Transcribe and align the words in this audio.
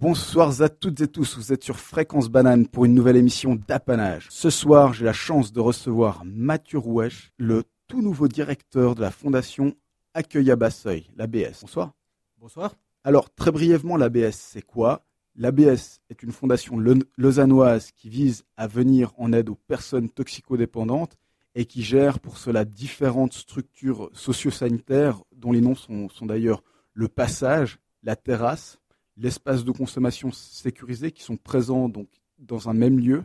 Bonsoir 0.00 0.62
à 0.62 0.70
toutes 0.70 1.02
et 1.02 1.08
tous, 1.08 1.36
vous 1.36 1.52
êtes 1.52 1.62
sur 1.62 1.78
Fréquence 1.78 2.30
Banane 2.30 2.66
pour 2.66 2.86
une 2.86 2.94
nouvelle 2.94 3.18
émission 3.18 3.54
d'Apanage. 3.54 4.28
Ce 4.30 4.48
soir, 4.48 4.94
j'ai 4.94 5.04
la 5.04 5.12
chance 5.12 5.52
de 5.52 5.60
recevoir 5.60 6.22
Mathieu 6.24 6.78
Rouèche, 6.78 7.34
le 7.36 7.64
tout 7.86 8.00
nouveau 8.00 8.26
directeur 8.26 8.94
de 8.94 9.02
la 9.02 9.10
fondation 9.10 9.74
Accueil 10.14 10.50
à 10.50 10.56
Basseuil, 10.56 11.10
l'ABS. 11.16 11.60
Bonsoir. 11.60 11.92
Bonsoir. 12.38 12.76
Alors, 13.04 13.28
très 13.28 13.52
brièvement, 13.52 13.98
l'ABS, 13.98 14.36
c'est 14.36 14.62
quoi? 14.62 15.04
L'ABS 15.36 16.00
est 16.08 16.22
une 16.22 16.32
fondation 16.32 16.78
lausannoise 17.18 17.90
qui 17.90 18.08
vise 18.08 18.44
à 18.56 18.66
venir 18.66 19.12
en 19.18 19.34
aide 19.34 19.50
aux 19.50 19.58
personnes 19.68 20.08
toxicodépendantes 20.08 21.18
et 21.54 21.66
qui 21.66 21.82
gère 21.82 22.20
pour 22.20 22.38
cela 22.38 22.64
différentes 22.64 23.34
structures 23.34 24.08
sociosanitaires 24.14 25.20
dont 25.36 25.52
les 25.52 25.60
noms 25.60 25.74
sont, 25.74 26.08
d'ailleurs 26.22 26.62
le 26.94 27.08
passage, 27.08 27.80
la 28.02 28.16
terrasse, 28.16 28.79
l'espace 29.20 29.64
de 29.64 29.70
consommation 29.70 30.32
sécurisé 30.32 31.12
qui 31.12 31.22
sont 31.22 31.36
présents 31.36 31.88
donc 31.88 32.08
dans 32.38 32.68
un 32.68 32.74
même 32.74 32.98
lieu 32.98 33.24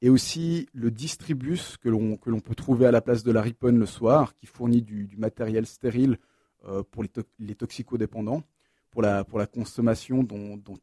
et 0.00 0.08
aussi 0.08 0.68
le 0.72 0.90
distribus 0.90 1.76
que 1.78 1.88
l'on 1.88 2.40
peut 2.40 2.54
trouver 2.54 2.86
à 2.86 2.90
la 2.90 3.00
place 3.00 3.24
de 3.24 3.32
la 3.32 3.42
Riponne 3.42 3.78
le 3.78 3.86
soir 3.86 4.34
qui 4.36 4.46
fournit 4.46 4.82
du, 4.82 5.16
matériel 5.18 5.66
stérile 5.66 6.18
euh, 6.66 6.82
pour 6.90 7.02
les, 7.02 7.10
les, 7.40 7.54
toxicodépendants 7.54 8.42
pour 8.90 9.02
la 9.02 9.24
pour 9.24 9.38
la 9.38 9.46
consommation 9.46 10.22
dont, 10.22 10.56
dont 10.56 10.78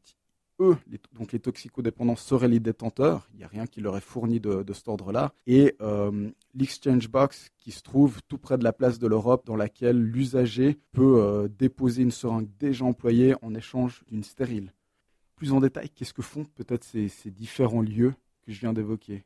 eux, 0.60 0.76
les, 0.90 1.00
donc 1.12 1.32
les 1.32 1.40
toxicodépendants, 1.40 2.16
seraient 2.16 2.48
les 2.48 2.60
détenteurs. 2.60 3.28
Il 3.32 3.38
n'y 3.38 3.44
a 3.44 3.48
rien 3.48 3.66
qui 3.66 3.80
leur 3.80 3.96
est 3.96 4.02
fourni 4.02 4.40
de, 4.40 4.64
cet 4.72 4.88
ordre-là. 4.88 5.32
Et 5.46 5.76
euh, 5.80 6.30
l'exchange 6.54 7.08
box 7.08 7.50
qui 7.58 7.72
se 7.72 7.82
trouve 7.82 8.20
tout 8.28 8.38
près 8.38 8.58
de 8.58 8.64
la 8.64 8.72
place 8.72 8.98
de 8.98 9.06
l'Europe, 9.06 9.46
dans 9.46 9.56
laquelle 9.56 10.00
l'usager 10.00 10.78
peut 10.92 11.20
euh, 11.20 11.48
déposer 11.48 12.02
une 12.02 12.10
seringue 12.10 12.48
déjà 12.58 12.84
employée 12.84 13.34
en 13.42 13.54
échange 13.54 14.04
d'une 14.10 14.24
stérile. 14.24 14.72
Plus 15.36 15.52
en 15.52 15.60
détail, 15.60 15.90
qu'est-ce 15.90 16.14
que 16.14 16.22
font 16.22 16.44
peut-être 16.54 16.84
ces, 16.84 17.10
différents 17.26 17.82
lieux 17.82 18.14
que 18.46 18.52
je 18.52 18.60
viens 18.60 18.72
d'évoquer? 18.72 19.24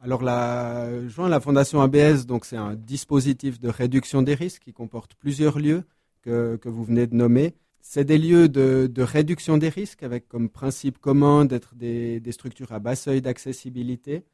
Alors, 0.00 0.22
la, 0.22 1.08
joint 1.08 1.28
la 1.28 1.40
Fondation 1.40 1.80
ABS, 1.80 2.24
donc 2.24 2.44
c'est 2.44 2.56
un 2.56 2.76
dispositif 2.76 3.58
de 3.58 3.68
réduction 3.68 4.22
des 4.22 4.34
risques 4.34 4.62
qui 4.62 4.72
comporte 4.72 5.14
plusieurs 5.16 5.58
lieux 5.58 5.82
que 6.22 6.68
vous 6.68 6.84
venez 6.84 7.06
de 7.06 7.16
nommer. 7.16 7.54
C'est 7.80 8.04
des 8.04 8.18
lieux 8.18 8.48
de, 8.48 9.02
réduction 9.02 9.56
des 9.58 9.68
risques 9.68 10.02
avec 10.02 10.28
comme 10.28 10.48
principe 10.48 10.98
commun 10.98 11.44
d'être 11.44 11.74
des, 11.74 12.20
structures 12.32 12.72
à 12.72 12.78
bas 12.78 12.96
seuil 12.96 13.22
d'accessibilité. 13.22 14.24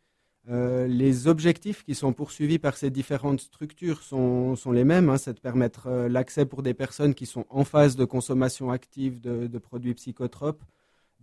Euh, 0.50 0.86
les 0.86 1.26
objectifs 1.26 1.84
qui 1.84 1.94
sont 1.94 2.12
poursuivis 2.12 2.58
par 2.58 2.76
ces 2.76 2.90
différentes 2.90 3.40
structures 3.40 4.02
sont, 4.02 4.56
les 4.72 4.84
mêmes. 4.84 5.08
Hein. 5.08 5.16
c'est 5.16 5.32
de 5.32 5.40
permettre 5.40 5.86
euh, 5.86 6.08
l'accès 6.08 6.44
pour 6.44 6.62
des 6.62 6.74
personnes 6.74 7.14
qui 7.14 7.24
sont 7.24 7.46
en 7.48 7.64
phase 7.64 7.96
de 7.96 8.04
consommation 8.04 8.70
active 8.70 9.20
de 9.20 9.58
produits 9.58 9.94
psychotropes 9.94 10.62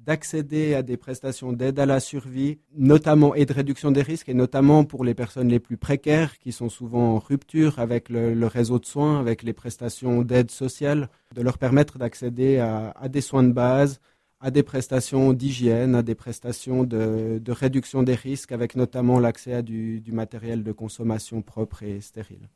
d'accéder 0.05 0.73
à 0.73 0.81
des 0.81 0.97
prestations 0.97 1.53
d'aide 1.53 1.79
à 1.79 1.85
la 1.85 1.99
survie, 1.99 2.59
notamment 2.75 3.35
et 3.35 3.45
de 3.45 3.53
réduction 3.53 3.91
des 3.91 4.01
risques, 4.01 4.29
et 4.29 4.33
notamment 4.33 4.83
pour 4.83 5.03
les 5.03 5.13
personnes 5.13 5.49
les 5.49 5.59
plus 5.59 5.77
précaires 5.77 6.39
qui 6.39 6.51
sont 6.51 6.69
souvent 6.69 7.15
en 7.15 7.19
rupture 7.19 7.79
avec 7.79 8.09
le, 8.09 8.47
réseau 8.47 8.79
de 8.79 8.85
soins, 8.85 9.19
avec 9.19 9.43
les 9.43 9.53
prestations 9.53 10.23
d'aide 10.23 10.49
sociale, 10.49 11.09
de 11.35 11.41
leur 11.41 11.57
permettre 11.57 11.97
d'accéder 11.99 12.57
à, 12.57 12.93
des 13.09 13.21
soins 13.21 13.43
de 13.43 13.51
base, 13.51 13.99
à 14.39 14.49
des 14.49 14.63
prestations 14.63 15.33
d'hygiène, 15.33 15.93
à 15.93 16.01
des 16.01 16.15
prestations 16.15 16.83
de, 16.83 17.41
réduction 17.49 18.01
des 18.01 18.15
risques, 18.15 18.51
avec 18.51 18.75
notamment 18.75 19.19
l'accès 19.19 19.53
à 19.53 19.61
du, 19.61 20.01
du 20.01 20.11
matériel 20.11 20.63
de 20.63 20.71
consommation 20.71 21.43
propre 21.43 21.83
et 21.83 22.01
stérile. 22.01 22.49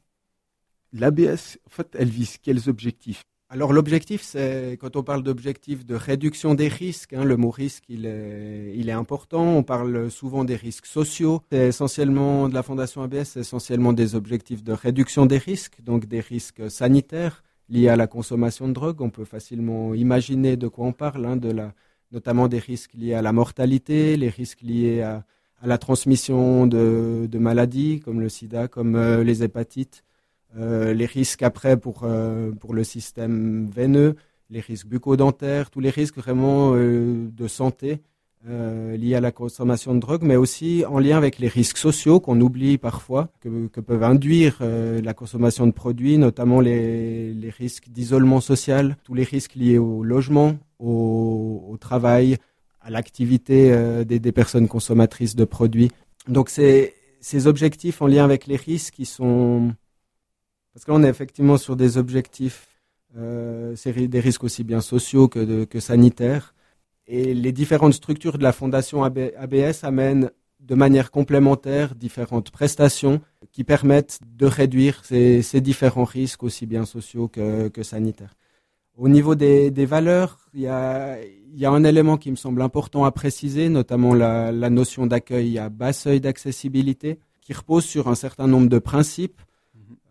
L'ABS, 0.94 1.60
en 1.68 1.70
fait, 1.70 1.90
elle 1.94 2.10
vise 2.10 2.38
quels 2.38 2.70
objectifs? 2.70 3.24
Alors 3.56 3.72
l'objectif, 3.72 4.22
c'est 4.22 4.78
quand 4.82 4.98
on 4.98 5.04
parle 5.04 5.24
d'objectif 5.24 5.86
de 5.86 5.96
réduction 5.96 6.56
des 6.56 6.68
risques, 6.68 7.14
hein, 7.14 7.24
le 7.24 7.38
mot 7.38 7.52
risque, 7.52 7.86
il 7.88 8.06
est, 8.06 8.92
important. 8.92 9.46
On 9.56 9.64
parle 9.64 10.12
souvent 10.12 10.44
des 10.44 10.58
risques 10.58 10.86
sociaux. 10.86 11.42
C'est 11.54 11.70
essentiellement 11.70 12.50
de 12.50 12.54
la 12.54 12.64
Fondation 12.64 13.02
ABS, 13.02 13.24
c'est 13.24 13.40
essentiellement 13.40 13.94
des 13.94 14.14
objectifs 14.14 14.62
de 14.62 14.74
réduction 14.74 15.26
des 15.26 15.38
risques, 15.38 15.82
donc 15.82 16.06
des 16.06 16.20
risques 16.20 16.70
sanitaires 16.70 17.44
liés 17.70 17.88
à 17.88 17.96
la 17.96 18.08
consommation 18.08 18.68
de 18.68 18.74
drogue. 18.74 19.00
On 19.00 19.10
peut 19.10 19.24
facilement 19.24 19.94
imaginer 19.94 20.58
de 20.58 20.68
quoi 20.68 20.88
on 20.88 20.92
parle, 20.92 21.26
hein, 21.26 21.40
notamment 22.12 22.50
des 22.50 22.60
risques 22.60 22.94
liés 22.94 23.14
à 23.14 23.22
la 23.22 23.32
mortalité, 23.32 24.18
les 24.18 24.30
risques 24.30 24.64
liés 24.64 25.02
à, 25.02 25.24
la 25.64 25.78
transmission 25.78 26.68
de, 26.68 27.30
maladies 27.40 28.02
comme 28.02 28.20
le 28.20 28.28
sida, 28.28 28.68
comme 28.68 28.98
euh, 28.98 29.24
les 29.24 29.44
hépatites. 29.44 30.04
Euh, 30.58 30.94
les 30.94 31.06
risques 31.06 31.44
après 31.44 31.76
pour, 31.76 32.02
euh, 32.04 32.52
pour 32.52 32.74
le 32.74 32.84
système 32.84 33.68
veineux, 33.68 34.16
les 34.50 34.62
risques 34.62 34.88
bucco-dentaires, 34.88 35.70
tous 35.70 35.82
les 35.82 35.90
risques 35.90 36.18
vraiment 36.18 36.74
euh, 36.76 37.28
de 37.32 37.48
santé 37.48 38.02
liés 38.48 39.16
à 39.16 39.22
la 39.22 39.32
consommation 39.32 39.96
de 39.96 40.00
drogue, 40.00 40.22
mais 40.22 40.36
aussi 40.36 40.84
en 40.88 41.00
lien 41.00 41.18
avec 41.18 41.40
les 41.40 41.48
risques 41.48 41.80
sociaux 41.80 42.20
qu'on 42.20 42.40
oublie 42.40 42.78
parfois, 42.78 43.30
que, 43.42 43.80
peuvent 43.82 44.04
induire 44.04 44.60
la 44.62 45.16
consommation 45.16 45.66
de 45.66 45.72
produits, 45.72 46.20
notamment 46.20 46.60
les, 46.60 47.34
les 47.34 47.50
risques 47.50 47.90
d'isolement 47.90 48.42
social, 48.42 48.98
tous 49.04 49.16
les 49.16 49.24
risques 49.24 49.56
liés 49.56 49.80
au 49.80 50.04
logement, 50.04 50.58
au, 50.78 51.76
travail, 51.82 52.38
à 52.82 52.92
l'activité 52.92 53.76
des, 54.06 54.20
des, 54.20 54.32
personnes 54.32 54.68
consommatrices 54.68 55.36
de 55.36 55.46
produits. 55.46 55.90
Donc 56.28 56.52
ces 56.52 57.48
objectifs 57.48 58.04
en 58.04 58.06
lien 58.06 58.24
avec 58.24 58.46
les 58.46 58.58
risques 58.58 58.94
qui 58.94 59.06
sont 59.06 59.74
parce 60.76 60.84
que 60.84 60.92
là, 60.92 60.98
on 60.98 61.04
est 61.04 61.10
effectivement 61.10 61.56
sur 61.56 61.78
des 61.78 61.98
objectifs, 61.98 62.68
euh, 63.18 63.74
des 63.86 64.20
risques 64.20 64.44
aussi 64.44 64.66
bien 64.66 64.82
sociaux 64.82 65.30
que, 65.30 65.80
sanitaires. 65.80 66.54
Et 67.08 67.34
les 67.34 67.54
différentes 67.54 67.94
structures 67.94 68.38
de 68.38 68.44
la 68.44 68.52
fondation 68.52 69.06
ABS 69.06 69.86
amènent 69.86 70.32
de 70.60 70.76
manière 70.76 71.12
complémentaire 71.12 71.96
différentes 71.96 72.52
prestations 72.52 73.22
qui 73.54 73.64
permettent 73.64 74.20
de 74.36 74.46
réduire 74.46 75.06
ces, 75.06 75.62
différents 75.62 76.04
risques, 76.04 76.44
aussi 76.44 76.66
bien 76.66 76.84
sociaux 76.84 77.30
que, 77.30 77.72
sanitaires. 77.82 78.36
Au 78.98 79.08
niveau 79.08 79.36
des, 79.36 79.86
valeurs, 79.86 80.40
il 80.54 80.60
y, 80.60 80.68
a, 80.68 81.18
un 81.64 81.84
élément 81.86 82.18
qui 82.18 82.32
me 82.32 82.36
semble 82.36 82.62
important 82.62 83.06
à 83.06 83.12
préciser, 83.12 83.70
notamment 83.70 84.14
la, 84.14 84.52
notion 84.70 85.08
d'accueil 85.08 85.58
à 85.58 85.70
bas 85.70 85.94
seuil 85.94 86.20
d'accessibilité, 86.20 87.18
qui 87.40 87.54
repose 87.54 87.86
sur 87.86 88.10
un 88.10 88.16
certain 88.16 88.48
nombre 88.48 88.68
de 88.68 88.80
principes 88.80 89.40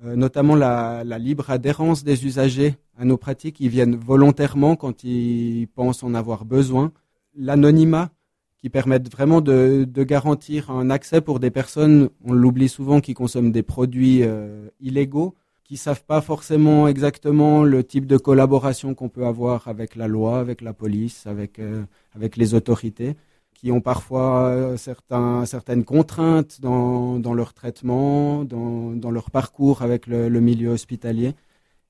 notamment 0.04 0.54
la, 0.54 1.02
libre 1.18 1.50
adhérence 1.50 2.04
des 2.04 2.26
usagers 2.26 2.74
à 2.98 3.04
nos 3.04 3.16
pratiques. 3.16 3.60
Ils 3.60 3.68
viennent 3.68 3.96
volontairement 3.96 4.76
quand 4.76 5.04
ils 5.04 5.66
pensent 5.74 6.02
en 6.02 6.14
avoir 6.14 6.44
besoin. 6.44 6.92
L'anonymat 7.36 8.10
qui 8.58 8.70
permettent 8.70 9.10
vraiment 9.10 9.40
de, 9.40 9.86
garantir 10.04 10.70
un 10.70 10.88
accès 10.88 11.20
pour 11.20 11.38
des 11.40 11.50
personnes, 11.50 12.08
on 12.24 12.32
l'oublie 12.32 12.68
souvent, 12.68 13.00
qui 13.00 13.12
consomment 13.12 13.52
des 13.52 13.62
produits 13.62 14.22
euh, 14.22 14.68
illégaux, 14.80 15.34
qui 15.64 15.76
savent 15.76 16.04
pas 16.04 16.20
forcément 16.20 16.88
exactement 16.88 17.62
le 17.62 17.84
type 17.84 18.06
de 18.06 18.16
collaboration 18.16 18.94
qu'on 18.94 19.08
peut 19.08 19.26
avoir 19.26 19.68
avec 19.68 19.96
la 19.96 20.08
loi, 20.08 20.38
avec 20.38 20.60
la 20.60 20.72
police, 20.72 21.26
avec, 21.26 21.58
euh, 21.58 21.82
avec 22.14 22.36
les 22.36 22.54
autorités 22.54 23.16
qui 23.64 23.72
ont 23.72 23.80
parfois 23.80 24.48
euh, 24.48 24.76
certains, 24.76 25.46
certaines 25.46 25.84
contraintes 25.84 26.60
dans, 26.60 27.18
dans 27.18 27.32
leur 27.32 27.54
traitement, 27.54 28.44
dans, 28.44 28.90
dans, 28.90 29.10
leur 29.10 29.30
parcours 29.30 29.80
avec 29.80 30.06
le, 30.06 30.28
milieu 30.38 30.68
hospitalier, 30.68 31.32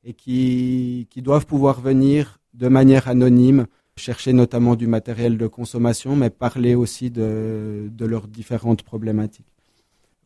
et 0.04 0.12
qui, 0.12 1.08
qui, 1.10 1.20
doivent 1.20 1.46
pouvoir 1.46 1.80
venir 1.80 2.38
de 2.52 2.68
manière 2.68 3.08
anonyme 3.08 3.66
chercher 3.96 4.32
notamment 4.32 4.76
du 4.76 4.86
matériel 4.86 5.36
de 5.36 5.48
consommation, 5.48 6.14
mais 6.14 6.30
parler 6.30 6.76
aussi 6.76 7.10
de, 7.10 7.88
de 7.90 8.06
leurs 8.06 8.28
différentes 8.28 8.84
problématiques. 8.84 9.52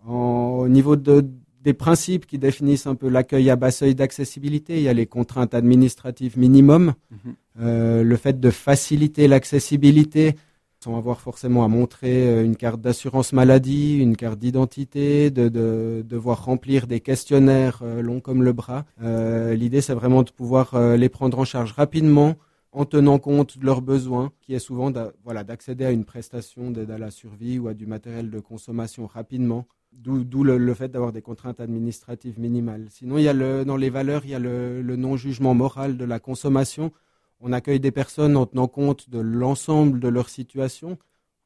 au 0.07 0.69
niveau 0.69 0.97
de, 0.97 1.25
des 1.63 1.73
principes 1.73 2.27
qui 2.27 2.37
définissent 2.37 2.87
un 2.87 2.95
peu 2.95 3.09
l'accueil 3.09 3.49
à 3.49 3.57
bas 3.57 3.71
seuil 3.71 3.95
d'accessibilité, 3.95 4.77
il 4.77 4.83
y 4.83 4.89
a 4.89 4.93
les 4.93 5.07
contraintes 5.07 5.55
administratives 5.55 6.39
minimum, 6.39 6.93
mhm. 7.11 7.35
euh, 7.61 8.03
le 8.03 8.17
fait 8.17 8.39
de 8.39 8.51
faciliter 8.51 9.29
l'accessibilité, 9.29 10.35
sans 10.81 10.97
avoir 10.97 11.21
forcément 11.21 11.65
à 11.65 11.69
montrer 11.69 12.29
euh, 12.29 12.45
une 12.45 12.57
carte 12.57 12.81
d'assurance 12.81 13.33
maladie, 13.33 13.99
une 13.99 14.17
carte 14.17 14.39
d'identité, 14.39 15.31
de, 15.31 15.49
de, 15.49 16.05
devoir 16.07 16.45
remplir 16.45 16.87
des 16.87 17.01
questionnaires 17.01 17.81
euh, 17.83 18.01
longs 18.01 18.21
comme 18.21 18.43
le 18.43 18.53
bras. 18.53 18.85
Euh, 19.03 19.55
l'idée, 19.55 19.81
c'est 19.81 19.95
vraiment 19.95 20.23
de 20.23 20.31
pouvoir 20.31 20.79
les 20.97 21.09
prendre 21.09 21.39
en 21.39 21.45
charge 21.45 21.73
rapidement 21.73 22.37
en 22.73 22.85
tenant 22.85 23.19
compte 23.19 23.59
de 23.59 23.65
leurs 23.65 23.81
besoins, 23.81 24.31
qui 24.41 24.55
est 24.55 24.59
souvent 24.59 24.93
voilà, 25.25 25.43
d'accéder 25.43 25.85
à 25.85 25.91
une 25.91 26.05
prestation 26.05 26.71
d'aide 26.71 26.91
à 26.91 26.99
la 26.99 27.11
survie 27.11 27.59
ou 27.59 27.69
à 27.69 27.75
du 27.75 27.87
matériel 27.87 28.31
de 28.31 28.41
consommation 28.41 29.07
rapidement, 29.07 29.67
d'où 29.93 30.45
le, 30.45 30.75
fait 30.75 30.89
d'avoir 30.89 31.13
des 31.13 31.23
contraintes 31.23 31.61
administratives 31.61 32.39
minimales. 32.39 32.87
Sinon, 32.91 33.19
il 33.19 33.25
y 33.25 33.29
a 33.29 33.33
le, 33.33 33.65
dans 33.65 33.77
les 33.77 33.91
valeurs, 33.91 34.25
il 34.25 34.31
y 34.31 34.35
a 34.35 34.39
le, 34.39 34.83
le 34.83 34.97
non-jugement 34.97 35.55
moral 35.55 35.97
de 35.97 36.05
la 36.05 36.21
consommation 36.21 36.93
on 37.41 37.53
accueille 37.53 37.81
des 37.81 37.93
personnes 37.93 38.37
en 38.37 38.47
tenant 38.47 38.69
compte 38.69 39.11
de 39.11 39.19
l'ensemble 39.19 40.01
de 40.01 40.09
leur 40.09 40.29
situation. 40.29 40.99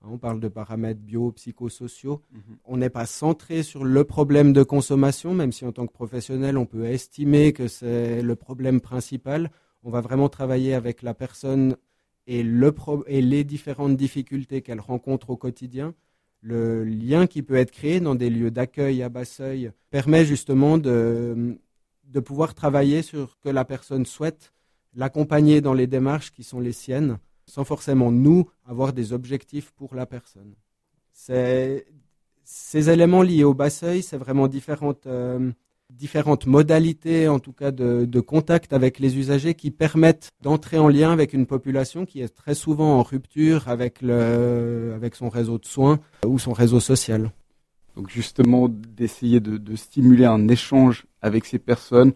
On 0.04 0.18
parle 0.18 0.40
de 0.40 0.48
paramètres 0.48 1.00
bio, 1.00 1.30
psychosociaux. 1.32 2.22
Mhm. 2.32 2.40
On 2.64 2.76
n'est 2.76 2.90
pas 2.90 3.06
centré 3.06 3.62
sur 3.62 3.84
le 3.84 4.04
problème 4.04 4.52
de 4.52 4.62
consommation, 4.62 5.32
même 5.32 5.52
si 5.52 5.64
en 5.64 5.72
tant 5.72 5.86
que 5.86 5.92
professionnel, 5.92 6.58
on 6.58 6.66
peut 6.66 6.86
estimer 6.86 7.52
que 7.52 7.68
c'est 7.68 8.20
le 8.20 8.34
problème 8.34 8.80
principal. 8.80 9.50
On 9.84 9.90
va 9.90 10.00
vraiment 10.00 10.28
travailler 10.28 10.74
avec 10.74 11.02
la 11.02 11.14
personne 11.14 11.76
et, 12.26 12.42
le 12.42 12.74
et 13.06 13.22
les 13.22 13.44
différentes 13.44 13.96
difficultés 13.96 14.62
qu'elle 14.62 14.80
rencontre 14.80 15.30
au 15.30 15.36
quotidien, 15.36 15.94
le 16.40 16.84
lien 16.84 17.26
qui 17.26 17.42
peut 17.42 17.54
être 17.54 17.70
créé 17.70 18.00
dans 18.00 18.14
des 18.14 18.30
lieux 18.30 18.50
d'accueil 18.50 19.02
à 19.02 19.08
bas 19.08 19.24
seuil 19.24 19.70
permet 19.90 20.24
justement 20.24 20.78
de, 20.78 21.58
de 22.04 22.20
pouvoir 22.20 22.54
travailler 22.54 23.02
sur 23.02 23.30
ce 23.30 23.36
que 23.42 23.48
la 23.48 23.64
personne 23.64 24.06
souhaite, 24.06 24.52
l'accompagner 24.94 25.60
dans 25.60 25.74
les 25.74 25.86
démarches 25.86 26.32
qui 26.32 26.44
sont 26.44 26.60
les 26.60 26.72
siennes, 26.72 27.18
sans 27.46 27.64
forcément 27.64 28.10
nous 28.10 28.48
avoir 28.66 28.92
des 28.92 29.12
objectifs 29.12 29.72
pour 29.72 29.94
la 29.94 30.06
personne. 30.06 30.54
Ces 31.12 32.90
éléments 32.90 33.22
liés 33.22 33.44
au 33.44 33.54
bas 33.54 33.70
seuil, 33.70 34.02
c'est 34.02 34.16
vraiment 34.16 34.48
différentes, 34.48 35.06
euh, 35.06 35.50
différentes 35.90 36.46
modalités, 36.46 37.28
en 37.28 37.38
tout 37.38 37.52
cas, 37.52 37.70
de, 37.70 38.20
contact 38.20 38.72
avec 38.72 38.98
les 38.98 39.18
usagers 39.18 39.54
qui 39.54 39.70
permettent 39.70 40.30
d'entrer 40.40 40.78
en 40.78 40.88
lien 40.88 41.12
avec 41.12 41.32
une 41.32 41.46
population 41.46 42.06
qui 42.06 42.20
est 42.20 42.34
très 42.34 42.54
souvent 42.54 42.98
en 42.98 43.02
rupture 43.02 43.68
avec, 43.68 44.02
le, 44.02 44.92
avec 44.94 45.14
son 45.14 45.28
réseau 45.28 45.58
de 45.58 45.66
soins 45.66 46.00
ou 46.26 46.38
son 46.38 46.52
réseau 46.52 46.80
social. 46.80 47.32
Donc 47.96 48.08
justement, 48.08 48.68
d'essayer 48.68 49.40
de, 49.40 49.76
stimuler 49.76 50.24
un 50.24 50.48
échange 50.48 51.04
avec 51.20 51.44
ces 51.44 51.58
personnes 51.58 52.12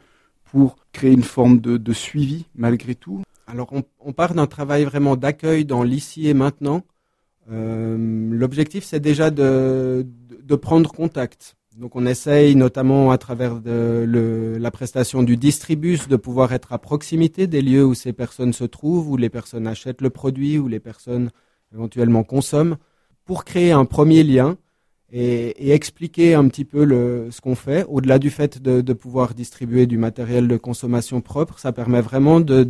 pour 0.50 0.76
créer 0.92 1.12
une 1.12 1.22
forme 1.22 1.60
de, 1.60 1.92
suivi 1.92 2.46
malgré 2.54 2.94
tout. 2.94 3.22
Alors 3.46 3.72
on, 4.00 4.12
part 4.12 4.34
d'un 4.34 4.46
travail 4.46 4.84
vraiment 4.84 5.16
d'accueil 5.16 5.64
dans 5.64 5.82
l'ici 5.82 6.28
et 6.28 6.34
maintenant. 6.34 6.82
Euh, 7.50 7.96
l'objectif, 8.32 8.84
c'est 8.84 9.00
déjà 9.00 9.30
de, 9.30 10.04
prendre 10.60 10.90
contact 10.90 11.56
donc 11.76 11.94
on 11.94 12.06
essaye 12.06 12.56
notamment 12.56 13.10
à 13.10 13.18
travers 13.18 13.60
la 13.66 14.70
prestation 14.70 15.22
du 15.22 15.36
distribus 15.36 16.08
de 16.08 16.16
pouvoir 16.16 16.54
être 16.54 16.72
à 16.72 16.78
proximité 16.78 17.46
des 17.46 17.60
lieux 17.60 17.84
où 17.84 17.92
ces 17.92 18.14
personnes 18.14 18.54
se 18.54 18.64
trouvent, 18.64 19.10
où 19.10 19.18
les 19.18 19.28
personnes 19.28 19.66
achètent 19.66 20.00
le 20.00 20.08
produit, 20.08 20.58
où 20.58 20.68
les 20.68 20.80
personnes 20.80 21.30
éventuellement 21.74 22.24
consomment, 22.24 22.78
pour 23.26 23.44
créer 23.44 23.72
un 23.72 23.84
premier 23.84 24.22
lien 24.22 24.56
et, 25.12 25.72
expliquer 25.72 26.34
un 26.34 26.48
petit 26.48 26.64
peu 26.64 26.86
ce 27.30 27.40
qu'on 27.40 27.54
fait. 27.54 27.84
Au-delà 27.88 28.18
du 28.18 28.30
fait 28.30 28.62
de, 28.62 28.92
pouvoir 28.92 29.34
distribuer 29.34 29.86
du 29.86 29.98
matériel 29.98 30.48
de 30.48 30.56
consommation 30.56 31.20
propre, 31.20 31.58
ça 31.58 31.72
permet 31.72 32.00
vraiment 32.00 32.40
de, 32.40 32.64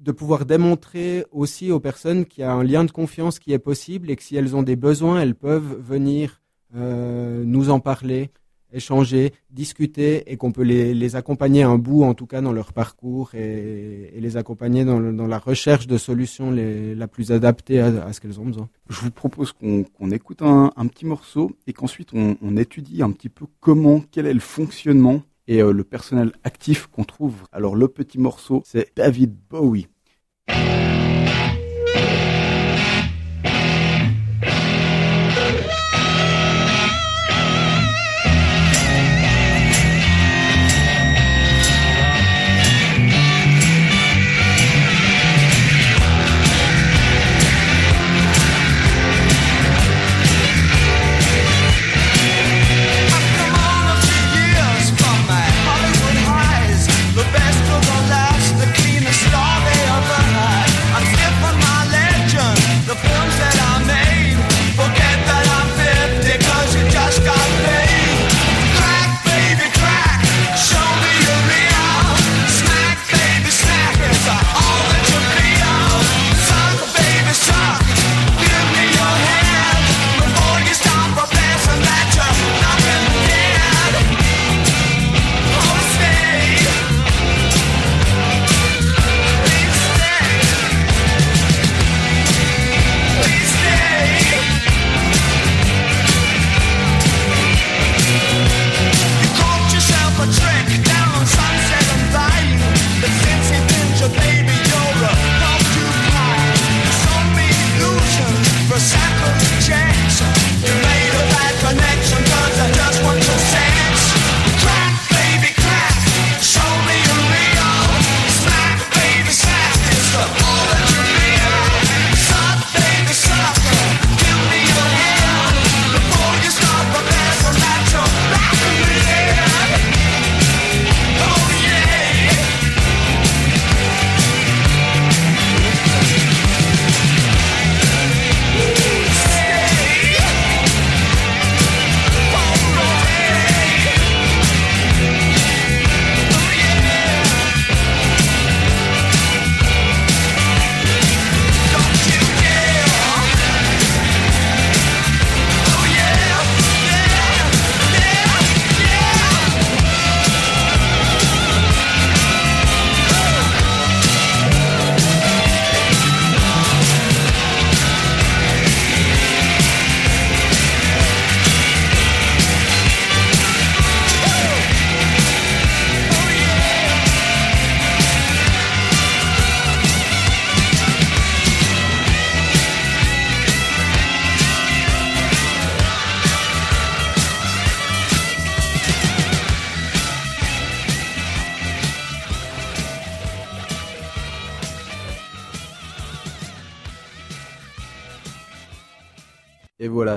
de 0.00 0.12
pouvoir 0.12 0.46
démontrer 0.46 1.24
aussi 1.32 1.72
aux 1.72 1.80
personnes 1.80 2.24
qu'il 2.24 2.42
y 2.42 2.44
a 2.44 2.52
un 2.52 2.62
lien 2.62 2.84
de 2.84 2.90
confiance 2.90 3.38
qui 3.38 3.52
est 3.52 3.58
possible 3.58 4.10
et 4.10 4.16
que 4.16 4.22
si 4.22 4.36
elles 4.36 4.54
ont 4.54 4.62
des 4.62 4.76
besoins, 4.76 5.20
elles 5.20 5.34
peuvent 5.34 5.78
venir 5.80 6.40
euh, 6.76 7.44
nous 7.44 7.70
en 7.70 7.80
parler, 7.80 8.30
échanger, 8.72 9.32
discuter 9.50 10.30
et 10.30 10.36
qu'on 10.36 10.52
peut 10.52 10.62
les, 10.62 11.16
accompagner 11.16 11.62
un 11.62 11.78
bout 11.78 12.04
en 12.04 12.14
tout 12.14 12.26
cas 12.26 12.40
dans 12.40 12.52
leur 12.52 12.72
parcours 12.72 13.34
et, 13.34 14.12
les 14.18 14.36
accompagner 14.36 14.84
dans, 14.84 15.00
la 15.00 15.38
recherche 15.38 15.86
de 15.86 15.96
solutions 15.96 16.50
les, 16.50 16.94
la 16.94 17.08
plus 17.08 17.32
adaptée 17.32 17.80
à, 17.80 18.12
ce 18.12 18.20
qu'elles 18.20 18.40
ont 18.40 18.46
besoin. 18.46 18.68
Je 18.88 19.00
vous 19.00 19.10
propose 19.10 19.52
qu'on 19.52 20.10
écoute 20.10 20.42
un, 20.42 20.70
petit 20.88 21.06
morceau 21.06 21.52
et 21.66 21.72
qu'ensuite 21.72 22.10
on, 22.12 22.56
étudie 22.56 23.02
un 23.02 23.12
petit 23.12 23.28
peu 23.28 23.46
comment, 23.60 24.02
quel 24.10 24.26
est 24.26 24.34
le 24.34 24.40
fonctionnement 24.40 25.22
et 25.46 25.62
euh, 25.62 25.72
le 25.72 25.84
personnel 25.84 26.32
actif 26.44 26.88
qu'on 26.88 27.04
trouve. 27.04 27.34
Alors 27.52 27.76
le 27.76 27.88
petit 27.88 28.18
morceau, 28.18 28.62
c'est 28.66 28.92
David 28.96 29.34
Bowie. 29.48 29.86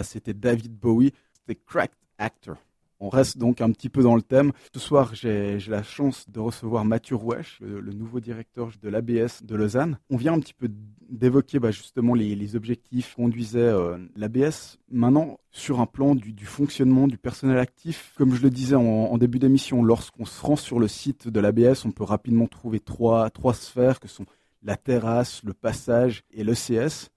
C'était 0.03 0.33
David 0.33 0.77
Bowie, 0.77 1.13
c'était 1.33 1.59
Cracked 1.65 1.97
Actor. 2.17 2.57
On 3.03 3.09
reste 3.09 3.39
donc 3.39 3.61
un 3.61 3.71
petit 3.71 3.89
peu 3.89 4.03
dans 4.03 4.15
le 4.15 4.21
thème. 4.21 4.51
Ce 4.75 4.79
soir, 4.79 5.15
j'ai 5.15 5.57
la 5.67 5.81
chance 5.81 6.29
de 6.29 6.39
recevoir 6.39 6.85
Mathieu 6.85 7.15
Rouesch, 7.15 7.57
le, 7.59 7.81
nouveau 7.93 8.19
directeur 8.19 8.69
de 8.79 8.89
l'ABS 8.89 9.41
de 9.41 9.55
Lausanne. 9.55 9.97
On 10.11 10.17
vient 10.17 10.33
un 10.33 10.39
petit 10.39 10.53
peu 10.53 10.69
d'évoquer 11.09 11.57
bah, 11.57 11.71
justement 11.71 12.13
les, 12.13 12.55
objectifs 12.55 13.15
conduisaient 13.15 13.59
euh, 13.59 13.97
l'ABS. 14.15 14.77
Maintenant, 14.91 15.39
sur 15.49 15.81
un 15.81 15.87
plan 15.87 16.13
du, 16.13 16.45
fonctionnement 16.45 17.07
du 17.07 17.17
personnel 17.17 17.57
actif, 17.57 18.13
comme 18.17 18.35
je 18.35 18.43
le 18.43 18.51
disais 18.51 18.75
en, 18.75 19.17
début 19.17 19.39
d'émission, 19.39 19.83
lorsqu'on 19.83 20.25
se 20.25 20.39
rend 20.45 20.55
sur 20.55 20.79
le 20.79 20.87
site 20.87 21.27
de 21.27 21.39
l'ABS, 21.39 21.85
on 21.85 21.91
peut 21.91 22.03
rapidement 22.03 22.45
trouver 22.45 22.79
trois, 22.79 23.31
trois 23.31 23.55
sphères 23.55 23.99
que 23.99 24.07
sont 24.07 24.25
la 24.61 24.77
terrasse, 24.77 25.41
le 25.43 25.53
passage 25.53 26.23
et 26.31 26.43
l'ECS, 26.43 27.09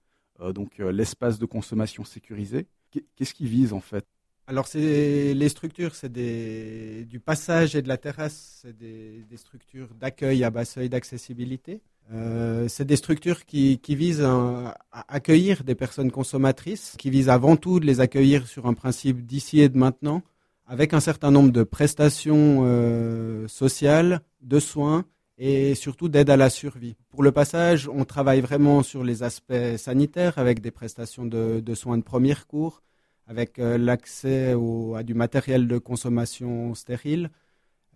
donc 0.53 0.77
l'espace 0.77 1.39
de 1.39 1.45
consommation 1.45 2.03
sécurisé. 2.03 2.67
Qu'est-ce 3.15 3.33
qui 3.33 3.47
vise 3.47 3.73
en 3.73 3.79
fait? 3.79 4.05
Alors 4.47 4.67
c'est 4.67 5.33
les 5.33 5.49
structures, 5.49 5.95
c'est 5.95 6.11
du 6.11 7.19
passage 7.19 7.75
et 7.75 7.81
de 7.81 7.87
la 7.87 7.97
terrasse, 7.97 8.59
c'est 8.61 8.77
des, 8.77 9.25
structures 9.37 9.89
d'accueil 9.99 10.43
à 10.43 10.51
bas 10.51 10.65
seuil 10.65 10.87
d'accessibilité. 10.87 11.81
Euh, 12.13 12.67
c'est 12.67 12.85
des 12.85 12.95
structures 12.95 13.45
qui, 13.45 13.79
visent 13.89 14.21
à, 14.21 14.77
accueillir 14.91 15.63
des 15.63 15.73
personnes 15.73 16.11
consommatrices, 16.11 16.95
qui 16.99 17.09
visent 17.09 17.29
avant 17.29 17.55
tout 17.55 17.79
de 17.79 17.87
les 17.87 18.01
accueillir 18.01 18.47
sur 18.47 18.67
un 18.67 18.75
principe 18.75 19.25
d'ici 19.25 19.61
et 19.61 19.69
de 19.69 19.79
maintenant, 19.79 20.21
avec 20.67 20.93
un 20.93 20.99
certain 20.99 21.31
nombre 21.31 21.51
de 21.51 21.63
prestations 21.63 22.61
euh, 22.65 23.47
sociales, 23.47 24.21
de 24.41 24.59
soins 24.59 25.05
et 25.37 25.75
surtout 25.75 26.07
d'aide 26.09 26.29
à 26.29 26.37
la 26.37 26.49
survie. 26.49 26.95
Pour 27.09 27.23
le 27.23 27.31
passage, 27.31 27.89
on 27.89 28.05
travaille 28.05 28.41
vraiment 28.41 28.83
sur 28.83 29.03
les 29.03 29.23
aspects 29.23 29.77
sanitaires 29.77 30.37
avec 30.37 30.61
des 30.61 30.71
prestations 30.71 31.25
de, 31.25 31.61
soins 31.73 31.97
de 31.97 32.03
premier 32.03 32.35
cours, 32.47 32.81
avec 33.27 33.59
euh, 33.59 33.77
l'accès 33.77 34.55
à 34.95 35.03
du 35.03 35.13
matériel 35.13 35.67
de 35.67 35.77
consommation 35.77 36.73
stérile. 36.75 37.29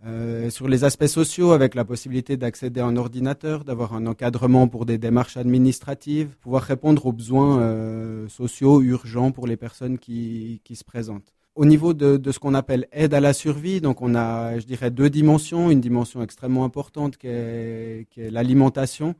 Euh, 0.06 0.48
sur 0.48 0.66
les 0.66 0.84
aspects 0.84 1.06
sociaux, 1.06 1.52
avec 1.52 1.74
la 1.74 1.84
possibilité 1.84 2.38
d'accéder 2.38 2.80
à 2.80 2.86
un 2.86 2.96
ordinateur, 2.96 3.64
d'avoir 3.64 3.92
un 3.92 4.06
encadrement 4.06 4.66
pour 4.66 4.86
des 4.86 4.96
démarches 4.96 5.36
administratives, 5.36 6.38
pouvoir 6.38 6.62
répondre 6.62 7.04
aux 7.04 7.12
besoins 7.12 7.60
euh, 7.60 8.26
sociaux 8.28 8.80
urgents 8.80 9.30
pour 9.30 9.46
les 9.46 9.58
personnes 9.58 9.98
qui, 9.98 10.62
qui 10.64 10.74
se 10.74 10.84
présentent. 10.84 11.34
Au 11.56 11.64
niveau 11.64 11.94
de, 11.94 12.30
ce 12.30 12.38
qu'on 12.38 12.54
appelle 12.54 12.86
aide 12.92 13.12
à 13.12 13.20
la 13.20 13.32
survie, 13.32 13.80
donc 13.80 14.02
on 14.02 14.14
a, 14.14 14.58
je 14.58 14.66
dirais, 14.66 14.90
deux 14.90 15.10
dimensions. 15.10 15.70
Une 15.70 15.80
dimension 15.80 16.22
extrêmement 16.22 16.64
importante 16.64 17.16
qui 17.16 17.26
est, 17.26 18.06
l'alimentation. 18.16 19.14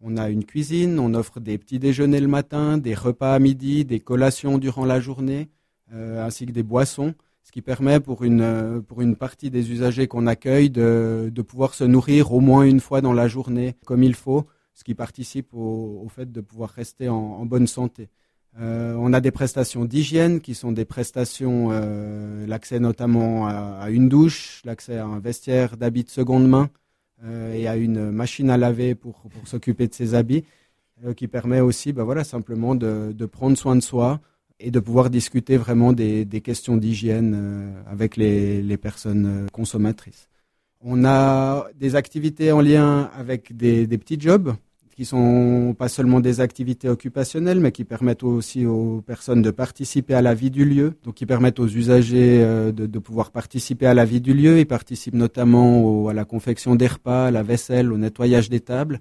On 0.00 0.16
a 0.16 0.30
une 0.30 0.44
cuisine, 0.44 0.98
on 0.98 1.14
offre 1.14 1.40
des 1.40 1.58
petits 1.58 1.78
déjeuners 1.78 2.20
le 2.20 2.28
matin, 2.28 2.78
des 2.78 2.94
repas 2.94 3.34
à 3.34 3.38
midi, 3.38 3.84
des 3.84 4.00
collations 4.00 4.58
durant 4.58 4.84
la 4.84 4.98
journée, 4.98 5.48
euh, 5.92 6.24
ainsi 6.24 6.46
que 6.46 6.52
des 6.52 6.62
boissons, 6.62 7.14
ce 7.42 7.52
qui 7.52 7.62
permet 7.62 8.00
pour 8.00 8.24
une, 8.24 8.82
partie 9.18 9.50
des 9.50 9.72
usagers 9.72 10.06
qu'on 10.06 10.26
accueille 10.26 10.70
de, 10.70 11.42
pouvoir 11.46 11.74
se 11.74 11.84
nourrir 11.84 12.32
au 12.32 12.40
moins 12.40 12.62
une 12.62 12.80
fois 12.80 13.00
dans 13.00 13.12
la 13.12 13.28
journée 13.28 13.74
comme 13.84 14.02
il 14.02 14.14
faut, 14.14 14.46
ce 14.72 14.84
qui 14.84 14.94
participe 14.94 15.52
au, 15.52 16.06
fait 16.08 16.30
de 16.30 16.40
pouvoir 16.40 16.70
rester 16.70 17.08
en, 17.08 17.44
bonne 17.44 17.66
santé. 17.66 18.08
Euh, 18.58 18.94
on 18.98 19.12
a 19.12 19.20
des 19.20 19.30
prestations 19.30 19.84
d'hygiène 19.84 20.40
qui 20.40 20.54
sont 20.54 20.72
des 20.72 20.84
prestations, 20.84 21.70
l'accès 22.46 22.80
notamment 22.80 23.46
à, 23.46 23.90
une 23.90 24.08
douche, 24.08 24.62
l'accès 24.64 24.98
à 24.98 25.06
un 25.06 25.20
vestiaire 25.20 25.76
d'habits 25.76 26.04
de 26.04 26.10
seconde 26.10 26.48
main, 26.48 26.70
euh, 27.24 27.52
et 27.52 27.68
à 27.68 27.76
une 27.76 28.10
machine 28.10 28.48
à 28.48 28.56
laver 28.56 28.94
pour, 28.94 29.22
s'occuper 29.44 29.86
de 29.86 29.92
ses 29.94 30.14
habits, 30.14 30.44
euh, 31.04 31.12
qui 31.12 31.28
permet 31.28 31.60
aussi 31.60 31.92
ben 31.92 32.02
voilà, 32.02 32.24
simplement 32.24 32.74
de, 32.74 33.12
prendre 33.30 33.58
soin 33.58 33.76
de 33.76 33.80
soi 33.82 34.20
et 34.58 34.70
de 34.70 34.80
pouvoir 34.80 35.10
discuter 35.10 35.58
vraiment 35.58 35.92
des, 35.92 36.26
questions 36.42 36.78
d'hygiène 36.78 37.34
euh, 37.36 37.82
avec 37.86 38.16
les, 38.16 38.76
personnes 38.78 39.48
consommatrices. 39.52 40.28
On 40.80 41.04
a 41.04 41.66
des 41.78 41.94
activités 41.94 42.52
en 42.52 42.62
lien 42.62 43.10
avec 43.14 43.54
des 43.54 43.86
petits 43.98 44.18
jobs 44.18 44.54
qui 45.00 45.06
sont 45.06 45.74
pas 45.78 45.88
seulement 45.88 46.20
des 46.20 46.42
activités 46.42 46.90
occupationnelles, 46.90 47.58
mais 47.58 47.72
qui 47.72 47.84
permettent 47.84 48.22
aussi 48.22 48.66
aux 48.66 49.00
personnes 49.00 49.40
de 49.40 49.50
participer 49.50 50.12
à 50.12 50.20
la 50.20 50.34
vie 50.34 50.50
du 50.50 50.66
lieu, 50.66 50.92
donc 51.04 51.14
qui 51.14 51.24
permettent 51.24 51.58
aux 51.58 51.66
usagers 51.66 52.42
euh, 52.42 52.70
de, 52.70 52.98
pouvoir 52.98 53.30
participer 53.30 53.86
à 53.86 53.94
la 53.94 54.04
vie 54.04 54.20
du 54.20 54.34
lieu. 54.34 54.58
Ils 54.58 54.66
participent 54.66 55.14
notamment 55.14 56.08
à 56.08 56.12
la 56.12 56.26
confection 56.26 56.74
des 56.76 56.86
repas, 56.86 57.28
à 57.28 57.30
la 57.30 57.42
vaisselle, 57.42 57.94
au 57.94 57.96
nettoyage 57.96 58.50
des 58.50 58.60
tables, 58.60 59.00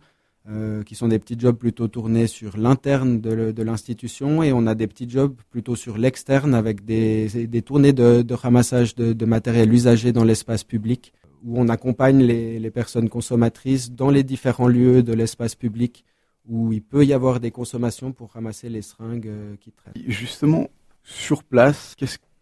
euh, 0.49 0.83
qui 0.83 0.95
sont 0.95 1.09
des 1.09 1.19
petits 1.19 1.37
jobs 1.37 1.57
plutôt 1.57 1.89
tournés 1.89 2.27
sur 2.27 2.55
l'interne 2.55 3.19
de, 3.19 3.61
l'institution, 3.61 4.41
et 4.41 4.53
on 4.53 4.67
a 4.67 4.75
des 4.75 4.87
petits 4.87 5.09
jobs 5.09 5.35
plutôt 5.49 5.75
sur 5.75 5.97
l'externe 5.97 6.53
avec 6.53 6.85
des, 6.85 7.27
tournées 7.65 7.91
de, 7.91 8.33
ramassage 8.33 8.95
de 8.95 9.25
matériel 9.25 9.73
usagé 9.73 10.13
dans 10.13 10.23
l'espace 10.23 10.63
public 10.63 11.11
où 11.43 11.59
on 11.59 11.69
accompagne 11.69 12.21
les, 12.21 12.71
personnes 12.71 13.09
consommatrices 13.09 13.91
dans 13.91 14.09
les 14.09 14.23
différents 14.23 14.67
lieux 14.67 15.03
de 15.03 15.13
l'espace 15.13 15.55
public 15.55 16.05
où 16.47 16.73
il 16.73 16.81
peut 16.81 17.05
y 17.05 17.13
avoir 17.13 17.39
des 17.39 17.51
consommations 17.51 18.11
pour 18.11 18.31
ramasser 18.31 18.69
les 18.69 18.81
seringues 18.81 19.27
euh, 19.27 19.55
qui 19.59 19.71
traitent. 19.71 19.93
Justement, 20.07 20.69
sur 21.03 21.43
place, 21.43 21.95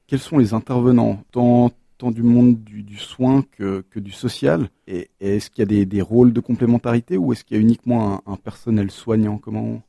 quels 0.07 0.19
sont 0.19 0.37
les 0.37 0.53
intervenants, 0.53 1.21
tant, 1.31 1.71
du 2.11 2.23
monde 2.23 2.63
du, 2.63 2.97
soin 2.97 3.43
que, 3.51 3.83
du 3.95 4.11
social? 4.11 4.69
Et, 4.87 5.09
est-ce 5.19 5.49
qu'il 5.49 5.71
y 5.71 5.81
a 5.81 5.85
des, 5.85 6.01
rôles 6.01 6.31
de 6.31 6.39
complémentarité 6.39 7.17
ou 7.17 7.33
est-ce 7.33 7.43
qu'il 7.43 7.57
y 7.57 7.59
a 7.59 7.61
uniquement 7.61 8.21
un, 8.25 8.35
personnel 8.35 8.91
soignant? 8.91 9.37
Comment 9.37 9.81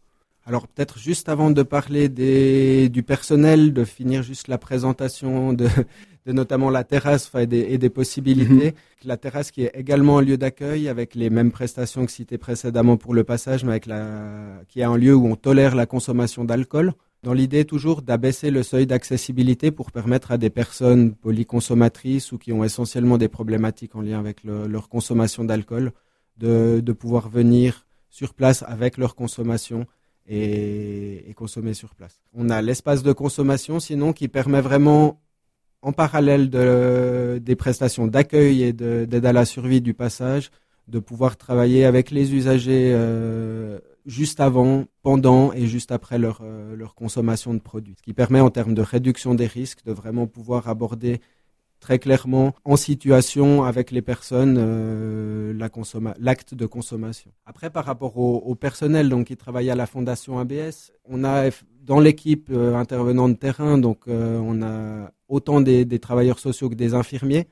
alors 0.47 0.67
peut-être 0.67 0.99
juste 0.99 1.29
avant 1.29 1.51
de 1.51 1.63
parler 1.63 2.09
du 2.09 3.03
personnel, 3.03 3.75
de 3.75 3.85
finir 3.85 4.23
juste 4.23 4.49
la 4.49 4.57
présentation 4.57 5.53
de, 5.53 5.69
notamment 6.33 6.71
la 6.71 6.85
terrasse 6.85 7.31
et 7.35 7.47
des, 7.79 7.91
possibilités. 7.91 8.73
Mhm. 8.73 8.73
La 9.05 9.17
terrasse 9.17 9.51
qui 9.51 9.65
est 9.65 9.73
également 9.75 10.19
un 10.19 10.23
lieu 10.23 10.37
d'accueil 10.37 10.89
avec 10.89 11.15
les 11.15 11.31
mêmes 11.31 11.51
prestations 11.51 12.05
que 12.07 12.13
citées 12.13 12.39
précédemment 12.39 12.97
pour 12.97 13.15
le 13.15 13.25
passage, 13.25 13.65
mais 13.65 13.71
avec 13.73 13.87
la, 13.87 14.61
qui 14.69 14.81
est 14.81 14.85
un 14.85 14.97
lieu 14.97 15.15
où 15.15 15.27
on 15.27 15.37
tolère 15.37 15.75
la 15.75 15.87
consommation 15.87 16.45
d'alcool. 16.45 16.93
Dans 17.25 17.33
l'idée 17.33 17.65
toujours 17.65 18.03
d'abaisser 18.03 18.51
le 18.51 18.63
seuil 18.63 18.87
d'accessibilité 18.87 19.73
pour 19.73 19.91
permettre 19.91 20.31
à 20.31 20.39
des 20.39 20.51
personnes 20.51 21.15
polyconsommatrices 21.15 22.31
ou 22.31 22.39
qui 22.39 22.53
ont 22.53 22.63
essentiellement 22.63 23.19
des 23.19 23.29
problématiques 23.29 23.97
en 23.97 24.03
lien 24.03 24.21
avec 24.21 24.45
leur 24.45 24.89
consommation 24.89 25.45
d'alcool 25.45 25.93
de, 26.39 26.81
de 26.81 26.93
pouvoir 26.93 27.29
venir 27.29 27.87
sur 28.09 28.35
place 28.35 28.65
avec 28.67 28.99
leur 28.99 29.17
consommation 29.17 29.87
et, 30.29 31.29
et, 31.29 31.35
consommer 31.35 31.75
sur 31.75 31.95
place. 31.95 32.21
On 32.35 32.51
a 32.51 32.61
l'espace 32.63 33.03
de 33.03 33.13
consommation 33.13 33.81
sinon 33.81 34.13
qui 34.13 34.29
permet 34.29 34.61
vraiment 34.61 35.21
en 35.83 35.93
parallèle 35.93 36.51
de, 36.51 37.41
des 37.43 37.57
prestations 37.57 38.07
d'accueil 38.07 38.63
et 38.63 38.73
d'aide 38.73 39.27
à 39.27 39.33
la 39.33 39.45
survie 39.45 39.81
du 39.81 39.95
passage, 39.95 40.51
de 40.89 40.99
pouvoir 40.99 41.37
travailler 41.37 41.85
avec 41.85 42.11
les 42.11 42.35
usagers 42.35 42.93
euh, 42.95 43.79
juste 44.07 44.41
avant, 44.41 44.87
pendant 45.03 45.53
et 45.53 45.67
juste 45.67 45.93
après 45.93 46.19
leur, 46.19 46.41
euh, 46.43 46.75
leur 46.75 46.95
consommation 46.95 47.55
de 47.55 47.61
produits. 47.61 47.95
Ce 47.99 48.03
qui 48.03 48.15
permet 48.15 48.41
en 48.41 48.51
termes 48.51 48.75
de 48.75 48.83
réduction 48.83 49.35
des 49.35 49.47
risques 49.47 49.85
de 49.85 49.93
vraiment 49.93 50.27
pouvoir 50.27 50.69
aborder 50.69 51.21
très 51.79 52.01
clairement 52.01 52.55
en 52.65 52.77
situation 52.77 53.63
avec 53.63 53.93
les 53.93 54.03
personnes 54.03 54.57
euh, 54.59 55.53
l'acte 56.19 56.55
de 56.55 56.67
consommation. 56.67 57.31
Après, 57.47 57.71
par 57.71 57.85
rapport 57.85 58.19
au, 58.19 58.55
personnel 58.57 59.09
donc 59.09 59.27
qui 59.29 59.37
travaille 59.37 59.71
à 59.71 59.77
la 59.77 59.87
fondation 59.87 60.41
ABS, 60.41 60.91
on 61.05 61.23
a 61.23 61.51
dans 61.83 62.01
l'équipe 62.01 62.51
intervenant 62.51 63.29
de 63.29 63.35
terrain, 63.35 63.79
donc 63.79 64.09
on 64.09 64.63
a 64.63 65.13
autant 65.29 65.61
des, 65.61 65.85
des, 65.85 65.99
travailleurs 65.99 66.39
sociaux 66.39 66.69
que 66.69 66.75
des 66.75 66.95
infirmiers. 66.95 67.47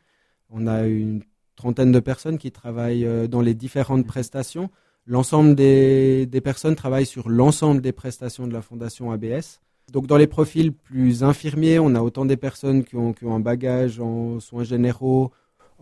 On 0.51 0.67
a 0.67 0.87
une 0.87 1.23
trentaine 1.57 1.93
de 1.93 2.01
personnes 2.01 2.39
qui 2.39 2.51
travaillent 2.53 3.05
euh, 3.07 3.27
dans 3.27 3.41
les 3.41 3.55
différentes 3.55 4.07
prestations. 4.07 4.71
L'ensemble 5.07 5.55
des, 5.55 6.27
des 6.27 6.41
personnes 6.41 6.75
travaillent 6.75 7.07
sur 7.07 7.29
l'ensemble 7.29 7.81
des 7.81 7.93
prestations 7.93 8.47
de 8.47 8.53
la 8.53 8.63
fondation 8.63 9.13
ABS. 9.13 9.61
Donc 9.93 10.07
dans 10.07 10.17
les 10.17 10.27
profils 10.27 10.73
plus 10.73 11.23
infirmiers, 11.23 11.79
on 11.79 11.95
a 11.95 12.01
autant 12.01 12.25
des 12.25 12.37
personnes 12.37 12.83
qui 12.83 12.97
ont, 12.97 13.13
qui 13.13 13.25
ont 13.25 13.35
un 13.35 13.41
bagage 13.41 14.01
en 14.01 14.41
soins 14.41 14.65
généraux, 14.65 15.31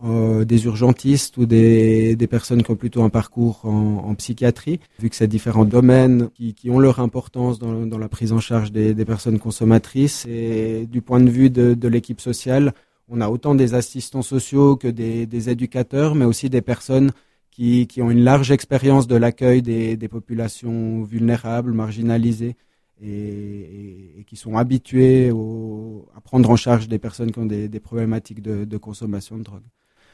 euh, 0.03 0.43
des 0.43 0.65
urgentistes 0.65 1.37
ou 1.37 1.45
des, 1.45 2.17
personnes 2.29 2.63
qui 2.63 2.71
ont 2.71 2.75
plutôt 2.75 3.03
un 3.03 3.09
parcours 3.09 3.61
en, 3.63 4.13
psychiatrie, 4.15 4.81
vu 4.99 5.09
que 5.09 5.15
c'est 5.15 5.27
différents 5.27 5.63
domaines 5.63 6.29
qui, 6.33 6.69
ont 6.69 6.79
leur 6.79 6.99
importance 6.99 7.59
dans, 7.59 7.97
la 7.97 8.09
prise 8.09 8.33
en 8.33 8.41
charge 8.41 8.73
des, 8.73 9.05
personnes 9.05 9.39
consommatrices. 9.39 10.25
Et 10.27 10.85
du 10.85 11.01
point 11.01 11.21
de 11.21 11.29
vue 11.29 11.49
de, 11.49 11.87
l'équipe 11.87 12.19
sociale, 12.19 12.73
on 13.07 13.21
a 13.21 13.29
autant 13.29 13.55
des 13.55 13.73
assistants 13.73 14.21
sociaux 14.21 14.75
que 14.75 14.89
des, 14.89 15.49
éducateurs, 15.49 16.13
mais 16.13 16.25
aussi 16.25 16.49
des 16.49 16.61
personnes 16.61 17.11
qui, 17.49 17.87
qui 17.87 18.01
ont 18.01 18.11
une 18.11 18.23
large 18.23 18.51
expérience 18.51 19.07
de 19.07 19.15
l'accueil 19.15 19.61
des, 19.61 20.07
populations 20.09 21.03
vulnérables, 21.03 21.71
marginalisées 21.71 22.57
et, 23.01 24.25
qui 24.27 24.35
sont 24.35 24.57
habitués 24.57 25.31
au, 25.31 26.05
à 26.17 26.19
prendre 26.21 26.49
en 26.49 26.57
charge 26.57 26.89
des 26.89 26.99
personnes 26.99 27.31
qui 27.31 27.39
ont 27.39 27.45
des, 27.45 27.69
des 27.69 27.79
problématiques 27.79 28.41
de, 28.41 28.65
de, 28.65 28.77
consommation 28.77 29.37
de 29.37 29.43
drogue. 29.43 29.63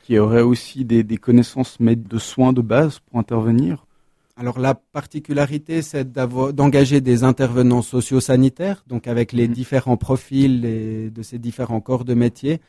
Qui 0.03 0.17
aurait 0.17 0.41
aussi 0.41 0.85
des, 0.85 1.03
des 1.03 1.17
connaissances 1.17 1.77
de 1.79 2.17
soins 2.17 2.53
de 2.53 2.61
base 2.61 2.99
pour 2.99 3.19
intervenir 3.19 3.85
alors 4.37 4.59
la 4.59 4.73
particularité, 4.73 5.83
c'est 5.83 6.13
d'engager 6.13 6.99
des 6.99 7.23
intervenants 7.23 7.83
sociosanitaires, 7.83 8.83
donc 8.87 9.07
avec 9.07 9.33
les 9.33 9.47
mmh. 9.47 9.51
différents 9.51 9.97
profils 9.97 10.61
de 11.13 11.21
ces 11.21 11.37
différents 11.37 11.81
corps 11.81 12.05
de 12.05 12.15
métier, 12.15 12.59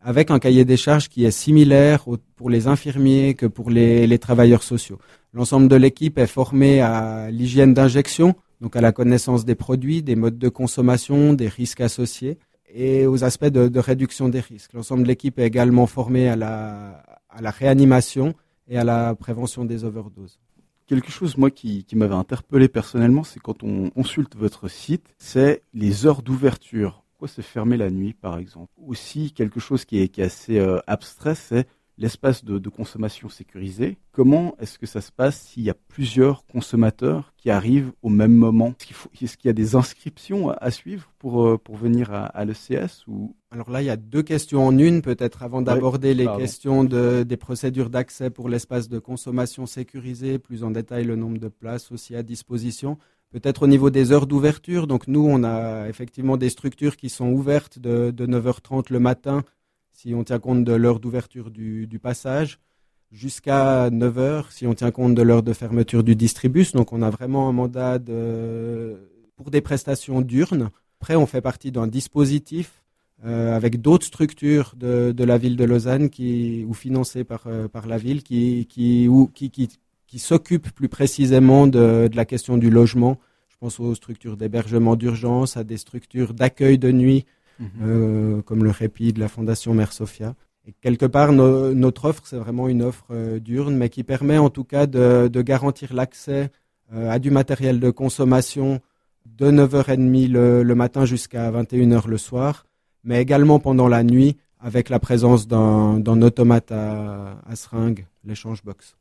avec 0.00 0.30
un 0.30 0.38
cahier 0.38 0.64
des 0.64 0.76
charges 0.76 1.08
qui 1.08 1.24
est 1.24 1.32
similaire 1.32 2.04
pour 2.36 2.50
les 2.50 2.68
infirmiers 2.68 3.34
que 3.34 3.46
pour 3.46 3.70
les, 3.70 4.06
les 4.06 4.18
travailleurs 4.18 4.62
sociaux. 4.62 4.98
L'ensemble 5.32 5.66
de 5.66 5.76
l'équipe 5.76 6.18
est 6.18 6.28
formé 6.28 6.80
à 6.80 7.30
l'hygiène 7.32 7.74
d'injection, 7.74 8.36
donc 8.60 8.76
à 8.76 8.80
la 8.80 8.92
connaissance 8.92 9.44
des 9.44 9.54
produits, 9.56 10.02
des 10.02 10.14
modes 10.14 10.38
de 10.38 10.48
consommation, 10.48 11.32
des 11.32 11.48
risques 11.48 11.80
associés 11.80 12.38
et 12.72 13.06
aux 13.06 13.24
aspects 13.24 13.46
de, 13.46 13.78
réduction 13.78 14.28
des 14.28 14.40
risques. 14.40 14.72
L'ensemble 14.72 15.02
de 15.02 15.08
l'équipe 15.08 15.38
est 15.38 15.46
également 15.46 15.86
formé 15.86 16.28
à 16.28 16.36
la, 16.36 17.02
réanimation 17.50 18.34
et 18.68 18.78
à 18.78 18.84
la 18.84 19.14
prévention 19.14 19.64
des 19.64 19.84
overdoses. 19.84 20.38
quelque 20.86 21.10
chose, 21.10 21.36
moi, 21.36 21.50
qui, 21.50 21.84
m'avait 21.94 22.14
interpellé 22.14 22.68
personnellement, 22.68 23.24
c'est 23.24 23.40
quand 23.40 23.62
on 23.62 23.90
consulte 23.90 24.36
votre 24.36 24.68
site, 24.68 25.14
c'est 25.18 25.62
les 25.74 26.06
heures 26.06 26.22
d'ouverture. 26.22 27.04
Pourquoi 27.10 27.28
se 27.28 27.40
fermer 27.40 27.76
la 27.76 27.90
nuit, 27.90 28.12
par 28.12 28.38
exemple? 28.38 28.72
Aussi, 28.76 29.32
quelque 29.32 29.58
chose 29.58 29.84
qui 29.84 30.00
est, 30.00 30.08
qui 30.08 30.20
est 30.20 30.24
assez 30.24 30.58
euh, 30.58 30.78
abstrait, 30.86 31.34
c'est 31.34 31.66
l'espace 31.98 32.44
de, 32.44 32.58
de, 32.58 32.68
consommation 32.68 33.28
sécurisé. 33.28 33.98
Comment 34.12 34.54
est-ce 34.60 34.78
que 34.78 34.86
ça 34.86 35.00
se 35.00 35.10
passe 35.10 35.40
s'il 35.40 35.64
y 35.64 35.70
a 35.70 35.74
plusieurs 35.74 36.46
consommateurs 36.46 37.34
qui 37.36 37.50
arrivent 37.50 37.92
au 38.02 38.08
même 38.08 38.34
moment? 38.34 38.74
Est-ce 39.20 39.36
qu'il 39.36 39.48
y 39.48 39.50
a 39.50 39.54
des 39.54 39.74
inscriptions 39.74 40.50
à, 40.50 40.70
suivre 40.70 41.12
pour, 41.18 41.46
euh, 41.46 41.58
pour 41.58 41.76
venir 41.76 42.12
à, 42.12 42.26
à 42.26 42.44
l'ECS 42.44 43.06
ou... 43.08 43.34
Alors 43.50 43.70
là, 43.70 43.82
il 43.82 43.86
y 43.86 43.90
a 43.90 43.96
deux 43.96 44.22
questions 44.22 44.66
en 44.66 44.76
une, 44.78 45.02
peut-être 45.02 45.42
avant 45.42 45.62
d'aborder 45.62 46.14
les 46.14 46.26
questions 46.36 46.84
de, 46.84 47.22
des 47.22 47.36
procédures 47.38 47.90
d'accès 47.90 48.30
pour 48.30 48.48
l'espace 48.48 48.88
de 48.88 48.98
consommation 48.98 49.66
sécurisé, 49.66 50.38
plus 50.38 50.64
en 50.64 50.70
détail 50.70 51.04
le 51.04 51.16
nombre 51.16 51.38
de 51.38 51.48
places 51.48 51.90
aussi 51.90 52.14
à 52.14 52.22
disposition. 52.22 52.98
Peut-être 53.30 53.64
au 53.64 53.66
niveau 53.66 53.90
des 53.90 54.12
heures 54.12 54.26
d'ouverture. 54.26 54.86
Donc 54.86 55.06
nous, 55.08 55.26
on 55.26 55.44
a 55.44 55.88
effectivement 55.88 56.36
des 56.36 56.48
structures 56.48 56.96
qui 56.96 57.08
sont 57.08 57.30
ouvertes 57.30 57.78
de, 57.78 58.10
de 58.10 58.26
9h30 58.26 58.90
le 58.90 59.00
matin 59.00 59.42
si 59.98 60.14
on 60.14 60.22
tient 60.22 60.38
compte 60.38 60.62
de 60.62 60.72
l'heure 60.74 61.00
d'ouverture 61.00 61.50
du, 61.50 61.98
passage, 62.00 62.60
jusqu'à 63.10 63.90
9 63.90 64.18
heures 64.18 64.52
si 64.52 64.64
on 64.64 64.74
tient 64.74 64.92
compte 64.92 65.16
de 65.16 65.22
l'heure 65.22 65.42
de 65.42 65.52
fermeture 65.52 66.04
du 66.04 66.14
distribus. 66.14 66.70
Donc 66.70 66.92
on 66.92 67.02
a 67.02 67.10
vraiment 67.10 67.48
un 67.48 67.52
mandat 67.52 67.98
pour 69.34 69.50
des 69.50 69.60
prestations 69.60 70.20
diurnes. 70.20 70.70
Après, 71.00 71.16
on 71.16 71.26
fait 71.26 71.40
partie 71.40 71.72
d'un 71.72 71.88
dispositif 71.88 72.84
euh, 73.24 73.56
avec 73.56 73.80
d'autres 73.80 74.06
structures 74.06 74.74
de, 74.76 75.12
la 75.24 75.36
ville 75.36 75.56
de 75.56 75.64
Lausanne 75.64 76.10
qui, 76.10 76.64
ou 76.68 76.74
financées 76.74 77.24
par, 77.24 77.48
euh, 77.48 77.66
la 77.84 77.98
ville 77.98 78.22
qui, 78.22 78.66
qui, 78.70 79.08
qui, 79.34 79.68
plus 80.76 80.88
précisément 80.88 81.66
de, 81.66 82.08
la 82.14 82.24
question 82.24 82.56
du 82.56 82.70
logement. 82.70 83.18
Je 83.48 83.56
pense 83.58 83.80
aux 83.80 83.96
structures 83.96 84.36
d'hébergement 84.36 84.94
d'urgence, 84.94 85.56
à 85.56 85.64
des 85.64 85.76
structures 85.76 86.34
d'accueil 86.34 86.78
de 86.78 86.92
nuit 86.92 87.26
Mhm. 87.58 87.68
Euh, 87.82 88.42
comme 88.42 88.62
le 88.64 88.70
répit 88.70 89.12
de 89.12 89.20
la 89.20 89.28
Fondation 89.28 89.74
Mère 89.74 89.92
Sophia. 89.92 90.34
Et 90.66 90.74
quelque 90.80 91.06
part, 91.06 91.32
notre 91.32 92.04
offre, 92.04 92.22
c'est 92.26 92.36
vraiment 92.36 92.68
une 92.68 92.82
offre 92.82 93.06
euh, 93.10 93.38
diurne, 93.38 93.74
mais 93.74 93.88
qui 93.88 94.04
permet 94.04 94.38
en 94.38 94.50
tout 94.50 94.64
cas 94.64 94.86
de, 94.86 95.28
garantir 95.42 95.94
l'accès 95.94 96.50
euh, 96.92 97.10
à 97.10 97.18
du 97.18 97.30
matériel 97.30 97.80
de 97.80 97.90
consommation 97.90 98.80
de 99.26 99.50
9h30 99.50 100.30
le, 100.30 100.74
matin 100.74 101.04
jusqu'à 101.04 101.50
21h 101.50 102.06
le 102.06 102.18
soir, 102.18 102.66
mais 103.02 103.20
également 103.20 103.58
pendant 103.58 103.88
la 103.88 104.02
nuit 104.02 104.36
avec 104.60 104.88
la 104.88 104.98
présence 104.98 105.48
d'un 105.48 106.22
automate 106.22 106.70
à, 106.72 107.38
à 107.46 107.56
seringue, 107.56 108.06
l'échange 108.24 108.62
box. 108.62 108.96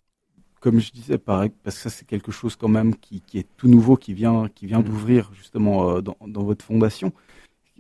Comme 0.60 0.80
je 0.80 0.92
disais, 0.92 1.18
pareil, 1.18 1.52
parce 1.64 1.76
que 1.78 1.82
ça 1.84 1.90
c'est 1.90 2.06
quelque 2.06 2.32
chose 2.32 2.56
quand 2.56 2.68
même 2.68 2.96
qui, 2.96 3.22
est 3.36 3.48
tout 3.58 3.68
nouveau, 3.68 3.96
qui 3.98 4.14
vient, 4.14 4.48
qui 4.54 4.66
vient 4.68 4.80
mhm. 4.80 4.86
d'ouvrir 4.86 5.32
justement 5.34 6.02
dans, 6.02 6.18
dans, 6.26 6.44
votre 6.44 6.64
fondation. 6.64 7.12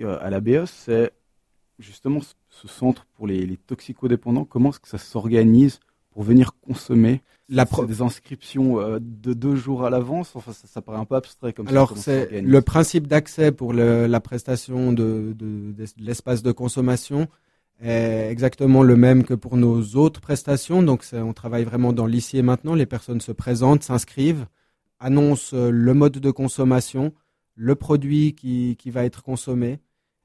Euh, 0.01 0.17
à 0.21 0.29
la 0.29 0.39
BE, 0.39 0.65
c'est 0.65 1.11
justement 1.79 2.19
ce 2.49 2.67
centre 2.67 3.05
pour 3.15 3.27
les, 3.27 3.57
toxicodépendants. 3.57 4.45
Comment 4.45 4.69
est-ce 4.69 4.79
que 4.79 4.87
ça 4.87 4.97
s'organise 4.97 5.79
pour 6.11 6.23
venir 6.23 6.51
consommer? 6.61 7.21
La 7.49 7.65
des 7.65 8.01
inscriptions 8.01 8.79
euh, 8.79 8.99
de 8.99 9.33
deux 9.33 9.55
jours 9.55 9.85
à 9.85 9.89
l'avance? 9.89 10.35
Enfin, 10.35 10.51
ça, 10.51 10.81
paraît 10.81 10.97
un 10.97 11.05
peu 11.05 11.15
abstrait 11.15 11.53
comme 11.53 11.67
Alors, 11.67 11.97
c'est 11.97 12.41
le 12.41 12.61
principe 12.61 13.07
d'accès 13.07 13.51
pour 13.51 13.73
la 13.73 14.19
prestation 14.19 14.91
de, 14.91 15.35
l'espace 15.97 16.43
de 16.43 16.51
consommation 16.51 17.27
est 17.79 18.31
exactement 18.31 18.81
le 18.81 18.95
même 18.95 19.23
que 19.23 19.35
pour 19.35 19.55
nos 19.55 19.95
autres 19.95 20.19
prestations. 20.19 20.81
Donc, 20.81 21.05
on 21.13 21.33
travaille 21.33 21.63
vraiment 21.63 21.93
dans 21.93 22.07
l'ici 22.07 22.39
et 22.39 22.41
maintenant. 22.41 22.73
Les 22.73 22.87
personnes 22.87 23.21
se 23.21 23.31
présentent, 23.31 23.83
s'inscrivent, 23.83 24.47
annoncent 24.99 25.55
euh, 25.55 25.69
le 25.69 25.93
mode 25.93 26.13
de 26.13 26.31
consommation, 26.31 27.13
le 27.55 27.75
produit 27.75 28.33
qui 28.33 28.89
va 28.89 29.05
être 29.05 29.21
consommé 29.21 29.79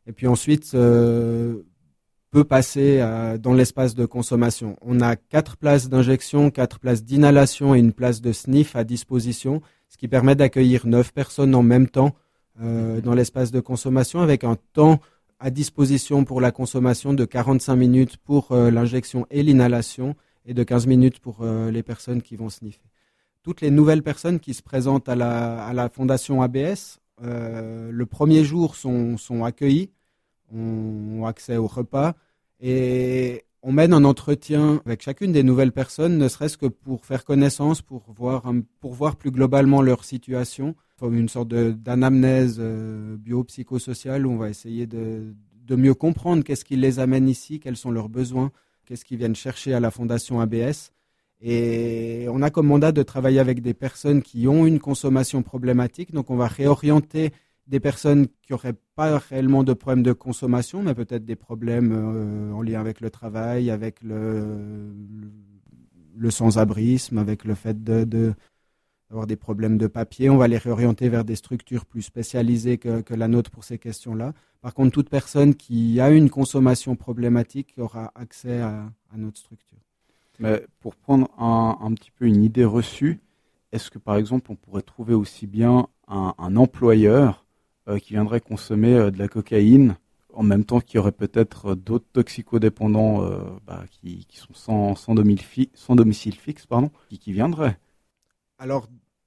et 0.06 0.12
puis 0.12 0.26
ensuite 0.26 0.73
euh, 0.75 1.62
peut 2.30 2.45
passer 2.45 3.04
dans 3.41 3.52
l'espace 3.52 3.95
de 3.95 4.06
consommation. 4.06 4.76
On 4.80 5.02
a 5.02 5.17
quatre 5.17 5.58
places 5.58 5.91
d'injection, 5.91 6.50
quatre 6.50 6.78
places 6.78 7.04
d'inhalation 7.04 7.75
et 7.75 7.78
une 7.78 7.93
place 7.93 8.23
de 8.23 8.32
sniff 8.32 8.75
à 8.75 8.84
disposition, 8.84 9.60
ce 9.91 9.99
qui 9.99 10.08
permet 10.08 10.34
d'accueillir 10.34 10.86
neuf 10.86 11.12
personnes 11.12 11.54
en 11.54 11.62
même 11.62 11.88
temps 11.88 12.15
euh, 12.60 13.02
dans 13.02 13.12
l'espace 13.12 13.50
de 13.50 13.60
consommation 13.60 14.21
avec 14.21 14.45
un 14.45 14.56
temps 14.73 15.00
à 15.41 15.50
disposition 15.50 16.25
pour 16.25 16.41
la 16.41 16.52
consommation 16.52 17.12
de 17.12 17.25
45 17.26 17.76
minutes 17.76 18.17
pour 18.17 18.52
euh, 18.52 18.71
l'injection 18.71 19.26
et 19.30 19.43
l'inhalation 19.43 20.17
et 20.47 20.54
de 20.54 20.62
15 20.62 20.86
minutes 20.86 21.21
pour 21.21 21.45
les 21.45 21.82
personnes 21.84 22.21
qui 22.21 22.34
vont 22.34 22.49
sniffer. 22.49 22.91
Toutes 23.43 23.60
les 23.60 23.71
nouvelles 23.71 24.02
personnes 24.02 24.41
qui 24.41 24.54
se 24.54 24.62
présentent 24.62 25.08
à 25.08 25.15
la, 25.15 25.65
à 25.65 25.73
la 25.73 25.88
fondation 25.88 26.43
ABS 26.43 26.56
euh, 26.56 27.01
le 27.23 28.04
premier 28.04 28.45
jour 28.45 28.76
sont, 28.76 29.17
sont 29.17 29.45
accueillis, 29.45 29.91
ont 30.52 31.25
accès 31.26 31.56
au 31.56 31.67
repas. 31.67 32.15
Et 32.61 33.45
on 33.63 33.73
mène 33.73 33.93
un 33.93 34.04
entretien 34.04 34.82
avec 34.85 35.02
chacune 35.02 35.32
des 35.32 35.43
nouvelles 35.43 35.73
personnes, 35.73 36.19
ne 36.19 36.28
serait-ce 36.28 36.56
que 36.56 36.67
pour 36.67 37.06
faire 37.06 37.25
connaissance, 37.25 37.80
pour 37.80 38.02
voir, 38.13 38.43
pour 38.80 38.93
voir 38.93 39.17
plus 39.17 39.30
globalement 39.30 39.82
leur 39.82 40.04
situation, 40.04 40.75
comme 40.99 41.17
une 41.17 41.28
sorte 41.28 41.49
d'anamnèse 41.49 42.56
euh, 42.58 43.17
biopsychosociale 43.17 44.26
où 44.26 44.32
on 44.32 44.37
va 44.37 44.49
essayer 44.49 44.87
de, 44.87 45.35
de 45.65 45.76
mieux 45.76 45.95
comprendre 45.95 46.43
qu'est-ce 46.43 46.65
qui 46.65 46.76
les 46.76 46.99
amène 46.99 47.28
ici, 47.28 47.61
quels 47.61 47.76
sont 47.76 47.93
leurs 47.93 48.08
besoins, 48.08 48.50
qu'est-ce 48.85 49.04
qu'ils 49.04 49.19
viennent 49.19 49.37
chercher 49.37 49.75
à 49.75 49.80
la 49.80 49.91
Fondation 49.91 50.41
ABS. 50.41 50.93
Et 51.45 52.26
on 52.31 52.41
a 52.41 52.50
comme 52.50 52.69
mandat 52.69 52.93
de 52.93 53.02
travailler 53.02 53.41
avec 53.41 53.63
des 53.63 53.75
personnes 53.75 54.23
qui 54.23 54.47
ont 54.47 54.65
une 54.65 54.78
consommation 54.78 55.43
problématique. 55.43 56.13
Donc 56.13 56.31
on 56.31 56.37
va 56.37 56.47
réorienter 56.47 57.33
des 57.67 57.81
personnes 57.81 58.28
qui 58.43 58.52
n'auraient 58.52 58.76
pas 58.95 59.19
réellement 59.19 59.65
de 59.65 59.73
problèmes 59.73 60.05
de 60.05 60.13
consommation, 60.13 60.83
mais 60.83 60.95
peut-être 60.95 61.25
des 61.25 61.37
problèmes 61.37 61.93
euh, 61.93 62.52
en 62.52 62.63
lien 62.63 62.81
avec 62.81 63.00
le 63.00 63.11
travail, 63.11 63.71
avec 63.71 64.02
le, 64.02 64.95
le, 66.17 66.31
sans-abrisme, 66.31 67.19
avec 67.19 67.45
le 67.45 67.55
fait 67.57 67.83
de, 67.83 68.35
des 69.26 69.37
problèmes 69.37 69.78
de 69.78 69.89
papier. 69.89 70.31
On 70.31 70.37
va 70.37 70.47
les 70.47 70.59
réorienter 70.59 71.09
vers 71.09 71.25
des 71.25 71.37
structures 71.37 71.87
plus 71.87 72.02
spécialisées 72.02 72.78
que, 72.78 73.15
la 73.15 73.26
nôtre 73.26 73.50
pour 73.50 73.65
ces 73.65 73.78
questions-là. 73.78 74.33
Par 74.61 74.75
contre, 74.75 74.93
toute 74.93 75.09
personne 75.09 75.57
qui 75.57 76.00
a 76.00 76.11
une 76.11 76.31
consommation 76.31 76.95
problématique 76.95 77.75
aura 77.78 78.13
accès 78.15 78.61
à 78.61 78.93
notre 79.17 79.39
structure. 79.39 79.78
Mais 80.38 80.66
pour 80.80 80.97
prendre 80.97 81.28
un, 81.38 81.92
petit 81.95 82.10
peu 82.10 82.26
une 82.26 82.42
idée 82.42 82.64
reçue, 82.64 83.21
est-ce 83.71 83.90
que 83.90 83.99
par 83.99 84.16
exemple 84.16 84.50
on 84.50 84.56
pourrait 84.56 84.82
trouver 84.82 85.14
aussi 85.14 85.47
bien 85.47 85.86
un, 86.08 86.56
employeur 86.56 87.45
euh, 87.88 87.99
qui 87.99 88.14
viendrait 88.14 88.40
consommer 88.40 88.95
euh, 88.95 89.10
de 89.10 89.18
la 89.18 89.28
cocaïne 89.28 89.97
en 90.32 90.42
même 90.42 90.64
temps 90.64 90.80
qu'il 90.80 90.97
y 90.97 90.99
aurait 90.99 91.12
peut-être 91.12 91.75
d'autres 91.75 92.06
toxicodépendants 92.12 93.25
euh, 93.25 93.38
bah, 93.66 93.84
qui, 93.90 94.26
sont 94.32 94.95
sans, 94.95 95.14
domicile, 95.14 96.34
fixe 96.34 96.66
pardon, 96.66 96.90
qui, 97.08 97.32
viendraient? 97.32 97.78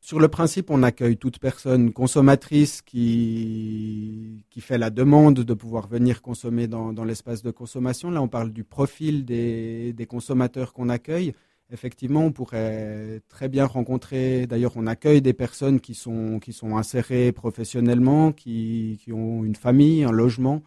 Sur 0.06 0.20
le 0.20 0.28
principe, 0.28 0.70
on 0.70 0.84
accueille 0.84 1.18
toute 1.18 1.40
personne 1.40 1.92
consommatrice 1.92 2.84
qui, 2.84 4.46
fait 4.60 4.78
la 4.78 4.92
demande 4.92 5.40
de 5.40 5.54
pouvoir 5.56 5.88
venir 5.88 6.22
consommer 6.22 6.68
dans, 6.68 7.04
l'espace 7.04 7.42
de 7.42 7.50
consommation. 7.50 8.12
Là, 8.12 8.22
on 8.22 8.28
parle 8.28 8.54
du 8.54 8.64
profil 8.64 9.26
des, 9.26 10.08
consommateurs 10.08 10.74
qu'on 10.74 10.90
accueille. 10.90 11.34
Effectivement, 11.74 12.24
on 12.24 12.32
pourrait 12.32 13.24
très 13.30 13.50
bien 13.50 13.66
rencontrer, 13.66 14.46
d'ailleurs, 14.46 14.74
on 14.76 14.86
accueille 14.86 15.24
des 15.24 15.34
personnes 15.34 15.80
qui 15.80 15.96
sont, 15.96 16.38
qui 16.40 16.54
sont 16.54 16.78
insérées 16.78 17.32
professionnellement, 17.32 18.32
qui, 18.32 19.00
ont 19.12 19.44
une 19.44 19.56
famille, 19.56 20.04
un 20.04 20.12
logement, 20.12 20.62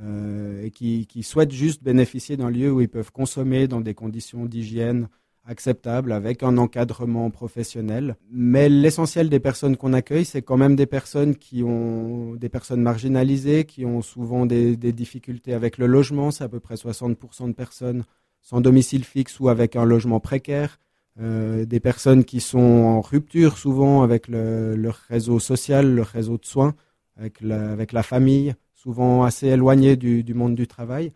euh, 0.00 0.64
et 0.64 0.70
qui, 0.70 1.06
qui 1.06 1.22
souhaitent 1.22 1.52
juste 1.52 1.82
bénéficier 1.82 2.38
d'un 2.38 2.48
lieu 2.48 2.72
où 2.72 2.80
ils 2.80 2.88
peuvent 2.88 3.12
consommer 3.12 3.68
dans 3.68 3.82
des 3.82 3.92
conditions 3.92 4.46
d'hygiène 4.46 5.10
acceptable 5.48 6.12
avec 6.12 6.42
un 6.42 6.58
encadrement 6.58 7.30
professionnel. 7.30 8.16
Mais 8.30 8.68
l'essentiel 8.68 9.30
des 9.30 9.40
personnes 9.40 9.76
qu'on 9.76 9.94
accueille, 9.94 10.24
c'est 10.24 10.42
quand 10.42 10.58
même 10.58 10.76
des 10.76 10.86
personnes 10.86 11.34
qui 11.34 11.62
ont 11.62 12.34
des 12.34 12.48
personnes 12.48 12.82
marginalisées, 12.82 13.64
qui 13.64 13.84
ont 13.84 14.02
souvent 14.02 14.46
des, 14.46 14.76
difficultés 14.76 15.54
avec 15.54 15.78
le 15.78 15.86
logement. 15.86 16.30
C'est 16.30 16.44
à 16.44 16.48
peu 16.48 16.60
près 16.60 16.74
60% 16.74 17.48
de 17.48 17.52
personnes 17.52 18.04
sans 18.42 18.60
domicile 18.60 19.04
fixe 19.04 19.40
ou 19.40 19.48
avec 19.48 19.74
un 19.74 19.84
logement 19.84 20.20
précaire. 20.20 20.78
Euh, 21.20 21.64
des 21.64 21.80
personnes 21.80 22.24
qui 22.24 22.40
sont 22.40 22.58
en 22.58 23.00
rupture 23.00 23.58
souvent 23.58 24.02
avec 24.02 24.28
leur 24.28 24.94
réseau 25.08 25.40
social, 25.40 25.92
leur 25.94 26.06
réseau 26.06 26.38
de 26.38 26.44
soins, 26.44 26.74
avec 27.16 27.40
la, 27.40 28.02
famille, 28.04 28.54
souvent 28.74 29.24
assez 29.24 29.48
éloignées 29.48 29.96
du 29.96 30.34
monde 30.34 30.54
du 30.54 30.68
travail. 30.68 31.12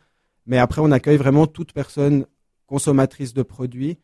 Mais 0.46 0.58
après, 0.58 0.80
on 0.80 0.90
accueille 0.90 1.18
vraiment 1.18 1.46
toute 1.46 1.72
personne 1.72 2.26
consommatrice 2.66 3.34
de 3.34 3.42
produits 3.42 3.98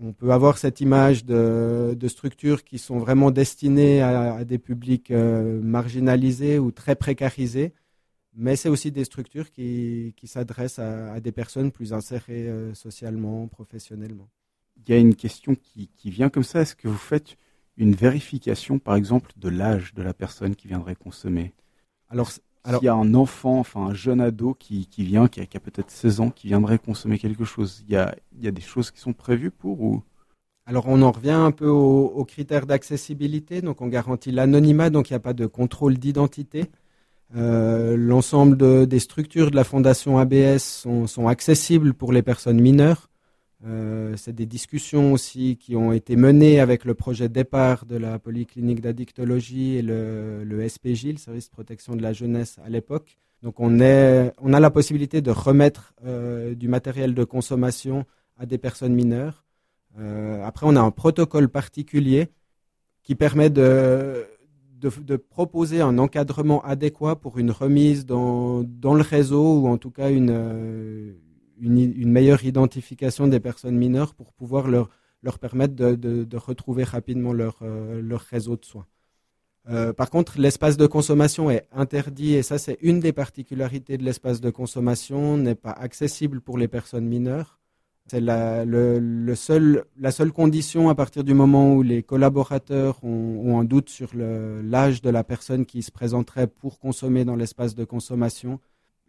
on 0.00 0.12
peut 0.12 0.32
avoir 0.32 0.58
cette 0.58 0.80
image 0.80 1.24
de, 1.24 1.96
structures 2.08 2.64
qui 2.64 2.78
sont 2.78 2.98
vraiment 2.98 3.30
destinées 3.30 4.02
à, 4.02 4.44
des 4.44 4.58
publics 4.58 5.10
euh, 5.10 5.60
marginalisés 5.62 6.58
ou 6.58 6.70
très 6.70 6.96
précarisés, 6.96 7.72
mais 8.34 8.56
c'est 8.56 8.68
aussi 8.68 8.90
des 8.90 9.04
structures 9.04 9.50
qui, 9.50 10.14
s'adressent 10.24 10.78
à, 10.78 11.20
des 11.20 11.32
personnes 11.32 11.70
plus 11.70 11.92
insérées 11.92 12.48
euh, 12.48 12.74
socialement, 12.74 13.46
professionnellement. 13.48 14.28
Il 14.76 14.92
y 14.92 14.96
a 14.96 14.98
une 14.98 15.14
question 15.14 15.54
qui, 15.54 15.88
vient 16.04 16.30
comme 16.30 16.42
ça. 16.42 16.62
Est-ce 16.62 16.74
que 16.74 16.88
vous 16.88 16.96
faites 16.96 17.36
une 17.76 17.94
vérification, 17.94 18.78
par 18.78 18.96
exemple, 18.96 19.30
de 19.36 19.48
l'âge 19.48 19.94
de 19.94 20.02
la 20.02 20.14
personne 20.14 20.56
qui 20.56 20.66
viendrait 20.66 20.96
consommer? 20.96 21.52
Alors, 22.08 22.30
alors... 22.64 22.80
s'il 22.80 22.86
y 22.86 22.88
a 22.88 22.94
un 22.94 23.14
enfant, 23.14 23.58
enfin 23.58 23.80
un 23.80 23.94
jeune 23.94 24.20
ado 24.20 24.54
qui, 24.54 24.86
qui 24.86 25.04
vient, 25.04 25.28
qui 25.28 25.40
a, 25.40 25.42
a 25.42 25.60
peut-être 25.60 25.90
16 25.90 26.20
ans, 26.20 26.30
qui 26.30 26.46
viendrait 26.46 26.78
consommer 26.78 27.18
quelque 27.18 27.44
chose, 27.44 27.82
il 27.86 27.92
y 27.92 27.96
a, 27.96 28.14
il 28.36 28.44
y 28.44 28.48
a 28.48 28.52
des 28.52 28.62
choses 28.62 28.90
qui 28.90 29.00
sont 29.00 29.12
prévues 29.12 29.50
pour 29.50 29.80
ou? 29.82 30.02
Alors 30.64 30.84
on 30.86 31.02
en 31.02 31.10
revient 31.10 31.30
un 31.30 31.50
peu 31.50 31.66
aux, 31.66 32.24
critères 32.24 32.66
d'accessibilité, 32.66 33.62
donc 33.62 33.80
on 33.80 33.88
garantit 33.88 34.30
l'anonymat, 34.30 34.90
donc 34.90 35.10
il 35.10 35.12
n'y 35.12 35.16
a 35.16 35.20
pas 35.20 35.32
de 35.32 35.46
contrôle 35.46 35.98
d'identité. 35.98 36.70
Euh, 37.34 37.96
l'ensemble 37.96 38.86
des 38.86 38.98
structures 39.00 39.50
de 39.50 39.56
la 39.56 39.64
fondation 39.64 40.18
ABS 40.18 40.62
sont, 40.62 41.06
sont 41.06 41.26
accessibles 41.26 41.94
pour 41.94 42.12
les 42.12 42.22
personnes 42.22 42.60
mineures. 42.60 43.08
Euh, 43.64 44.16
c'est 44.16 44.34
des 44.34 44.46
discussions 44.46 45.12
aussi 45.12 45.56
qui 45.56 45.76
ont 45.76 45.92
été 45.92 46.16
menées 46.16 46.58
avec 46.58 46.84
le 46.84 46.94
projet 46.94 47.28
de 47.28 47.34
départ 47.34 47.86
de 47.86 47.96
la 47.96 48.18
polyclinique 48.18 48.80
d'addictologie 48.80 49.76
et 49.76 49.82
le, 49.82 50.42
le, 50.42 50.68
SPJ, 50.68 51.12
le 51.12 51.16
service 51.16 51.46
de 51.46 51.52
protection 51.52 51.94
de 51.94 52.02
la 52.02 52.12
jeunesse 52.12 52.58
à 52.64 52.68
l'époque. 52.68 53.18
Donc 53.42 53.58
on, 53.58 53.80
a 53.80 54.60
la 54.60 54.70
possibilité 54.70 55.20
de 55.20 55.30
remettre 55.30 55.94
euh, 56.04 56.54
du 56.54 56.68
matériel 56.68 57.14
de 57.14 57.24
consommation 57.24 58.04
à 58.36 58.46
des 58.46 58.58
personnes 58.58 58.94
mineures. 58.94 59.44
Euh, 59.98 60.44
après, 60.44 60.66
on 60.68 60.74
a 60.76 60.80
un 60.80 60.90
protocole 60.90 61.48
particulier 61.48 62.28
qui 63.02 63.14
permet 63.14 63.50
de, 63.50 64.26
proposer 65.30 65.80
un 65.80 65.98
encadrement 65.98 66.62
adéquat 66.64 67.16
pour 67.16 67.38
une 67.38 67.50
remise 67.50 68.06
dans 68.06 68.64
le 68.64 69.02
réseau 69.02 69.60
ou 69.60 69.68
en 69.68 69.76
tout 69.76 69.90
cas 69.90 70.10
une 70.10 71.14
une, 71.62 72.10
meilleure 72.10 72.44
identification 72.44 73.28
des 73.28 73.40
personnes 73.40 73.76
mineures 73.76 74.14
pour 74.14 74.32
pouvoir 74.32 74.68
leur, 74.68 74.90
leur 75.22 75.38
permettre 75.38 75.74
de, 75.74 76.36
retrouver 76.36 76.84
rapidement 76.84 77.32
leur, 77.32 77.58
euh, 77.62 78.02
leur 78.02 78.20
réseau 78.20 78.56
de 78.56 78.64
soins. 78.64 78.86
Euh, 79.68 79.92
par 79.92 80.10
contre, 80.10 80.40
l'espace 80.40 80.76
de 80.76 80.86
consommation 80.86 81.48
est 81.48 81.68
interdit 81.72 82.34
et 82.34 82.42
ça, 82.42 82.58
c'est 82.58 82.78
une 82.82 82.98
des 82.98 83.12
particularités 83.12 83.96
de 83.96 84.02
l'espace 84.02 84.40
de 84.40 84.50
consommation, 84.50 85.36
n'est 85.36 85.54
pas 85.54 85.70
accessible 85.70 86.40
pour 86.40 86.58
les 86.58 86.66
personnes 86.66 87.06
mineures. 87.06 87.60
C'est 88.08 88.20
la, 88.20 88.64
le, 88.64 89.34
seule 89.36 89.84
condition 90.34 90.88
à 90.88 90.96
partir 90.96 91.22
du 91.22 91.34
moment 91.34 91.72
où 91.72 91.82
les 91.82 92.02
collaborateurs 92.02 93.02
ont 93.04 93.60
un 93.60 93.64
doute 93.64 93.88
sur 93.88 94.10
l'âge 94.14 95.00
de 95.02 95.10
la 95.10 95.22
personne 95.22 95.64
qui 95.64 95.82
se 95.82 95.92
présenterait 95.92 96.48
pour 96.48 96.80
consommer 96.80 97.24
dans 97.24 97.36
l'espace 97.36 97.76
de 97.76 97.84
consommation 97.84 98.58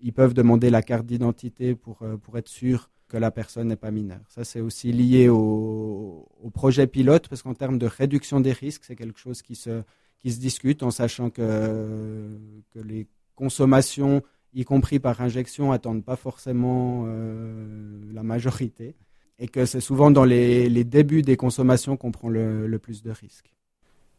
ils 0.03 0.13
peuvent 0.13 0.33
demander 0.33 0.69
la 0.69 0.81
carte 0.83 1.05
d'identité 1.05 1.75
pour, 1.75 2.03
euh, 2.03 2.17
pour 2.17 2.37
être 2.37 2.49
sûr 2.49 2.91
que 3.07 3.17
la 3.17 3.31
personne 3.31 3.69
n'est 3.69 3.77
pas 3.77 3.89
mineure. 3.89 4.21
Ça, 4.27 4.43
c'est 4.43 4.59
aussi 4.59 4.91
lié 4.91 5.29
au, 5.29 6.27
projet 6.53 6.87
pilote, 6.87 7.27
parce 7.29 7.41
qu'en 7.41 7.53
termes 7.53 7.77
de 7.79 7.87
réduction 7.87 8.39
des 8.39 8.51
risques, 8.51 8.83
c'est 8.85 8.95
quelque 8.95 9.19
chose 9.19 9.41
qui 9.41 9.55
se, 9.55 9.81
qui 10.19 10.31
se 10.31 10.39
discute 10.39 10.83
en 10.83 10.91
sachant 10.91 11.29
que, 11.29 12.37
que 12.73 12.79
les 12.79 13.07
consommations, 13.35 14.21
y 14.53 14.65
compris 14.65 14.99
par 14.99 15.21
injection, 15.21 15.71
attendent 15.71 16.03
pas 16.03 16.15
forcément 16.15 17.05
euh, 17.07 18.01
la 18.13 18.23
majorité, 18.23 18.95
et 19.39 19.47
que 19.47 19.65
c'est 19.65 19.81
souvent 19.81 20.11
dans 20.11 20.25
les, 20.25 20.69
les, 20.69 20.83
débuts 20.83 21.21
des 21.21 21.37
consommations 21.37 21.97
qu'on 21.97 22.11
prend 22.11 22.29
le, 22.29 22.67
le 22.67 22.79
plus 22.79 23.03
de 23.03 23.11
risques. 23.11 23.53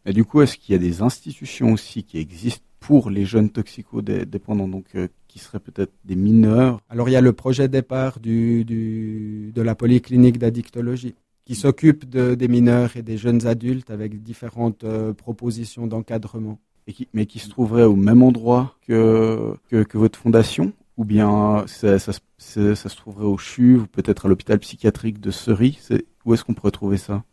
Et 0.07 0.13
du 0.13 0.25
coup, 0.25 0.41
est-ce 0.41 0.57
qu'il 0.57 0.73
y 0.73 0.77
a 0.77 0.81
des 0.81 1.03
institutions 1.03 1.73
aussi 1.73 2.05
qui 2.05 2.19
existent 2.19 2.65
pour 2.81 3.11
les 3.11 3.25
jeunes 3.25 3.51
toxicodépendants, 3.51 4.69
donc 4.69 4.87
euh, 4.95 5.09
qui 5.35 5.41
seraient 5.41 5.59
peut-être 5.59 5.93
des 6.05 6.15
mineurs. 6.15 6.79
Alors 6.89 7.09
il 7.09 7.13
y 7.13 7.17
a 7.17 7.21
le 7.21 7.33
projet 7.33 7.67
départ 7.67 8.21
du, 8.21 8.65
du, 8.65 9.51
de 9.53 9.63
la 9.63 9.75
polyclinique 9.75 10.39
d'addictologie 10.39 11.17
qui 11.45 11.57
s'occupe 11.57 12.09
de, 12.09 12.37
des 12.37 12.47
mineurs 12.47 12.97
et 12.97 13.03
des 13.03 13.17
jeunes 13.17 13.45
adultes 13.45 13.91
avec 13.91 14.23
différentes 14.23 14.85
euh, 14.85 15.13
propositions 15.13 15.89
d'encadrement. 15.89 16.61
Et 16.87 16.93
qui, 16.93 17.09
mais 17.13 17.27
qui 17.27 17.41
se 17.41 17.51
trouverait 17.51 17.83
au 17.83 17.97
même 17.97 18.23
endroit 18.23 18.77
que, 18.87 19.57
que, 19.69 19.99
votre 19.99 20.17
fondation? 20.17 20.73
Ou 20.97 21.05
bien 21.05 21.65
ça, 21.67 21.99
ça, 21.99 22.13
ça, 22.39 22.77
se 22.77 22.97
trouverait 22.97 23.27
au 23.27 23.37
CHU 23.37 23.79
ou 23.79 23.87
peut-être 23.89 24.27
à 24.27 24.29
l'hôpital 24.29 24.61
psychiatrique 24.61 25.19
de 25.19 25.33
Ceris 25.33 25.81
Où 26.25 26.35
est-ce 26.35 26.45
qu'on 26.45 26.55
pourrait 26.55 26.71
trouver 26.71 26.99
ça? 26.99 27.25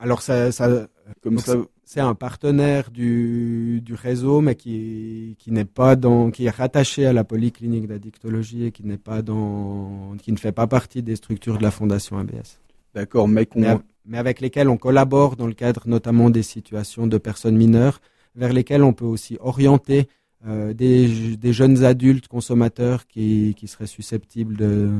Alors 0.00 0.20
ça, 0.20 0.50
ça, 0.50 0.88
comme 1.22 1.38
ça, 1.38 1.54
c'est 1.88 2.00
un 2.00 2.14
partenaire 2.14 2.90
du, 2.90 3.80
du 3.80 3.94
réseau, 3.94 4.42
mais 4.42 4.56
qui, 4.56 5.36
qui 5.38 5.50
n'est 5.50 5.64
pas 5.64 5.96
dans, 5.96 6.30
qui 6.30 6.44
est 6.44 6.50
rattaché 6.50 7.06
à 7.06 7.14
la 7.14 7.24
polyclinique 7.24 7.86
d'addictologie 7.86 8.64
et 8.64 8.72
qui 8.72 8.84
n'est 8.84 8.98
pas 8.98 9.22
dans, 9.22 10.14
qui 10.20 10.30
ne 10.30 10.36
fait 10.36 10.52
pas 10.52 10.66
partie 10.66 11.02
des 11.02 11.16
structures 11.16 11.56
de 11.56 11.62
la 11.62 11.70
fondation 11.70 12.18
ABS. 12.18 12.60
D'accord, 12.94 13.26
mais, 13.26 13.48
mais, 14.04 14.18
avec 14.18 14.42
lesquels 14.42 14.68
on 14.68 14.76
collabore 14.76 15.36
dans 15.36 15.46
le 15.46 15.54
cadre 15.54 15.84
notamment 15.86 16.28
des 16.28 16.42
situations 16.42 17.06
de 17.06 17.16
personnes 17.16 17.56
mineures, 17.56 18.02
vers 18.36 18.52
lesquelles 18.52 18.84
on 18.84 18.92
peut 18.92 19.06
aussi 19.06 19.38
orienter 19.40 20.08
euh, 20.46 20.74
des, 20.74 21.38
des, 21.38 21.52
jeunes 21.54 21.84
adultes 21.84 22.28
consommateurs 22.28 23.06
qui, 23.06 23.54
qui 23.56 23.66
seraient 23.66 23.86
susceptibles 23.86 24.58
de, 24.58 24.90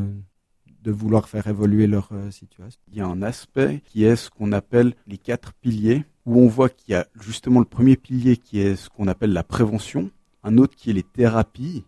de 0.83 0.91
vouloir 0.91 1.29
faire 1.29 1.49
évoluer 1.49 1.87
leur 1.87 2.09
euh, 2.13 2.31
situation. 2.31 2.81
Il 2.91 2.97
y 2.97 3.03
a 3.03 3.07
un 3.07 3.21
aspect 3.21 3.83
qui 3.85 4.05
est 4.05 4.17
ce 4.17 4.31
qu'on 4.31 4.53
appelle 4.53 4.95
les 5.07 5.19
quatre 5.19 5.53
piliers 5.53 6.05
où 6.29 6.39
on 6.39 6.47
voit 6.47 6.69
qu'il 6.69 6.93
y 6.93 6.95
a 6.95 7.07
justement 7.19 7.59
le 7.59 7.65
premier 7.65 7.97
pilier 7.97 8.37
qui 8.37 8.61
est 8.61 8.77
ce 8.77 8.91
qu'on 8.91 9.09
appelle 9.09 9.33
la 9.33 9.43
prévention, 9.43 10.11
un 10.45 10.59
autre 10.59 10.77
qui 10.77 10.91
est 10.91 10.93
les 10.93 11.03
thérapies, 11.03 11.85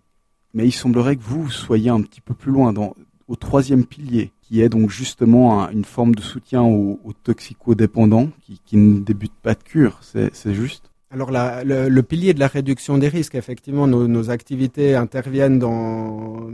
mais 0.55 0.67
il 0.67 0.73
semblerait 0.73 1.17
que 1.17 1.23
vous 1.23 1.51
soyez 1.51 1.91
un 1.91 2.01
petit 2.01 2.23
peu 2.23 2.33
plus 2.33 2.51
loin 2.51 2.73
dans, 2.73 2.95
au 3.29 3.37
troisième 3.37 3.85
pilier, 3.85 4.33
qui 4.41 4.63
est 4.63 4.71
donc 4.71 4.91
justement 4.91 5.69
une 5.71 5.85
forme 5.85 6.15
de 6.15 6.23
soutien 6.23 6.63
aux, 6.63 6.99
toxicodépendants 7.23 8.31
qui, 8.65 8.77
ne 8.77 9.01
débutent 9.01 9.39
pas 9.43 9.55
de 9.55 9.63
cure, 9.63 10.01
c'est 10.03 10.55
juste? 10.55 10.91
Alors 11.13 11.31
le, 11.31 12.01
pilier 12.01 12.33
de 12.33 12.41
la 12.41 12.47
réduction 12.47 12.97
des 12.97 13.09
risques, 13.09 13.35
effectivement, 13.35 13.87
nos, 13.87 14.31
activités 14.31 14.95
interviennent 14.95 15.59
dans, 15.59 16.49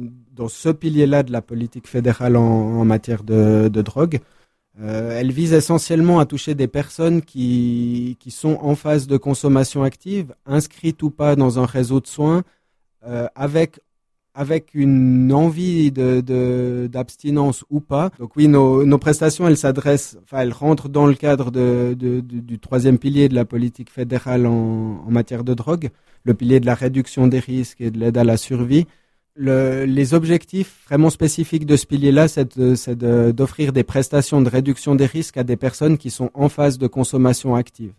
ce 0.48 0.70
pilier-là 0.70 1.22
de 1.22 1.30
la 1.30 1.40
politique 1.40 1.86
fédérale 1.86 2.36
en, 2.36 2.84
matière 2.84 3.22
de 3.22 3.68
drogue. 3.68 4.18
Euh, 4.80 5.18
elle 5.18 5.32
vise 5.32 5.54
essentiellement 5.54 6.20
à 6.20 6.26
toucher 6.26 6.54
des 6.54 6.68
personnes 6.68 7.22
qui, 7.22 8.16
qui 8.20 8.30
sont 8.30 8.58
en 8.60 8.74
phase 8.74 9.06
de 9.06 9.16
consommation 9.16 9.82
active, 9.82 10.34
inscrites 10.44 11.02
ou 11.02 11.10
pas 11.10 11.34
dans 11.34 11.58
un 11.58 11.64
réseau 11.64 12.00
de 12.00 12.06
soins, 12.06 12.42
euh, 13.06 13.26
avec 13.34 13.80
avec 14.38 14.74
une 14.74 15.32
envie 15.32 15.90
de 15.90 16.88
d'abstinence 16.92 17.64
ou 17.70 17.80
pas. 17.80 18.10
Donc 18.18 18.36
oui, 18.36 18.48
nos, 18.48 18.98
prestations, 18.98 19.48
elles 19.48 19.56
s'adressent, 19.56 20.18
enfin, 20.24 20.40
elles 20.40 20.52
rentrent 20.52 20.90
dans 20.90 21.06
le 21.06 21.14
cadre 21.14 21.50
de, 21.50 21.96
de, 21.98 22.20
du 22.20 22.58
troisième 22.58 22.98
pilier 22.98 23.30
de 23.30 23.34
la 23.34 23.46
politique 23.46 23.90
fédérale 23.90 24.44
en 24.44 25.10
matière 25.10 25.42
de 25.42 25.54
drogue, 25.54 25.88
le 26.24 26.34
pilier 26.34 26.60
de 26.60 26.66
la 26.66 26.74
réduction 26.74 27.28
des 27.28 27.38
risques 27.38 27.80
et 27.80 27.90
de 27.90 27.98
l'aide 27.98 28.18
à 28.18 28.24
la 28.24 28.36
survie 28.36 28.86
les 29.38 30.14
objectifs 30.14 30.84
vraiment 30.86 31.10
spécifiques 31.10 31.66
de 31.66 31.76
ce 31.76 31.86
pilier-là, 31.86 32.28
c'est 32.28 32.56
d'offrir 32.58 33.72
des 33.72 33.84
prestations 33.84 34.40
de 34.40 34.48
réduction 34.48 34.94
des 34.94 35.06
risques 35.06 35.36
à 35.36 35.44
des 35.44 35.56
personnes 35.56 35.98
qui 35.98 36.10
sont 36.10 36.30
en 36.34 36.48
phase 36.48 36.78
de 36.78 36.86
consommation 36.86 37.54
active. 37.54 37.92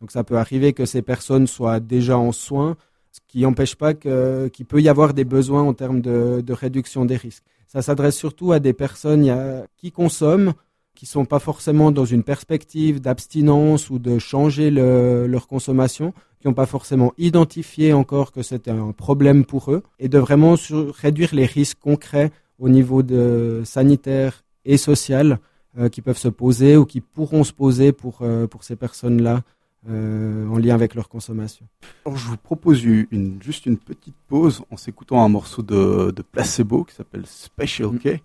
Donc 0.00 0.10
ça 0.10 0.24
peut 0.24 0.36
arriver 0.36 0.72
que 0.72 0.84
ces 0.84 1.02
personnes 1.02 1.46
soient 1.46 1.80
déjà 1.80 2.18
en 2.18 2.32
soins, 2.32 2.76
ce 3.12 3.20
qui 3.26 3.40
n'empêche 3.40 3.74
pas 3.74 3.94
qu'il 3.94 4.66
peut 4.66 4.80
y 4.80 4.88
avoir 4.88 5.14
des 5.14 5.24
besoins 5.24 5.62
en 5.62 5.72
termes 5.72 6.00
de, 6.00 6.52
réduction 6.52 7.04
des 7.04 7.16
risques. 7.16 7.44
Ça 7.66 7.82
s'adresse 7.82 8.16
surtout 8.16 8.52
à 8.52 8.60
des 8.60 8.72
personnes 8.72 9.64
qui 9.76 9.90
consomment, 9.90 10.52
qui 10.94 11.06
sont 11.06 11.24
pas 11.24 11.40
forcément 11.40 11.90
dans 11.90 12.04
une 12.04 12.22
perspective 12.22 13.00
d'abstinence 13.00 13.90
ou 13.90 13.98
de 13.98 14.18
changer 14.18 14.70
le, 14.70 15.26
leur 15.26 15.46
consommation, 15.46 16.14
qui 16.40 16.48
n'ont 16.48 16.54
pas 16.54 16.66
forcément 16.66 17.12
identifié 17.18 17.92
encore 17.92 18.32
que 18.32 18.42
c'était 18.42 18.70
un 18.70 18.92
problème 18.92 19.44
pour 19.44 19.72
eux, 19.72 19.82
et 19.98 20.08
de 20.08 20.18
vraiment 20.18 20.54
réduire 21.00 21.34
les 21.34 21.46
risques 21.46 21.78
concrets 21.80 22.30
au 22.58 22.68
niveau 22.68 23.02
de 23.02 23.62
sanitaire 23.64 24.44
et 24.64 24.76
social 24.76 25.38
euh, 25.78 25.88
qui 25.88 26.00
peuvent 26.00 26.18
se 26.18 26.28
poser 26.28 26.76
ou 26.76 26.86
qui 26.86 27.00
pourront 27.00 27.44
se 27.44 27.52
poser 27.52 27.92
pour, 27.92 28.18
euh, 28.22 28.46
pour 28.46 28.64
ces 28.64 28.76
personnes-là 28.76 29.42
euh, 29.90 30.48
en 30.48 30.58
lien 30.58 30.74
avec 30.74 30.94
leur 30.94 31.08
consommation. 31.08 31.66
Alors, 32.04 32.16
je 32.16 32.26
vous 32.26 32.36
propose 32.36 32.82
une, 32.82 33.38
juste 33.40 33.66
une 33.66 33.76
petite 33.76 34.16
pause 34.26 34.62
en 34.70 34.76
s'écoutant 34.76 35.22
un 35.22 35.28
morceau 35.28 35.62
de, 35.62 36.12
placebo 36.32 36.84
qui 36.84 36.94
s'appelle 36.94 37.24
Special 37.26 37.90
K. 37.98 38.20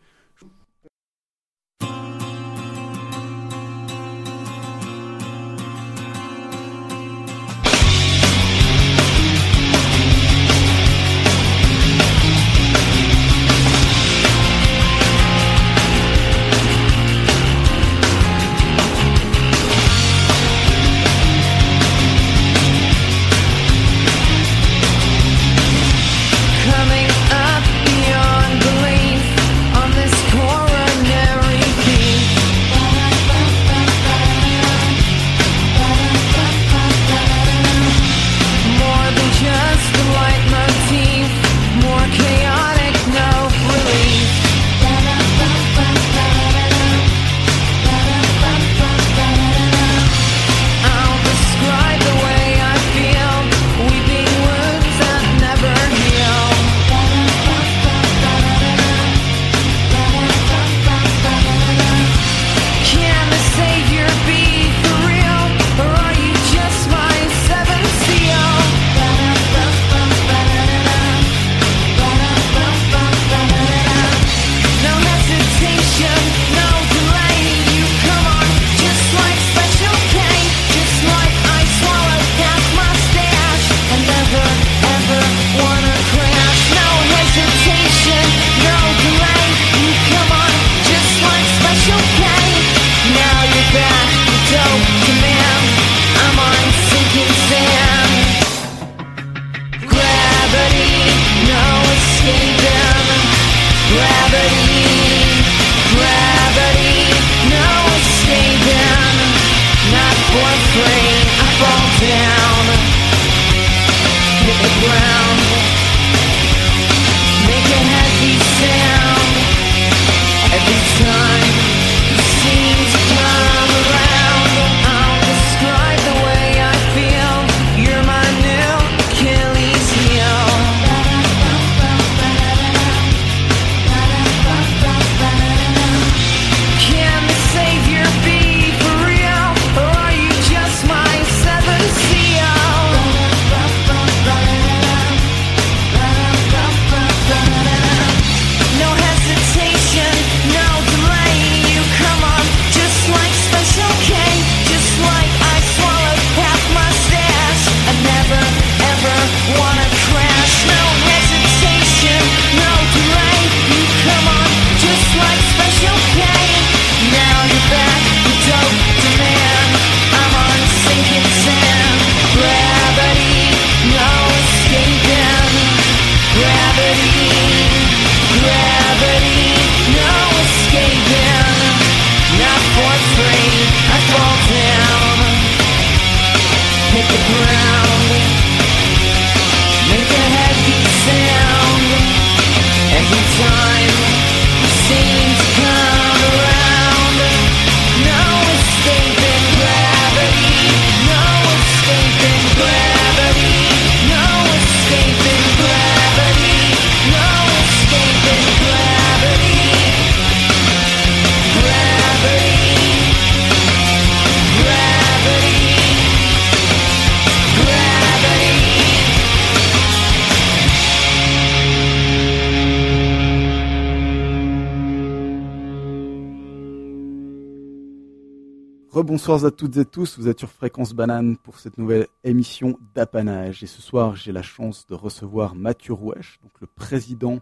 Bonsoir 229.03 229.43
à 229.45 229.51
toutes 229.51 229.77
et 229.77 229.85
tous, 229.85 230.19
vous 230.19 230.27
êtes 230.27 230.37
sur 230.37 230.51
Fréquence 230.51 230.93
Banane 230.93 231.35
pour 231.35 231.59
cette 231.59 231.79
nouvelle 231.79 232.05
émission 232.23 232.77
d'apanage. 232.93 233.63
Et 233.63 233.65
ce 233.65 233.81
soir, 233.81 234.15
j'ai 234.15 234.31
la 234.31 234.43
chance 234.43 234.85
de 234.85 234.93
recevoir 234.93 235.55
Mathieu 235.55 235.93
Roueche, 235.93 236.39
donc 236.43 236.51
le 236.61 236.67
président 236.67 237.39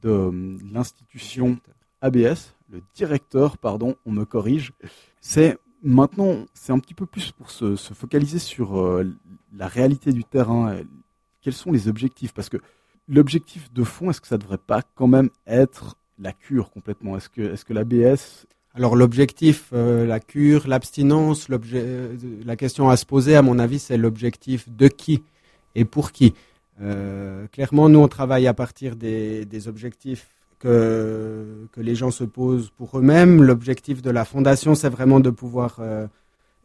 de 0.00 0.10
euh, 0.10 0.58
l'institution 0.72 1.58
ABS, 2.02 2.54
le 2.70 2.82
directeur, 2.94 3.58
pardon, 3.58 3.96
on 4.06 4.12
me 4.12 4.24
corrige. 4.24 4.72
C'est 5.20 5.58
maintenant, 5.82 6.46
c'est 6.54 6.72
un 6.72 6.78
petit 6.78 6.94
peu 6.94 7.06
plus 7.06 7.32
pour 7.32 7.50
se, 7.50 7.74
focaliser 7.74 8.38
sur 8.38 8.78
euh, 8.78 9.04
la 9.52 9.66
réalité 9.66 10.12
du 10.12 10.22
terrain. 10.22 10.76
Quels 11.40 11.52
sont 11.52 11.72
les 11.72 11.88
objectifs? 11.88 12.32
Parce 12.32 12.48
que 12.48 12.58
l'objectif 13.08 13.72
de 13.72 13.82
fond, 13.82 14.10
est-ce 14.10 14.20
que 14.20 14.28
ça 14.28 14.36
ne 14.36 14.42
devrait 14.42 14.56
pas 14.58 14.82
quand 14.94 15.08
même 15.08 15.30
être 15.48 15.96
la 16.18 16.32
cure 16.32 16.70
complètement? 16.70 17.16
Est-ce 17.16 17.28
que, 17.28 17.42
est-ce 17.42 17.64
que 17.64 17.72
l'ABS 17.72 18.46
alors 18.74 18.96
l'objectif, 18.96 19.68
euh, 19.74 20.06
la 20.06 20.18
cure, 20.18 20.66
l'abstinence, 20.66 21.46
euh, 21.50 22.16
la 22.44 22.56
question 22.56 22.88
à 22.88 22.96
se 22.96 23.04
poser, 23.04 23.36
à 23.36 23.42
mon 23.42 23.58
avis, 23.58 23.78
c'est 23.78 23.98
l'objectif 23.98 24.68
de 24.70 24.88
qui 24.88 25.22
et 25.74 25.84
pour 25.84 26.10
qui. 26.12 26.32
Euh, 26.80 27.46
clairement, 27.48 27.90
nous, 27.90 27.98
on 27.98 28.08
travaille 28.08 28.46
à 28.46 28.54
partir 28.54 28.96
des, 28.96 29.68
objectifs 29.68 30.28
que, 30.58 31.68
que, 31.72 31.82
les 31.82 31.94
gens 31.94 32.10
se 32.10 32.24
posent 32.24 32.70
pour 32.70 32.98
eux-mêmes. 32.98 33.42
L'objectif 33.42 34.00
de 34.00 34.10
la 34.10 34.24
fondation, 34.24 34.74
c'est 34.74 34.88
vraiment 34.88 35.20
de 35.20 35.30
pouvoir 35.30 35.80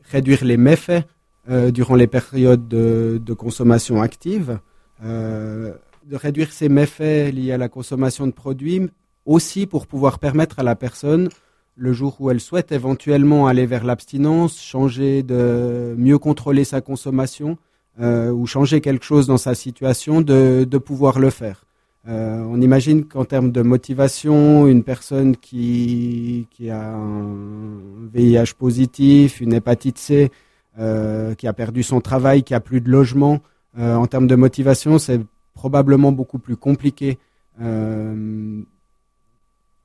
réduire 0.03 0.45
les 0.45 0.57
méfaits 0.57 1.05
durant 1.49 1.95
les 1.95 2.07
périodes 2.07 2.67
de, 2.67 3.21
de 3.23 3.33
consommation 3.33 4.01
active, 4.01 4.59
de 5.01 5.73
réduire 6.13 6.53
ces 6.53 6.69
méfaits 6.69 7.33
liés 7.33 7.51
à 7.51 7.57
la 7.57 7.69
consommation 7.69 8.27
de 8.27 8.31
produits, 8.31 8.89
aussi 9.25 9.65
pour 9.65 9.87
pouvoir 9.87 10.19
permettre 10.19 10.59
à 10.59 10.63
la 10.63 10.75
personne 10.75 11.29
le 11.77 11.93
jour 11.93 12.17
où 12.19 12.31
elle 12.31 12.39
souhaite 12.39 12.71
éventuellement 12.71 13.47
aller 13.47 13.67
vers 13.67 13.85
l'abstinence, 13.85 14.59
changer 14.59 15.21
de 15.21 15.93
mieux 15.97 16.17
contrôler 16.17 16.63
sa 16.63 16.81
consommation 16.81 17.57
euh, 18.01 18.31
ou 18.31 18.47
changer 18.47 18.81
quelque 18.81 19.05
chose 19.05 19.27
dans 19.27 19.37
sa 19.37 19.53
situation, 19.53 20.21
de, 20.21 20.65
pouvoir 20.77 21.19
le 21.19 21.29
faire. 21.29 21.65
Euh, 22.07 22.43
on 22.49 22.61
imagine 22.61 23.05
qu'en 23.05 23.25
termes 23.25 23.51
de 23.51 23.61
motivation, 23.61 24.65
une 24.65 24.83
personne 24.83 25.35
qui, 25.37 26.47
qui 26.51 26.69
a 26.69 26.93
un 26.93 27.77
VIH 28.11 28.53
positif, 28.57 29.39
une 29.39 29.53
hépatite 29.53 29.99
C, 29.99 30.31
euh, 30.79 31.35
qui 31.35 31.47
a 31.47 31.53
perdu 31.53 31.83
son 31.83 32.01
travail, 32.01 32.43
qui 32.43 32.55
a 32.55 32.59
plus 32.59 32.81
de 32.81 32.89
logement, 32.89 33.39
en 33.79 34.07
termes 34.07 34.25
de 34.25 34.33
motivation, 34.33 34.97
c'est 34.97 35.21
probablement 35.53 36.11
beaucoup 36.11 36.39
plus 36.39 36.55
compliqué 36.55 37.19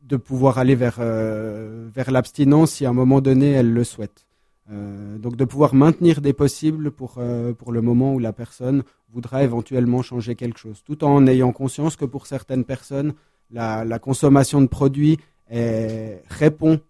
de 0.02 0.16
pouvoir 0.16 0.58
aller 0.58 0.74
vers, 0.74 0.96
euh, 0.98 1.88
vers 1.94 2.10
l'abstinence 2.10 2.72
si 2.72 2.86
à 2.86 2.90
un 2.90 2.92
moment 2.92 3.20
donné 3.20 3.52
elle 3.52 3.72
le 3.72 3.84
souhaite. 3.84 4.26
Euh, 4.70 5.18
donc 5.18 5.36
de 5.36 5.44
pouvoir 5.44 5.74
maintenir 5.74 6.20
des 6.20 6.32
possibles 6.32 6.90
pour, 6.90 7.16
euh, 7.18 7.52
pour 7.52 7.72
le 7.72 7.82
moment 7.82 8.14
où 8.14 8.18
la 8.18 8.32
personne 8.32 8.84
voudra 9.12 9.42
éventuellement 9.42 10.02
changer 10.02 10.34
quelque 10.34 10.58
chose, 10.58 10.82
tout 10.84 11.04
en 11.04 11.26
ayant 11.26 11.52
conscience 11.52 11.96
que 11.96 12.04
pour 12.04 12.26
certaines 12.26 12.64
personnes, 12.64 13.14
la, 13.50 13.98
consommation 13.98 14.62
de 14.62 14.66
produits 14.66 15.18
répond 15.50 16.80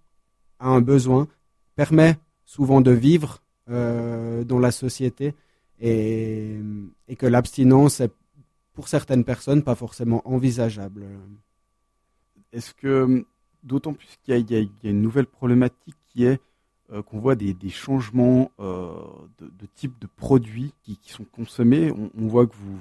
à 0.61 0.69
un 0.69 0.81
besoin, 0.81 1.27
permet 1.75 2.17
souvent 2.45 2.81
de 2.81 2.93
vivre 2.93 3.43
dans 3.67 4.59
la 4.61 4.71
société 4.71 5.35
et, 5.81 6.57
et 7.09 7.17
que 7.17 7.27
l'abstinence 7.27 7.99
est 7.99 8.13
pour 8.75 8.87
certaines 8.87 9.25
personnes 9.25 9.63
pas 9.63 9.75
forcément 9.75 10.23
envisageable. 10.25 11.05
Est-ce 12.53 12.75
que, 12.75 13.25
d'autant 13.63 13.95
plus 13.95 14.19
qu'il 14.23 14.51
y, 14.51 14.57
a 14.57 14.91
une 14.91 15.03
nouvelle 15.03 15.27
problématique 15.27 15.97
qui 16.09 16.25
est 16.25 16.41
euh, 16.93 17.01
qu'on 17.01 17.19
voit 17.19 17.37
des, 17.37 17.57
changements 17.71 18.51
euh, 18.61 18.93
de, 19.39 19.67
type 19.75 19.99
de 19.99 20.07
produits 20.07 20.75
qui, 20.83 20.99
sont 21.07 21.25
consommés. 21.25 21.91
On, 21.91 22.27
voit 22.27 22.47
que 22.47 22.55
vous, 22.55 22.79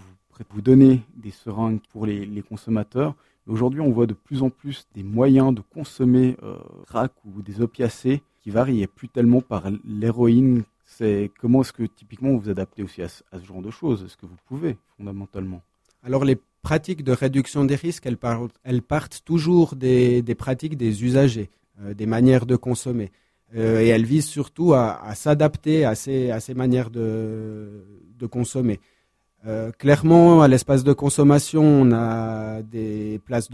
vous 0.50 0.62
donnez 0.62 1.02
des 1.16 1.32
seringues 1.32 1.80
pour 1.92 2.06
les, 2.06 2.42
consommateurs. 2.42 3.16
Aujourd'hui, 3.48 3.80
on 3.80 3.92
voit 3.92 4.08
de 4.08 4.14
plus 4.14 4.44
en 4.44 4.50
plus 4.50 4.86
des 4.96 5.04
moyens 5.04 5.54
de 5.56 5.62
consommer 5.62 6.36
euh, 6.44 6.58
crack 6.88 7.14
ou 7.26 7.42
des 7.42 7.62
opiacés 7.62 8.22
qui 8.42 8.50
varient 8.50 8.86
plus 8.88 9.08
tellement 9.08 9.42
par 9.42 9.64
l'héroïne. 9.86 10.64
C'est 10.86 11.32
comment 11.40 11.62
est-ce 11.62 11.74
que 11.74 11.84
typiquement 11.84 12.32
vous 12.32 12.40
vous 12.40 12.50
adaptez 12.50 12.84
aussi 12.84 13.02
à, 13.02 13.08
à 13.32 13.40
ce 13.40 13.46
genre 13.46 13.62
de 13.62 13.72
choses? 13.72 14.04
Est-ce 14.04 14.18
que 14.18 14.26
vous 14.26 14.38
pouvez 14.46 14.78
fondamentalement? 14.98 15.62
Alors 16.04 16.26
les 16.26 16.38
pratiques 16.62 17.04
de 17.04 17.12
réduction 17.12 17.66
des 17.66 17.76
risques, 17.76 18.06
elles, 18.06 18.82
partent, 18.82 19.22
toujours 19.26 19.76
des, 19.76 20.24
pratiques 20.38 20.78
des 20.78 21.04
usagers, 21.04 21.50
euh, 21.82 21.94
des 21.94 22.06
manières 22.06 22.46
de 22.46 22.56
consommer. 22.56 23.12
Euh, 23.56 23.82
et 23.82 23.88
elles 23.88 24.06
visent 24.06 24.28
surtout 24.28 24.74
à, 24.74 25.14
s'adapter 25.16 25.84
à 25.84 25.96
ces, 25.96 26.54
manières 26.56 26.90
de, 26.90 27.84
consommer. 28.30 28.80
Euh, 29.48 29.72
clairement, 29.72 30.42
à 30.44 30.48
l'espace 30.48 30.84
de 30.84 30.94
consommation, 30.94 31.64
on 31.64 31.92
a 31.92 32.62
des 32.62 33.20
places 33.26 33.50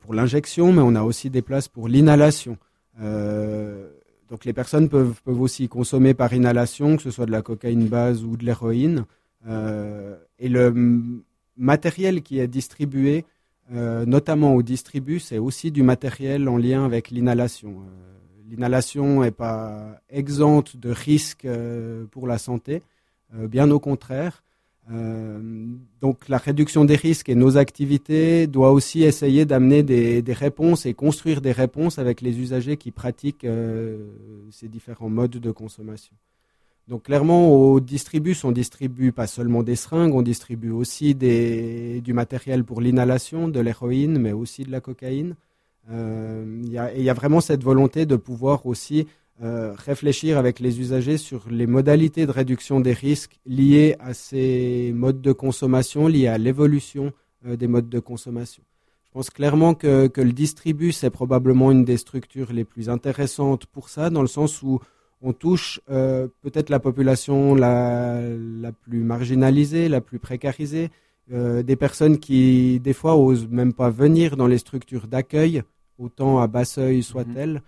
pour 0.00 0.14
l'injection, 0.14 0.72
mais 0.72 0.82
on 0.82 0.94
a 0.94 1.02
aussi 1.02 1.30
des 1.30 1.42
places 1.42 1.68
pour 1.68 1.88
l'inhalation. 1.88 2.56
donc 2.98 4.44
les 4.44 4.52
personnes 4.52 4.88
peuvent, 4.88 5.20
peuvent 5.22 5.40
aussi 5.40 5.68
consommer 5.68 6.14
par 6.14 6.32
inhalation, 6.32 6.96
que 6.96 7.02
ce 7.02 7.12
soit 7.12 7.26
de 7.26 7.30
la 7.30 7.42
cocaïne 7.42 7.86
base 7.86 8.24
ou 8.24 8.36
de 8.36 8.44
l'héroïne. 8.44 9.04
et 9.46 10.48
le, 10.48 10.72
matériel 11.56 12.22
qui 12.22 12.38
est 12.38 12.48
distribué 12.48 13.24
notamment 13.68 14.54
au 14.54 14.62
distribu, 14.62 15.18
c'est 15.18 15.38
aussi 15.38 15.72
du 15.72 15.82
matériel 15.82 16.48
en 16.48 16.56
lien 16.56 16.84
avec 16.84 17.10
l'inhalation. 17.10 17.82
l'inhalation 18.48 19.22
n'est 19.22 19.32
pas 19.32 20.00
exempte 20.08 20.76
de 20.76 20.90
risques 20.90 21.48
pour 22.12 22.28
la 22.28 22.38
santé, 22.38 22.80
bien 23.32 23.68
au 23.72 23.80
contraire. 23.80 24.44
Euh, 24.92 25.40
donc 26.00 26.28
la 26.28 26.38
réduction 26.38 26.84
des 26.84 26.94
risques 26.94 27.28
et 27.28 27.34
nos 27.34 27.56
activités 27.56 28.46
doit 28.46 28.70
aussi 28.70 29.02
essayer 29.02 29.44
d'amener 29.44 29.82
des, 29.82 30.22
réponses 30.32 30.86
et 30.86 30.94
construire 30.94 31.40
des 31.40 31.50
réponses 31.52 31.98
avec 31.98 32.20
les 32.20 32.38
usagers 32.38 32.76
qui 32.76 32.92
pratiquent 32.92 33.44
euh, 33.44 34.06
ces 34.52 34.68
différents 34.68 35.08
modes 35.08 35.30
de 35.32 35.50
consommation. 35.50 36.14
Donc 36.88 37.04
clairement, 37.04 37.52
au 37.52 37.80
distribus, 37.80 38.44
on 38.44 38.52
distribue 38.52 39.10
pas 39.10 39.26
seulement 39.26 39.64
des 39.64 39.74
seringues, 39.74 40.14
on 40.14 40.22
distribue 40.22 40.70
aussi 40.70 41.16
du 41.16 42.12
matériel 42.12 42.62
pour 42.64 42.80
l'inhalation, 42.80 43.48
de 43.48 43.58
l'héroïne, 43.58 44.18
mais 44.18 44.32
aussi 44.32 44.62
de 44.62 44.70
la 44.70 44.80
cocaïne. 44.80 45.34
Euh, 45.90 46.60
il 46.62 46.72
y, 46.72 47.10
a 47.10 47.14
vraiment 47.14 47.40
cette 47.40 47.62
volonté 47.62 48.06
de 48.06 48.16
pouvoir 48.16 48.66
aussi 48.66 49.06
euh, 49.42 49.72
réfléchir 49.76 50.38
avec 50.38 50.60
les 50.60 50.80
usagers 50.80 51.18
sur 51.18 51.48
les 51.50 51.66
modalités 51.66 52.26
de 52.26 52.30
réduction 52.30 52.80
des 52.80 52.92
risques 52.92 53.38
liés 53.46 53.96
à 54.00 54.14
ces 54.14 54.92
modes 54.94 55.20
de 55.20 55.32
consommation, 55.32 56.06
liés 56.08 56.26
à 56.28 56.38
l'évolution 56.38 57.12
euh, 57.46 57.56
des 57.56 57.66
modes 57.66 57.88
de 57.88 58.00
consommation. 58.00 58.62
Je 59.04 59.10
pense 59.12 59.30
clairement 59.30 59.74
que, 59.74 60.10
le 60.14 60.32
distribu, 60.32 60.92
c'est 60.92 61.10
probablement 61.10 61.70
une 61.70 61.84
des 61.84 61.96
structures 61.96 62.52
les 62.52 62.64
plus 62.64 62.88
intéressantes 62.88 63.66
pour 63.66 63.88
ça, 63.88 64.10
dans 64.10 64.22
le 64.22 64.28
sens 64.28 64.62
où 64.62 64.80
on 65.22 65.32
touche 65.32 65.80
euh, 65.90 66.28
peut-être 66.42 66.70
la 66.70 66.80
population 66.80 67.54
la, 67.54 68.20
la, 68.20 68.72
plus 68.72 69.02
marginalisée, 69.02 69.88
la 69.88 70.00
plus 70.00 70.18
précarisée, 70.18 70.90
des 71.28 71.74
personnes 71.74 72.18
qui, 72.18 72.78
des 72.78 72.92
fois, 72.92 73.16
osent 73.16 73.48
même 73.48 73.72
pas 73.72 73.90
venir 73.90 74.36
dans 74.36 74.46
les 74.46 74.58
structures 74.58 75.08
d'accueil, 75.08 75.64
autant 75.98 76.38
à 76.38 76.46
bas 76.46 76.64
seuil 76.64 77.02
soit-elles 77.02 77.62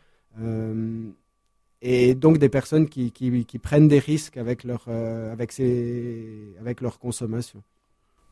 et 1.80 2.14
donc 2.14 2.38
des 2.38 2.48
personnes 2.48 2.88
qui, 2.88 3.12
qui, 3.12 3.58
prennent 3.58 3.88
des 3.88 3.98
risques 3.98 4.37
avec 4.37 4.64
leur, 4.64 4.84
euh, 4.88 5.32
avec, 5.32 5.52
ces, 5.52 6.54
avec 6.61 6.80
leur 6.80 6.98
consommation. 6.98 7.62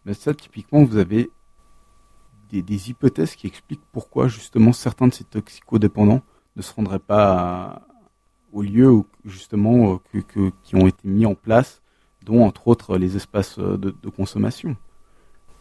Mais 0.04 0.14
ça, 0.14 0.34
typiquement, 0.34 0.84
vous 0.84 0.96
avez 0.96 1.30
des, 2.50 2.62
des, 2.62 2.90
hypothèses 2.90 3.34
qui 3.36 3.46
expliquent 3.46 3.84
pourquoi 3.92 4.28
justement 4.28 4.72
certains 4.72 5.08
de 5.08 5.14
ces 5.14 5.24
toxicodépendants 5.24 6.22
ne 6.56 6.62
se 6.62 6.72
rendraient 6.72 6.98
pas 6.98 7.85
lieu 8.62 8.90
où, 8.90 9.06
justement 9.24 10.00
euh, 10.14 10.50
qui 10.62 10.76
ont 10.76 10.86
été 10.86 11.08
mis 11.08 11.26
en 11.26 11.34
place, 11.34 11.82
dont 12.24 12.44
entre 12.44 12.68
autres 12.68 12.98
les 12.98 13.16
espaces 13.16 13.58
euh, 13.58 13.76
de, 13.76 14.08
consommation. 14.10 14.76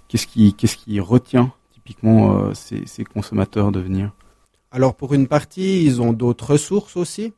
Qu'est-ce 0.08 0.28
qui, 0.28 1.00
retient 1.00 1.52
typiquement 1.72 2.54
ces, 2.54 2.86
ces 2.86 3.04
consommateurs 3.04 3.72
de 3.72 3.80
venir? 3.80 4.12
Alors 4.72 4.96
pour 4.96 5.14
une 5.14 5.28
partie, 5.28 5.84
ils 5.84 6.02
ont 6.02 6.14
d'autres 6.14 6.52
ressources 6.52 6.96
aussi. 6.96 7.34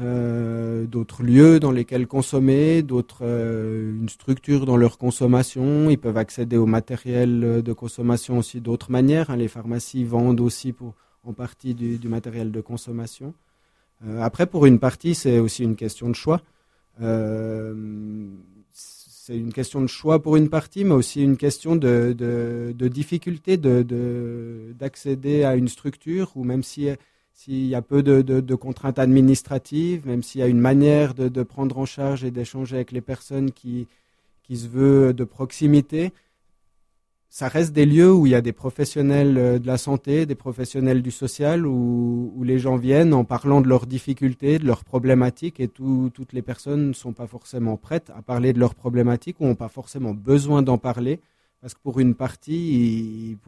Euh, 0.00 0.86
d'autres 0.86 1.22
lieux 1.22 1.60
dans 1.60 1.70
lesquels 1.70 2.06
consommer, 2.06 2.82
d'autres 2.82 3.24
euh, 3.26 3.94
une 3.94 4.08
structure 4.08 4.64
dans 4.64 4.78
leur 4.78 4.96
consommation. 4.96 5.90
Ils 5.90 5.98
peuvent 5.98 6.16
accéder 6.16 6.56
au 6.56 6.64
matériel 6.64 7.62
de 7.62 7.72
consommation 7.74 8.38
aussi 8.38 8.60
d'autres 8.60 8.90
manières. 8.90 9.28
Hein. 9.28 9.36
Les 9.36 9.48
pharmacies 9.48 10.04
vendent 10.04 10.40
aussi 10.40 10.74
en 11.24 11.34
partie 11.34 11.74
du 11.74 12.08
matériel 12.08 12.52
de 12.52 12.60
consommation. 12.62 13.34
Euh, 14.06 14.20
après, 14.20 14.46
pour 14.46 14.66
une 14.66 14.78
partie, 14.78 15.14
c'est 15.14 15.38
aussi 15.38 15.62
une 15.64 15.76
question 15.76 16.08
de 16.08 16.14
choix. 16.14 16.40
c'est 18.72 19.38
une 19.38 19.52
question 19.52 19.80
de 19.80 19.86
choix 19.86 20.20
pour 20.20 20.36
une 20.36 20.48
partie, 20.48 20.84
mais 20.84 20.94
aussi 20.94 21.22
une 21.22 21.36
question 21.36 21.76
de, 21.76 22.74
difficulté 22.88 23.56
d'accéder 23.56 25.40
de, 25.40 25.44
à 25.44 25.54
une 25.54 25.68
structure 25.68 26.32
ou 26.34 26.44
même 26.44 26.62
si 26.62 26.88
s'il 27.32 27.66
y 27.66 27.74
a 27.74 27.82
peu 27.82 28.02
de, 28.02 28.54
contraintes 28.54 28.98
administratives, 28.98 30.06
même 30.06 30.22
s'il 30.22 30.40
y 30.40 30.44
a 30.44 30.48
une 30.48 30.60
manière 30.60 31.14
de, 31.14 31.42
prendre 31.42 31.78
en 31.78 31.86
charge 31.86 32.24
et 32.24 32.30
d'échanger 32.30 32.76
avec 32.76 32.92
les 32.92 33.00
personnes 33.00 33.52
qui, 33.52 33.86
qui 34.42 34.56
se 34.56 34.68
veut 34.68 35.12
de 35.14 35.24
proximité, 35.24 36.12
ça 37.32 37.48
reste 37.48 37.72
des 37.72 37.86
lieux 37.86 38.12
où 38.12 38.26
il 38.26 38.32
y 38.32 38.34
a 38.34 38.42
des 38.42 38.52
professionnels 38.52 39.38
euh, 39.38 39.58
de 39.58 39.66
la 39.66 39.78
santé, 39.78 40.26
des 40.26 40.34
professionnels 40.34 41.00
du 41.00 41.10
social, 41.10 41.66
où, 41.66 42.42
les 42.44 42.58
gens 42.58 42.76
viennent 42.76 43.14
en 43.14 43.24
parlant 43.24 43.62
de 43.62 43.68
leurs 43.68 43.86
difficultés, 43.86 44.58
de 44.58 44.66
leurs 44.66 44.84
problématiques, 44.84 45.58
et 45.58 45.68
toutes 45.68 46.34
les 46.34 46.42
personnes 46.42 46.88
ne 46.88 46.92
sont 46.92 47.14
pas 47.14 47.26
forcément 47.26 47.78
prêtes 47.78 48.12
à 48.14 48.20
parler 48.20 48.52
de 48.52 48.58
leurs 48.58 48.74
problématiques 48.74 49.40
ou 49.40 49.46
n'ont 49.46 49.54
pas 49.54 49.70
forcément 49.70 50.12
besoin 50.12 50.60
d'en 50.60 50.76
parler, 50.76 51.20
parce 51.62 51.72
que 51.72 51.80
pour 51.82 52.00
une 52.00 52.14
partie, 52.14 53.32
ils, 53.32 53.38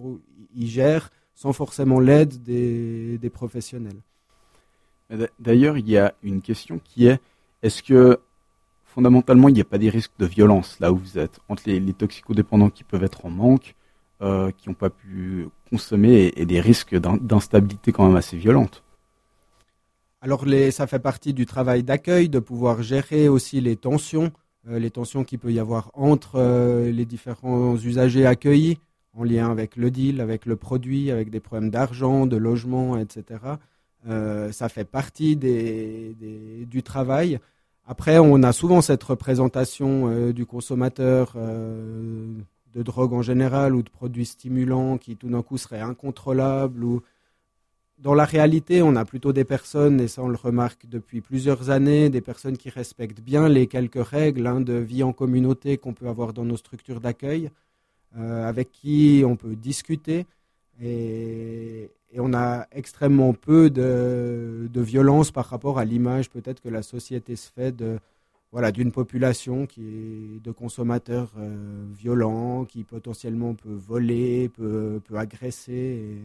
ils 0.56 0.66
gèrent 0.66 1.10
sans 1.34 1.52
forcément 1.52 2.00
l'aide 2.00 2.42
des, 2.42 3.30
professionnels. 3.30 4.00
D'ailleurs, 5.38 5.76
il 5.76 5.90
y 5.90 5.98
a 5.98 6.14
une 6.22 6.40
question 6.40 6.80
qui 6.82 7.08
est 7.08 7.20
est-ce 7.62 7.82
que 7.82 8.18
fondamentalement, 8.94 9.48
il 9.48 9.54
n'y 9.54 9.60
a 9.60 9.64
pas 9.64 9.78
des 9.78 9.90
risques 9.90 10.12
de 10.18 10.26
violence 10.26 10.78
là 10.78 10.92
où 10.92 10.96
vous 10.96 11.18
êtes 11.18 11.40
entre 11.48 11.64
les, 11.66 11.80
toxicodépendants 11.92 12.70
qui 12.70 12.84
peuvent 12.84 13.02
être 13.02 13.26
en 13.26 13.30
manque, 13.30 13.74
euh, 14.22 14.52
qui 14.56 14.68
n'ont 14.68 14.74
pas 14.74 14.90
pu 14.90 15.48
consommer 15.68 16.32
et, 16.36 16.46
des 16.46 16.60
risques 16.60 16.94
d'instabilité 16.94 17.90
quand 17.92 18.06
même 18.06 18.16
assez 18.16 18.36
violentes 18.36 18.82
alors 20.20 20.46
ça 20.70 20.86
fait 20.86 21.00
partie 21.00 21.34
du 21.34 21.44
travail 21.44 21.82
d'accueil 21.82 22.30
de 22.30 22.38
pouvoir 22.38 22.82
gérer 22.82 23.28
aussi 23.28 23.60
les 23.60 23.76
tensions, 23.76 24.32
euh, 24.66 24.78
les 24.78 24.90
tensions 24.90 25.22
qu'il 25.22 25.38
peut 25.38 25.52
y 25.52 25.58
avoir 25.58 25.90
entre 25.92 26.36
euh, 26.36 26.90
les 26.90 27.04
différents 27.04 27.76
usagers 27.76 28.24
accueillis 28.24 28.78
en 29.12 29.22
lien 29.22 29.50
avec 29.50 29.76
le 29.76 29.90
deal, 29.90 30.22
avec 30.22 30.46
le 30.46 30.56
produit, 30.56 31.10
avec 31.10 31.28
des 31.28 31.40
problèmes 31.40 31.68
d'argent, 31.68 32.24
de 32.24 32.38
logement, 32.38 32.96
etc. 32.96 33.38
Ça 34.06 34.68
fait 34.70 34.84
partie 34.84 35.36
du 35.36 36.82
travail. 36.82 37.38
Après, 37.86 38.18
on 38.18 38.42
a 38.42 38.52
souvent 38.52 38.80
cette 38.80 39.02
représentation 39.02 40.08
euh, 40.08 40.32
du 40.32 40.46
consommateur 40.46 41.34
euh, 41.36 42.32
de 42.72 42.82
drogue 42.82 43.12
en 43.12 43.22
général 43.22 43.74
ou 43.74 43.82
de 43.82 43.90
produits 43.90 44.26
stimulants 44.26 44.96
qui 44.96 45.16
tout 45.16 45.28
d'un 45.28 45.42
coup 45.42 45.58
seraient 45.58 45.80
incontrôlables. 45.80 46.82
Ou... 46.82 47.02
Dans 47.98 48.14
la 48.14 48.24
réalité, 48.24 48.82
on 48.82 48.96
a 48.96 49.04
plutôt 49.04 49.32
des 49.32 49.44
personnes, 49.44 50.00
et 50.00 50.08
ça 50.08 50.22
on 50.22 50.28
le 50.28 50.36
remarque 50.36 50.86
depuis 50.86 51.20
plusieurs 51.20 51.70
années, 51.70 52.08
des 52.10 52.22
personnes 52.22 52.56
qui 52.56 52.70
respectent 52.70 53.20
bien 53.20 53.48
les 53.48 53.66
quelques 53.66 54.04
règles 54.04 54.46
hein, 54.46 54.60
de 54.60 54.74
vie 54.74 55.02
en 55.02 55.12
communauté 55.12 55.76
qu'on 55.76 55.92
peut 55.92 56.08
avoir 56.08 56.32
dans 56.32 56.44
nos 56.44 56.56
structures 56.56 57.00
d'accueil. 57.00 57.50
Euh, 58.16 58.48
avec 58.48 58.70
qui 58.70 59.24
on 59.26 59.34
peut 59.34 59.56
discuter. 59.56 60.26
Et, 60.82 61.90
on 62.16 62.32
a 62.32 62.66
extrêmement 62.70 63.32
peu 63.32 63.70
de, 63.70 64.68
violence 64.80 65.32
par 65.32 65.46
rapport 65.46 65.78
à 65.80 65.84
l'image 65.84 66.30
peut-être 66.30 66.60
que 66.60 66.68
la 66.68 66.82
société 66.82 67.34
se 67.34 67.50
fait 67.50 67.72
de 67.74 67.98
voilà 68.52 68.70
d'une 68.70 68.92
population 68.92 69.66
qui 69.66 69.82
est 69.82 70.44
de 70.44 70.52
consommateurs 70.52 71.32
euh, 71.38 71.84
violents, 71.92 72.64
qui 72.66 72.84
potentiellement 72.84 73.54
peut 73.54 73.74
voler, 73.74 74.48
peut, 74.48 75.00
peut 75.04 75.16
agresser. 75.18 76.18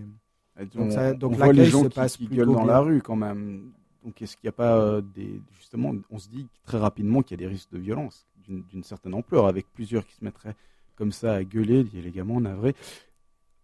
donc, 0.76 0.92
ça, 0.92 1.14
donc 1.16 1.32
on 1.32 1.36
voit 1.38 1.54
les 1.54 1.66
gens 1.66 1.84
se 1.86 1.88
passe 1.88 2.18
qui, 2.18 2.28
gueulent 2.28 2.54
dans 2.54 2.66
la 2.66 2.82
rue 2.82 3.02
quand 3.02 3.16
même. 3.16 3.72
Donc 4.06 4.22
est-ce 4.22 4.38
qu'il 4.38 4.46
n'y 4.46 4.50
a 4.50 4.54
pas 4.54 4.78
euh, 4.78 5.02
des 5.02 5.42
justement, 5.58 5.96
on 6.12 6.20
se 6.20 6.30
dit 6.30 6.48
très 6.64 6.78
rapidement 6.78 7.24
qu'il 7.24 7.40
y 7.40 7.44
a 7.44 7.48
des 7.48 7.52
risques 7.52 7.72
de 7.72 7.80
violence 7.80 8.28
d'une 8.48 8.84
certaine 8.84 9.14
ampleur 9.14 9.48
avec 9.48 9.66
plusieurs 9.74 10.06
qui 10.06 10.16
se 10.16 10.24
mettraient 10.24 10.56
comme 10.96 11.12
ça 11.12 11.34
à 11.36 11.44
gueuler, 11.44 11.84
les 11.94 12.12
gamins 12.12 12.42
navrés, 12.42 12.76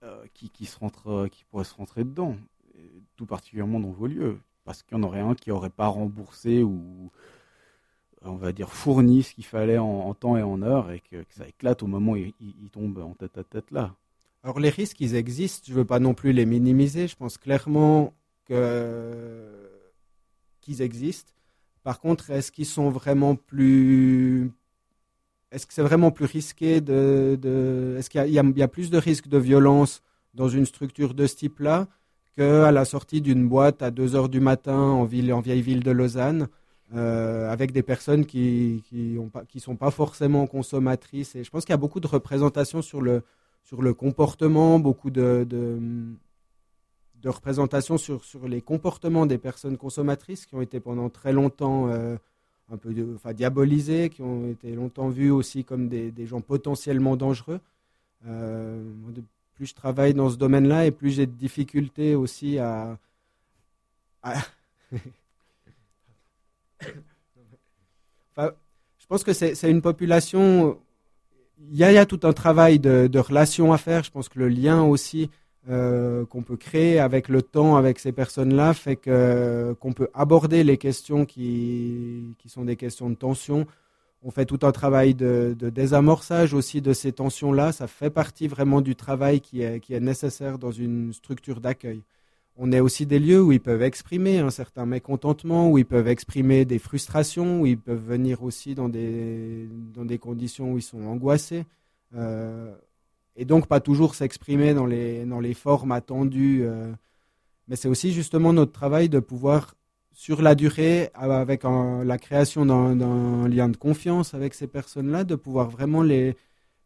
euh, 0.05 0.23
qui, 0.33 0.65
se 0.65 0.77
rentre, 0.77 1.09
euh, 1.09 1.27
qui 1.27 1.43
pourraient 1.45 1.63
se 1.63 1.73
rentrer 1.73 2.03
dedans, 2.03 2.35
tout 3.15 3.25
particulièrement 3.25 3.79
dans 3.79 3.89
vos 3.89 4.05
lieux, 4.05 4.37
parce 4.63 4.83
qu'il 4.83 4.95
y 4.95 5.01
en 5.01 5.03
aurait 5.03 5.21
un 5.21 5.33
qui 5.33 5.49
n'aurait 5.49 5.71
pas 5.71 5.87
remboursé 5.87 6.61
ou 6.61 7.09
on 8.21 8.35
va 8.35 8.51
dire 8.51 8.71
fourni 8.71 9.23
ce 9.23 9.33
qu'il 9.33 9.45
fallait 9.45 9.79
en, 9.79 10.13
temps 10.13 10.37
et 10.37 10.43
en 10.43 10.61
heure 10.61 10.91
et 10.91 10.99
que, 10.99 11.23
ça 11.29 11.47
éclate 11.47 11.81
au 11.81 11.87
moment 11.87 12.11
où 12.11 12.17
il, 12.17 12.69
tombe 12.71 12.99
en 12.99 13.15
tête 13.15 13.37
à 13.37 13.43
tête 13.43 13.71
là. 13.71 13.95
Alors 14.43 14.59
les 14.59 14.69
risques, 14.69 15.01
ils 15.01 15.15
existent, 15.15 15.63
je 15.67 15.71
ne 15.71 15.77
veux 15.77 15.85
pas 15.85 15.99
non 15.99 16.13
plus 16.13 16.33
les 16.33 16.45
minimiser, 16.45 17.07
je 17.07 17.15
pense 17.15 17.39
clairement 17.39 18.13
qu'ils 18.45 18.57
existent. 20.81 21.31
Par 21.83 21.99
contre, 21.99 22.29
est-ce 22.29 22.51
qu'ils 22.51 22.67
sont 22.67 22.89
vraiment 22.89 23.35
plus 23.35 24.51
est-ce 25.55 25.65
que 25.65 25.73
c'est 25.73 25.81
vraiment 25.81 26.11
plus 26.11 26.25
risqué 26.25 26.81
de, 26.81 27.95
Est-ce 27.97 28.09
qu'il 28.09 28.27
y, 28.27 28.61
a 28.61 28.67
plus 28.67 28.89
de 28.89 28.97
risques 28.97 29.29
de 29.29 29.37
violence 29.37 30.03
dans 30.33 30.49
une 30.49 30.65
structure 30.65 31.13
de 31.13 31.25
ce 31.27 31.35
type-là 31.37 31.87
qu'à 32.35 32.71
la 32.73 32.83
sortie 32.83 33.21
d'une 33.21 33.47
boîte 33.47 33.81
à 33.81 33.89
2 33.89 34.15
heures 34.15 34.27
du 34.27 34.41
matin 34.41 34.77
en, 34.77 35.05
vieille 35.05 35.61
ville 35.61 35.81
de 35.81 35.91
Lausanne 35.91 36.49
euh, 36.93 37.49
avec 37.49 37.71
des 37.71 37.83
personnes 37.83 38.25
qui 38.25 38.83
qui, 38.89 39.17
qui 39.47 39.59
sont 39.61 39.77
pas 39.77 39.91
forcément 39.91 40.45
consommatrices? 40.45 41.37
Et 41.37 41.45
je 41.45 41.49
pense 41.49 41.63
qu'il 41.63 41.71
y 41.71 41.73
a 41.73 41.77
beaucoup 41.77 42.01
de 42.01 42.07
représentations 42.07 42.81
sur 42.81 42.99
le, 42.99 43.23
sur 43.63 43.81
le 43.81 43.93
comportement, 43.93 44.77
beaucoup 44.77 45.09
de, 45.09 45.47
de, 45.49 47.29
représentations 47.29 47.97
sur, 47.97 48.23
sur 48.23 48.47
les 48.47 48.61
comportements 48.61 49.25
des 49.25 49.39
personnes 49.39 49.77
consommatrices 49.77 50.45
qui 50.45 50.53
ont 50.53 50.61
été 50.61 50.79
pendant 50.79 51.09
très 51.09 51.33
longtemps 51.33 51.87
euh, 51.89 52.17
un 52.71 52.77
peu 52.77 52.93
diabolisés, 53.33 54.09
qui 54.09 54.21
ont 54.21 54.49
été 54.49 54.73
longtemps 54.73 55.09
vus 55.09 55.31
aussi 55.31 55.63
comme 55.63 55.87
des, 55.87 56.25
gens 56.25 56.41
potentiellement 56.41 57.15
dangereux. 57.15 57.59
Euh, 58.27 58.83
plus 59.55 59.67
je 59.67 59.75
travaille 59.75 60.13
dans 60.13 60.29
ce 60.29 60.35
domaine-là 60.37 60.85
et 60.85 60.91
plus 60.91 61.11
j'ai 61.11 61.25
de 61.25 61.31
difficultés 61.31 62.15
aussi 62.15 62.57
à. 62.59 62.97
je 68.37 69.07
pense 69.07 69.23
que 69.23 69.33
c'est 69.33 69.69
une 69.69 69.81
population. 69.81 70.79
Il 71.71 71.77
y, 71.77 71.83
a, 71.83 72.05
tout 72.05 72.19
un 72.23 72.33
travail 72.33 72.79
de, 72.79 73.07
de 73.07 73.19
relation 73.19 73.71
à 73.71 73.77
faire. 73.77 74.03
Je 74.03 74.11
pense 74.11 74.27
que 74.27 74.39
le 74.39 74.49
lien 74.49 74.83
aussi 74.83 75.29
euh, 75.67 76.25
qu'on 76.25 76.43
peut 76.43 76.57
créer 76.57 76.99
avec 76.99 77.27
le 77.27 77.41
temps, 77.41 77.75
avec 77.75 77.97
ces 77.97 78.11
personnes-là, 78.11 78.75
fait 78.75 78.97
que 78.97 79.75
qu'on 79.79 79.93
peut 79.93 80.09
aborder 80.13 80.63
les 80.63 80.77
questions 80.77 81.25
qui, 81.25 82.35
sont 82.45 82.65
des 82.65 82.75
questions 82.75 83.09
de 83.09 83.15
tension. 83.15 83.65
On 84.21 84.29
fait 84.29 84.45
tout 84.45 84.59
un 84.61 84.71
travail 84.71 85.15
de, 85.15 85.55
désamorçage 85.59 86.53
aussi 86.53 86.81
de 86.81 86.93
ces 86.93 87.13
tensions-là. 87.13 87.71
Ça 87.71 87.87
fait 87.87 88.11
partie 88.11 88.47
vraiment 88.47 88.81
du 88.81 88.95
travail 88.95 89.41
qui 89.41 89.61
est, 89.61 89.89
nécessaire 89.99 90.59
dans 90.59 90.71
une 90.71 91.13
structure 91.13 91.61
d'accueil. 91.61 92.03
On 92.57 92.71
est 92.71 92.79
aussi 92.79 93.07
des 93.07 93.19
lieux 93.19 93.41
où 93.41 93.51
ils 93.51 93.59
peuvent 93.59 93.81
exprimer 93.81 94.37
un 94.39 94.51
certain 94.51 94.85
mécontentement, 94.85 95.71
où 95.71 95.79
ils 95.79 95.85
peuvent 95.85 96.07
exprimer 96.07 96.65
des 96.65 96.79
frustrations, 96.79 97.61
où 97.61 97.65
ils 97.65 97.79
peuvent 97.79 98.05
venir 98.05 98.43
aussi 98.43 98.75
dans 98.75 98.87
des, 98.87 99.67
dans 99.95 100.05
des 100.05 100.19
conditions 100.19 100.73
où 100.73 100.77
ils 100.77 100.83
sont 100.83 101.03
angoissés. 101.05 101.65
Euh, 102.15 102.71
et 103.35 103.45
donc 103.45 103.67
pas 103.67 103.79
toujours 103.79 104.15
s'exprimer 104.15 104.73
dans 104.73 104.85
les, 104.85 105.25
dans 105.25 105.39
les 105.39 105.53
formes 105.53 105.91
attendues. 105.91 106.63
Euh. 106.63 106.91
mais 107.67 107.75
c'est 107.75 107.87
aussi 107.87 108.11
justement 108.13 108.53
notre 108.53 108.71
travail 108.71 109.09
de 109.09 109.19
pouvoir, 109.19 109.75
sur 110.13 110.41
la 110.41 110.55
durée, 110.55 111.09
avec 111.13 111.63
la 111.63 112.17
création 112.17 112.65
d'un 112.65 113.47
lien 113.49 113.69
de 113.69 113.77
confiance 113.77 114.33
avec 114.33 114.53
ces 114.53 114.67
personnes-là, 114.67 115.25
de 115.25 115.35
pouvoir 115.35 115.69
vraiment 115.69 116.01
les, 116.01 116.35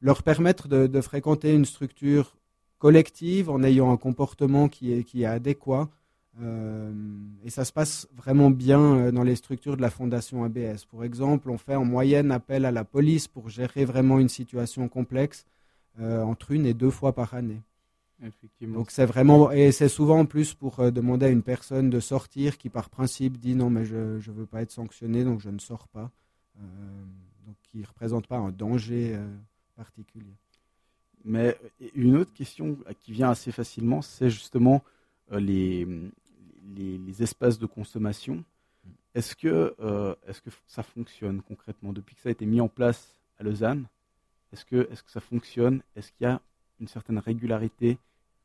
leur 0.01 0.23
permettre 0.23 0.67
de, 0.67 1.01
fréquenter 1.01 1.53
une 1.53 1.65
structure 1.65 2.35
collective 2.79 3.49
en 3.49 3.61
ayant 3.63 3.91
un 3.91 3.97
comportement 3.97 4.69
qui 4.69 4.93
est, 4.93 5.03
qui 5.03 5.23
est 5.23 5.25
adéquat. 5.25 5.89
Euh, 6.41 6.93
et 7.43 7.49
ça 7.49 7.65
se 7.65 7.73
passe 7.73 8.07
vraiment 8.15 8.49
bien 8.49 8.79
euh, 8.79 9.11
dans 9.11 9.23
les 9.23 9.35
structures 9.35 9.75
de 9.75 9.81
la 9.81 9.89
Fondation 9.89 10.43
ABS. 10.43 10.85
Pour 10.89 11.03
exemple, 11.03 11.49
on 11.49 11.57
fait 11.57 11.75
en 11.75 11.83
moyenne 11.83 12.31
appel 12.31 12.65
à 12.65 12.71
la 12.71 12.85
police 12.85 13.27
pour 13.27 13.49
gérer 13.49 13.83
vraiment 13.83 14.19
une 14.19 14.29
situation 14.29 14.87
complexe. 14.87 15.45
Euh, 16.01 16.23
entre 16.23 16.51
une 16.51 16.65
et 16.65 16.73
deux 16.73 16.91
fois 16.91 17.13
par 17.13 17.33
année. 17.33 17.61
Effectivement. 18.23 18.79
Donc 18.79 18.91
c'est 18.91 19.05
vraiment 19.05 19.51
et 19.51 19.71
c'est 19.71 19.89
souvent 19.89 20.19
en 20.19 20.25
plus 20.25 20.53
pour 20.53 20.79
euh, 20.79 20.91
demander 20.91 21.25
à 21.25 21.29
une 21.29 21.43
personne 21.43 21.89
de 21.89 21.99
sortir 21.99 22.57
qui 22.57 22.69
par 22.69 22.89
principe 22.89 23.37
dit 23.37 23.55
non 23.55 23.69
mais 23.69 23.85
je 23.85 23.95
ne 23.95 24.33
veux 24.33 24.45
pas 24.45 24.61
être 24.61 24.71
sanctionné 24.71 25.23
donc 25.25 25.41
je 25.41 25.49
ne 25.49 25.59
sors 25.59 25.87
pas. 25.89 26.09
Euh, 26.57 26.61
donc 27.45 27.55
qui 27.63 27.79
ne 27.79 27.85
représente 27.85 28.27
pas 28.27 28.37
un 28.37 28.51
danger 28.51 29.19
particulier. 29.75 30.35
Mais 31.25 31.57
une 31.95 32.15
autre 32.17 32.33
question 32.33 32.77
qui 33.01 33.11
vient 33.11 33.29
assez 33.29 33.51
facilement, 33.51 34.01
c'est 34.01 34.29
justement 34.29 34.83
les, 35.31 35.87
les, 36.75 37.23
espaces 37.23 37.59
de 37.59 37.65
consommation. 37.65 38.43
Est-ce 39.13 39.35
que, 39.35 39.75
est-ce 40.27 40.41
que 40.41 40.49
ça 40.65 40.81
fonctionne 40.83 41.41
concrètement? 41.41 41.93
Depuis 41.93 42.15
que 42.15 42.21
ça 42.21 42.29
a 42.29 42.31
été 42.31 42.45
mis 42.45 42.61
en 42.61 42.67
place 42.67 43.19
à 43.37 43.43
Lausanne, 43.43 43.85
est-ce 44.51 44.65
que, 44.65 44.87
ça 45.07 45.19
fonctionne? 45.19 45.81
Est-ce 45.95 46.11
qu'il 46.11 46.25
y 46.25 46.29
a 46.29 46.41
une 46.79 46.87
certaine 46.87 47.19
régularité 47.19 47.97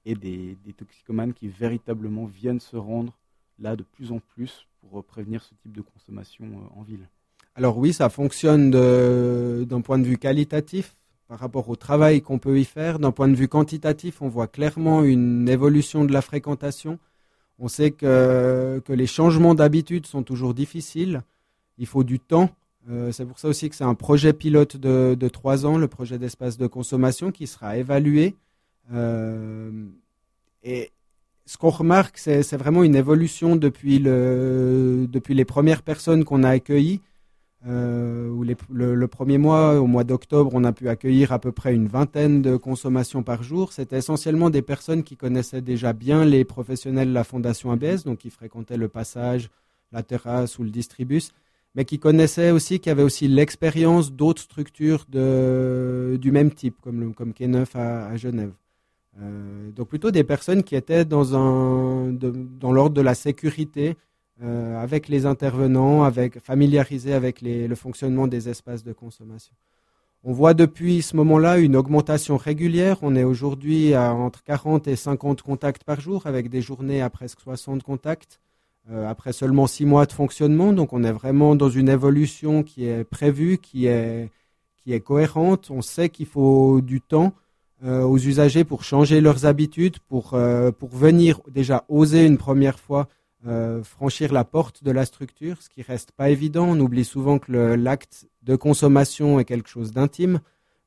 et 0.04 0.14
des, 0.14 0.56
toxicomanes 0.76 1.32
qui 1.32 1.48
véritablement 1.48 2.26
viennent 2.26 2.60
se 2.60 2.76
rendre 2.76 3.16
là 3.58 3.76
de 3.76 3.82
plus 3.82 4.12
en 4.12 4.18
plus 4.18 4.66
pour 4.80 5.02
prévenir 5.04 5.42
ce 5.42 5.54
type 5.62 5.72
de 5.72 5.80
consommation 5.80 6.44
euh, 6.44 6.78
en 6.78 6.82
ville? 6.82 7.08
Alors 7.54 7.78
oui, 7.78 7.92
ça 7.92 8.08
fonctionne 8.08 8.70
d'un 8.70 9.80
point 9.80 9.98
de 9.98 10.04
vue 10.04 10.18
qualitatif 10.18 10.96
par 11.28 11.38
rapport 11.38 11.68
au 11.68 11.76
travail 11.76 12.20
qu'on 12.20 12.38
peut 12.38 12.58
y 12.58 12.64
faire. 12.64 12.98
D'un 12.98 13.12
point 13.12 13.28
de 13.28 13.36
vue 13.36 13.48
quantitatif, 13.48 14.20
on 14.20 14.28
voit 14.28 14.48
clairement 14.48 15.04
une 15.04 15.48
évolution 15.48 16.04
de 16.04 16.12
la 16.12 16.20
fréquentation. 16.20 16.98
On 17.60 17.68
sait 17.68 17.92
que, 17.92 18.82
que 18.84 18.92
les 18.92 19.06
changements 19.06 19.54
d'habitude 19.54 20.06
sont 20.06 20.24
toujours 20.24 20.52
difficiles. 20.52 21.22
Il 21.78 21.86
faut 21.86 22.02
du 22.02 22.18
temps 22.18 22.50
euh, 22.90 23.12
c'est 23.12 23.24
pour 23.24 23.38
ça 23.38 23.48
aussi 23.48 23.70
que 23.70 23.76
c'est 23.76 23.84
un 23.84 23.94
projet 23.94 24.32
pilote 24.32 24.76
de, 24.76 25.28
trois 25.28 25.66
ans, 25.66 25.78
le 25.78 25.88
projet 25.88 26.18
d'espace 26.18 26.58
de 26.58 26.66
consommation, 26.66 27.30
qui 27.32 27.46
sera 27.46 27.76
évalué. 27.76 28.34
Euh, 28.92 29.86
et 30.62 30.90
ce 31.46 31.56
qu'on 31.56 31.70
remarque, 31.70 32.18
c'est 32.18 32.56
vraiment 32.56 32.82
une 32.82 32.96
évolution 32.96 33.56
depuis, 33.56 33.98
le, 33.98 35.06
depuis 35.10 35.34
les 35.34 35.44
premières 35.44 35.82
personnes 35.82 36.24
qu'on 36.24 36.42
a 36.42 36.50
accueillies. 36.50 37.00
Euh, 37.66 38.44
le, 38.70 39.06
premier 39.06 39.38
mois, 39.38 39.80
au 39.80 39.86
mois 39.86 40.04
d'octobre, 40.04 40.50
on 40.52 40.64
a 40.64 40.72
pu 40.72 40.90
accueillir 40.90 41.32
à 41.32 41.38
peu 41.38 41.52
près 41.52 41.74
une 41.74 41.86
vingtaine 41.86 42.42
de 42.42 42.56
consommations 42.56 43.22
par 43.22 43.42
jour. 43.42 43.72
C'était 43.72 43.96
essentiellement 43.96 44.50
des 44.50 44.60
personnes 44.60 45.02
qui 45.02 45.16
connaissaient 45.16 45.62
déjà 45.62 45.94
bien 45.94 46.26
les 46.26 46.44
professionnels 46.44 47.08
de 47.08 47.14
la 47.14 47.24
Fondation 47.24 47.72
ABS, 47.72 48.04
donc 48.04 48.18
qui 48.18 48.28
fréquentaient 48.28 48.76
le 48.76 48.88
passage, 48.88 49.48
la 49.92 50.02
terrasse 50.02 50.58
ou 50.58 50.64
le 50.64 50.70
distribus 50.70 51.32
mais 51.74 51.84
qui 51.84 51.98
connaissaient 51.98 52.50
aussi, 52.50 52.80
qui 52.80 52.90
avaient 52.90 53.02
aussi 53.02 53.28
l'expérience 53.28 54.12
d'autres 54.12 54.42
structures 54.42 55.06
du 55.08 56.30
même 56.30 56.52
type, 56.52 56.76
comme, 56.80 57.14
comme 57.14 57.32
K9 57.32 57.76
à, 57.76 58.16
Genève. 58.16 58.52
Euh, 59.20 59.70
donc 59.70 59.88
plutôt 59.88 60.10
des 60.10 60.24
personnes 60.24 60.64
qui 60.64 60.74
étaient 60.74 61.04
dans, 61.04 61.24
dans 62.12 62.72
l'ordre 62.72 62.94
de 62.94 63.00
la 63.00 63.14
sécurité, 63.14 63.96
euh, 64.42 64.82
avec 64.82 65.08
les 65.08 65.26
intervenants, 65.26 66.02
avec, 66.02 66.40
familiarisés 66.40 67.12
avec 67.12 67.40
le 67.40 67.72
fonctionnement 67.76 68.26
des 68.26 68.48
espaces 68.48 68.82
de 68.82 68.92
consommation. 68.92 69.54
On 70.24 70.32
voit 70.32 70.54
depuis 70.54 71.02
ce 71.02 71.14
moment-là 71.16 71.58
une 71.58 71.76
augmentation 71.76 72.36
régulière. 72.36 72.98
On 73.02 73.14
est 73.14 73.22
aujourd'hui 73.22 73.94
à 73.94 74.12
entre 74.12 74.42
40 74.42 74.88
et 74.88 74.96
50 74.96 75.42
contacts 75.42 75.84
par 75.84 76.00
jour, 76.00 76.26
avec 76.26 76.48
des 76.48 76.62
journées 76.62 77.00
à 77.00 77.10
presque 77.10 77.40
60 77.42 77.84
contacts. 77.84 78.40
Euh, 78.90 79.08
après 79.08 79.32
seulement 79.32 79.66
six 79.66 79.86
mois 79.86 80.04
de 80.04 80.12
fonctionnement. 80.12 80.74
Donc 80.74 80.92
on 80.92 81.04
est 81.04 81.12
vraiment 81.12 81.54
dans 81.56 81.70
une 81.70 81.88
évolution 81.88 82.62
qui 82.62 82.84
est 82.84 83.02
prévue, 83.04 83.56
qui 83.56 83.86
est, 83.86 84.30
qui 84.76 84.92
est 84.92 85.00
cohérente. 85.00 85.70
On 85.70 85.80
sait 85.80 86.10
qu'il 86.10 86.26
faut 86.26 86.82
du 86.82 87.00
temps 87.00 87.32
euh, 87.82 88.02
aux 88.02 88.18
usagers 88.18 88.62
pour 88.64 88.84
changer 88.84 89.22
leurs 89.22 89.46
habitudes, 89.46 90.00
pour, 90.00 90.34
euh, 90.34 90.70
pour 90.70 90.90
venir 90.90 91.40
déjà 91.50 91.84
oser 91.88 92.26
une 92.26 92.36
première 92.36 92.78
fois 92.78 93.08
franchir 93.82 94.32
la 94.32 94.42
porte 94.42 94.82
de 94.82 94.90
la 94.90 95.04
structure, 95.04 95.60
ce 95.60 95.68
qui 95.68 95.82
reste 95.82 96.12
pas 96.12 96.30
évident. 96.30 96.64
On 96.66 96.80
oublie 96.80 97.04
souvent 97.04 97.38
que 97.38 97.52
l'acte 97.52 98.26
de 98.42 98.56
consommation 98.56 99.38
est 99.38 99.44
quelque 99.44 99.68
chose 99.68 99.92
d'intime. 99.92 100.40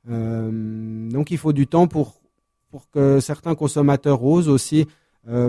donc 0.07 1.29
il 1.29 1.37
faut 1.37 1.53
du 1.53 1.67
temps 1.67 1.85
pour, 1.85 2.19
pour 2.71 2.89
que 2.89 3.19
certains 3.19 3.53
consommateurs 3.53 4.23
osent 4.23 4.49
aussi 4.49 4.87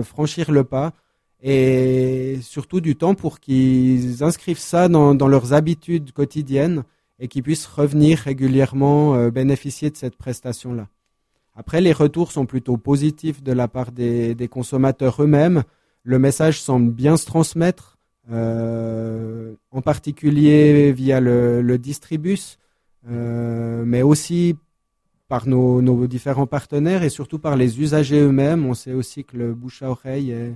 franchir 0.03 0.51
le 0.51 0.63
pas 0.63 0.93
et 1.41 2.37
surtout 2.41 2.81
du 2.81 2.95
temps 2.95 3.15
pour 3.15 3.39
qu'ils 3.39 4.23
inscrivent 4.23 4.59
ça 4.59 4.89
dans, 4.89 5.27
leurs 5.27 5.53
habitudes 5.53 6.11
quotidiennes 6.11 6.83
et 7.19 7.27
qu'ils 7.27 7.43
puissent 7.43 7.67
revenir 7.67 8.19
régulièrement 8.19 9.15
euh, 9.15 9.29
bénéficier 9.29 9.89
de 9.89 9.97
cette 9.97 10.15
prestation-là. 10.15 10.87
Après, 11.55 11.81
les 11.81 11.91
retours 11.91 12.31
sont 12.31 12.45
plutôt 12.45 12.77
positifs 12.77 13.43
de 13.43 13.51
la 13.51 13.67
part 13.67 13.91
des, 13.91 14.47
consommateurs 14.49 15.21
eux-mêmes. 15.21 15.63
Le 16.03 16.17
message 16.17 16.61
semble 16.61 16.91
bien 16.91 17.17
se 17.17 17.25
transmettre, 17.25 17.97
euh, 18.31 19.55
en 19.71 19.81
particulier 19.81 20.93
via 20.93 21.19
le, 21.19 21.77
distribus, 21.77 22.57
euh, 23.09 23.83
mais 23.85 24.01
aussi 24.01 24.55
par 25.27 25.47
nos, 25.47 25.81
nos, 25.81 26.07
différents 26.07 26.47
partenaires 26.47 27.03
et 27.03 27.09
surtout 27.09 27.39
par 27.39 27.57
les 27.57 27.81
usagers 27.81 28.21
eux-mêmes. 28.21 28.65
On 28.65 28.73
sait 28.73 28.93
aussi 28.93 29.25
que 29.25 29.35
le 29.35 29.53
bouche 29.53 29.81
à 29.81 29.89
oreille 29.89 30.31
est, 30.31 30.55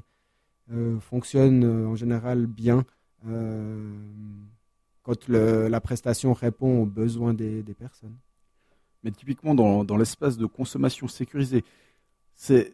fonctionne 1.00 1.64
euh, 1.64 1.88
en 1.88 1.96
général 1.96 2.46
bien 2.46 2.86
euh, 3.28 3.94
quand 5.04 5.28
la 5.28 5.82
prestation 5.82 6.34
répond 6.34 6.82
aux 6.82 6.86
besoins 6.86 7.34
des, 7.34 7.64
personnes. 7.78 8.16
Mais 9.04 9.12
typiquement 9.12 9.54
dans, 9.54 9.98
l'espace 9.98 10.38
de 10.38 10.46
consommation 10.46 11.10
sécurisé, 11.10 11.66
c'est 12.36 12.74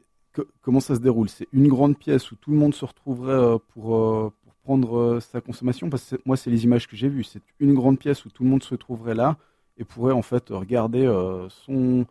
comment 0.61 0.79
ça 0.79 0.93
se 0.93 0.99
déroule? 0.99 1.27
C'est 1.27 1.47
une 1.53 1.67
grande 1.67 1.97
pièce 1.97 2.31
où 2.31 2.35
tout 2.35 2.51
le 2.51 2.57
monde 2.57 2.75
se 2.75 2.85
retrouverait 2.85 3.57
pour, 3.69 4.31
pour 4.31 4.53
prendre 4.61 5.19
sa 5.21 5.41
consommation? 5.41 5.89
Moi, 6.25 6.37
c'est 6.37 6.51
les 6.51 6.65
images 6.65 6.87
que 6.87 6.95
j'ai 6.95 7.09
vues. 7.09 7.23
C'est 7.23 7.41
une 7.59 7.73
grande 7.73 7.97
pièce 7.97 8.23
où 8.25 8.29
tout 8.29 8.43
le 8.43 8.49
monde 8.49 8.61
se 8.61 8.75
trouverait 8.75 9.15
là 9.15 9.37
et 9.77 9.83
pourrait 9.83 10.13
en 10.13 10.21
fait 10.21 10.49
regarder 10.49 11.07
son, 11.49 12.05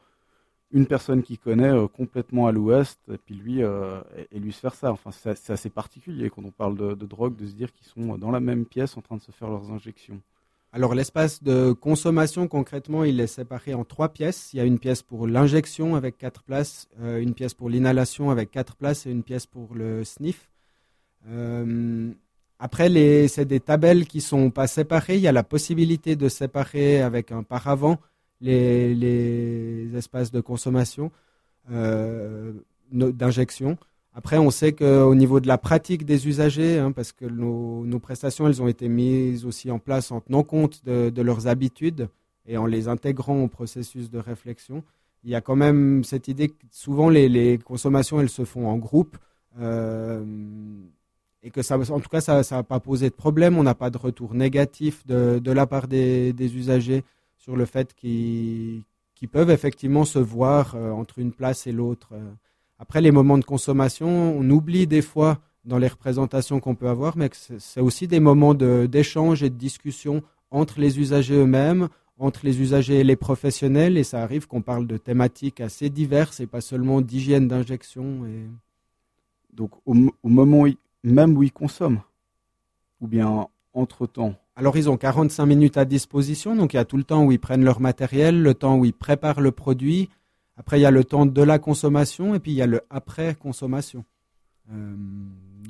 une 0.70 0.86
personne 0.86 1.22
qui 1.22 1.38
connaît 1.38 1.70
euh, 1.70 1.88
complètement 1.88 2.46
à 2.46 2.52
l'ouest, 2.52 3.00
et 3.10 3.16
puis 3.18 3.34
lui, 3.34 3.62
euh, 3.62 4.00
et, 4.30 4.38
lui 4.38 4.52
se 4.52 4.60
faire 4.60 4.74
ça. 4.74 4.92
Enfin, 4.92 5.10
c'est 5.12 5.50
assez 5.50 5.70
particulier 5.70 6.30
quand 6.30 6.42
on 6.44 6.50
parle 6.50 6.76
de, 6.76 7.06
drogue, 7.06 7.36
de 7.36 7.46
se 7.46 7.52
dire 7.52 7.72
qu'ils 7.72 7.86
sont 7.86 8.18
dans 8.18 8.30
la 8.30 8.40
même 8.40 8.66
pièce 8.66 8.96
en 8.96 9.00
train 9.00 9.16
de 9.16 9.22
se 9.22 9.32
faire 9.32 9.48
leurs 9.48 9.70
injections. 9.70 10.20
Alors 10.70 10.94
l'espace 10.94 11.42
de 11.42 11.72
consommation, 11.72 12.46
concrètement, 12.46 13.02
il 13.02 13.18
est 13.20 13.26
séparé 13.26 13.72
en 13.72 13.84
trois 13.84 14.10
pièces. 14.10 14.52
Il 14.52 14.58
y 14.58 14.60
a 14.60 14.64
une 14.64 14.78
pièce 14.78 15.00
pour 15.00 15.26
l'injection 15.26 15.96
avec 15.96 16.18
quatre 16.18 16.42
places, 16.42 16.88
euh, 17.00 17.22
une 17.22 17.32
pièce 17.32 17.54
pour 17.54 17.70
l'inhalation 17.70 18.30
avec 18.30 18.50
quatre 18.50 18.76
places 18.76 19.06
et 19.06 19.10
une 19.10 19.22
pièce 19.22 19.46
pour 19.46 19.74
le 19.74 20.04
sniff. 20.04 20.50
après, 22.58 23.28
c'est 23.28 23.46
des 23.46 23.60
tabelles 23.60 24.06
qui 24.06 24.20
sont 24.20 24.50
pas 24.50 24.66
séparées. 24.66 25.16
Il 25.16 25.22
y 25.22 25.28
a 25.28 25.32
la 25.32 25.44
possibilité 25.44 26.16
de 26.16 26.28
séparer 26.28 27.00
avec 27.00 27.32
un 27.32 27.42
paravent 27.42 27.98
les, 28.40 29.90
espaces 29.96 30.30
de 30.30 30.40
consommation. 30.40 31.10
d'injection. 32.90 33.76
Après, 34.18 34.36
on 34.36 34.50
sait 34.50 34.72
qu'au 34.72 35.14
niveau 35.14 35.38
de 35.38 35.46
la 35.46 35.58
pratique 35.58 36.04
des 36.04 36.26
usagers, 36.26 36.78
hein, 36.78 36.90
parce 36.90 37.12
que 37.12 37.24
nos, 37.24 38.00
prestations, 38.00 38.48
elles 38.48 38.60
ont 38.60 38.66
été 38.66 38.88
mises 38.88 39.46
aussi 39.46 39.70
en 39.70 39.78
place 39.78 40.10
en 40.10 40.20
tenant 40.20 40.42
compte 40.42 40.84
de, 40.84 41.22
leurs 41.22 41.46
habitudes 41.46 42.08
et 42.44 42.56
en 42.56 42.66
les 42.66 42.88
intégrant 42.88 43.40
au 43.44 43.46
processus 43.46 44.10
de 44.10 44.18
réflexion, 44.18 44.82
il 45.22 45.30
y 45.30 45.36
a 45.36 45.40
quand 45.40 45.54
même 45.54 46.02
cette 46.02 46.26
idée 46.26 46.48
que 46.48 46.54
souvent 46.72 47.08
les, 47.10 47.58
consommations, 47.64 48.20
elles 48.20 48.28
se 48.28 48.44
font 48.44 48.66
en 48.66 48.76
groupe. 48.76 49.16
Euh, 49.60 50.24
et 51.44 51.50
que 51.50 51.62
ça, 51.62 51.78
en 51.78 52.00
tout 52.00 52.08
cas, 52.08 52.20
ça 52.20 52.42
n'a 52.50 52.62
pas 52.64 52.80
posé 52.80 53.10
de 53.10 53.14
problème. 53.14 53.56
On 53.56 53.62
n'a 53.62 53.76
pas 53.76 53.90
de 53.90 53.98
retour 53.98 54.34
négatif 54.34 55.06
de, 55.06 55.52
la 55.52 55.66
part 55.68 55.86
des, 55.86 56.34
usagers 56.56 57.04
sur 57.48 57.56
le 57.56 57.64
fait 57.64 57.94
qu'ils 57.94 58.84
peuvent 59.32 59.50
effectivement 59.50 60.04
se 60.04 60.18
voir 60.18 60.74
euh, 60.74 60.90
entre 60.90 61.18
une 61.18 61.32
place 61.32 61.66
et 61.66 61.72
l'autre. 61.72 62.10
Euh. 62.12 62.30
Après, 62.78 63.00
les 63.00 63.10
moments 63.10 63.38
de 63.38 63.44
consommation, 63.44 64.06
on 64.38 64.50
oublie 64.50 64.86
des 64.86 65.00
fois 65.00 65.38
dans 65.64 65.78
les 65.78 65.88
représentations 65.88 66.60
qu'on 66.60 66.74
peut 66.74 66.90
avoir, 66.90 67.16
mais 67.16 67.30
c'est 67.32 67.80
aussi 67.80 68.06
des 68.06 68.20
moments 68.20 68.52
d'échange 68.52 69.42
et 69.42 69.48
de 69.48 69.56
discussion 69.56 70.22
entre 70.50 70.78
les 70.78 71.00
usagers 71.00 71.36
eux-mêmes, 71.36 71.88
entre 72.18 72.40
les 72.44 72.60
usagers 72.60 73.00
et 73.00 73.04
les 73.04 73.16
professionnels, 73.16 73.96
et 73.96 74.04
ça 74.04 74.22
arrive 74.22 74.46
qu'on 74.46 74.60
parle 74.60 74.86
de 74.86 74.98
thématiques 74.98 75.62
assez 75.62 75.88
diverses 75.88 76.40
et 76.40 76.46
pas 76.46 76.60
seulement 76.60 77.00
d'hygiène 77.00 77.48
d'injection. 77.48 78.26
Et... 78.26 78.46
Donc 79.54 79.70
au, 79.86 79.94
moment 80.22 80.66
même 81.02 81.34
où 81.34 81.42
ils 81.42 81.52
consomment, 81.52 82.02
ou 83.00 83.08
bien 83.08 83.48
entre-temps 83.72 84.34
alors 84.58 84.76
ils 84.76 84.90
ont 84.90 84.98
45 84.98 85.46
minutes 85.46 85.76
à 85.78 85.86
disposition, 85.86 86.54
donc 86.54 86.74
il 86.74 86.76
y 86.76 86.80
a 86.80 86.84
tout 86.84 86.98
le 86.98 87.04
temps 87.04 87.24
où 87.24 87.32
ils 87.32 87.38
prennent 87.38 87.64
leur 87.64 87.80
matériel, 87.80 88.42
le 88.42 88.52
temps 88.52 88.76
où 88.76 88.84
ils 88.84 88.92
préparent 88.92 89.40
le 89.40 89.52
produit, 89.52 90.10
après, 90.58 90.80
il 90.80 90.82
y 90.82 90.86
a 90.86 90.90
le 90.90 91.04
temps 91.04 91.24
de 91.24 91.42
la 91.42 91.60
consommation 91.60 92.34
et 92.34 92.40
puis 92.40 92.50
il 92.50 92.56
y 92.56 92.62
a 92.62 92.66
le 92.66 92.80
après-consommation. 92.90 94.04
Euh, 94.72 94.94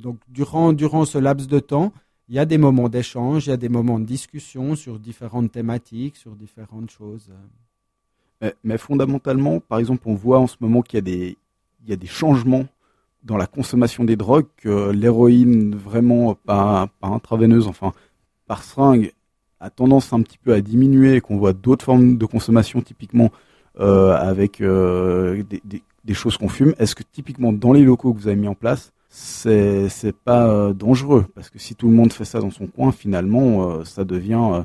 donc, 0.01 0.17
durant, 0.27 0.73
durant 0.73 1.05
ce 1.05 1.19
laps 1.19 1.47
de 1.47 1.59
temps, 1.59 1.93
il 2.27 2.35
y 2.35 2.39
a 2.39 2.45
des 2.45 2.57
moments 2.57 2.89
d'échange, 2.89 3.45
il 3.45 3.51
y 3.51 3.53
a 3.53 3.57
des 3.57 3.69
moments 3.69 3.99
de 3.99 4.05
discussion 4.05 4.75
sur 4.75 4.99
différentes 4.99 5.51
thématiques, 5.51 6.17
sur 6.17 6.35
différentes 6.35 6.89
choses. 6.89 7.31
Mais, 8.63 8.77
fondamentalement, 8.77 9.59
par 9.59 9.79
exemple, 9.79 10.03
on 10.05 10.15
voit 10.15 10.39
en 10.39 10.47
ce 10.47 10.55
moment 10.59 10.81
qu'il 10.81 10.97
y 10.97 10.99
a 10.99 11.01
des, 11.01 11.37
il 11.83 11.89
y 11.89 11.93
a 11.93 11.97
des 11.97 12.07
changements 12.07 12.65
dans 13.23 13.37
la 13.37 13.47
consommation 13.47 14.05
des 14.05 14.15
drogues, 14.15 14.47
que 14.57 14.91
l'héroïne 14.91 15.75
vraiment 15.75 16.33
pas, 16.33 16.89
pas 16.99 17.09
intraveineuse, 17.09 17.67
enfin 17.67 17.93
par 18.49 18.63
seringue, 18.63 19.13
a 19.59 19.69
tendance 19.69 20.11
un 20.11 20.21
petit 20.23 20.39
peu 20.39 20.53
à 20.53 20.59
diminuer 20.59 21.17
et 21.17 21.21
qu'on 21.21 21.37
voit 21.37 21.53
d'autres 21.53 21.85
formes 21.85 22.17
de 22.17 22.25
consommation, 22.25 22.81
typiquement 22.81 23.29
euh, 23.79 24.15
avec 24.15 24.59
euh, 24.59 25.43
des, 26.03 26.13
choses 26.15 26.35
qu'on 26.35 26.49
fume. 26.49 26.73
Est-ce 26.79 26.95
que 26.95 27.03
typiquement 27.03 27.53
dans 27.53 27.73
les 27.73 27.83
locaux 27.83 28.11
que 28.11 28.19
vous 28.19 28.27
avez 28.27 28.35
mis 28.35 28.47
en 28.47 28.55
place, 28.55 28.91
c'est 29.07 30.15
pas 30.25 30.47
euh, 30.47 30.73
dangereux? 30.73 31.25
Parce 31.35 31.51
que 31.51 31.59
si 31.59 31.75
tout 31.75 31.87
le 31.87 31.93
monde 31.93 32.11
fait 32.11 32.25
ça 32.25 32.39
dans 32.39 32.49
son 32.49 32.65
coin, 32.65 32.91
finalement, 32.91 33.85
ça 33.85 34.03
devient 34.03 34.63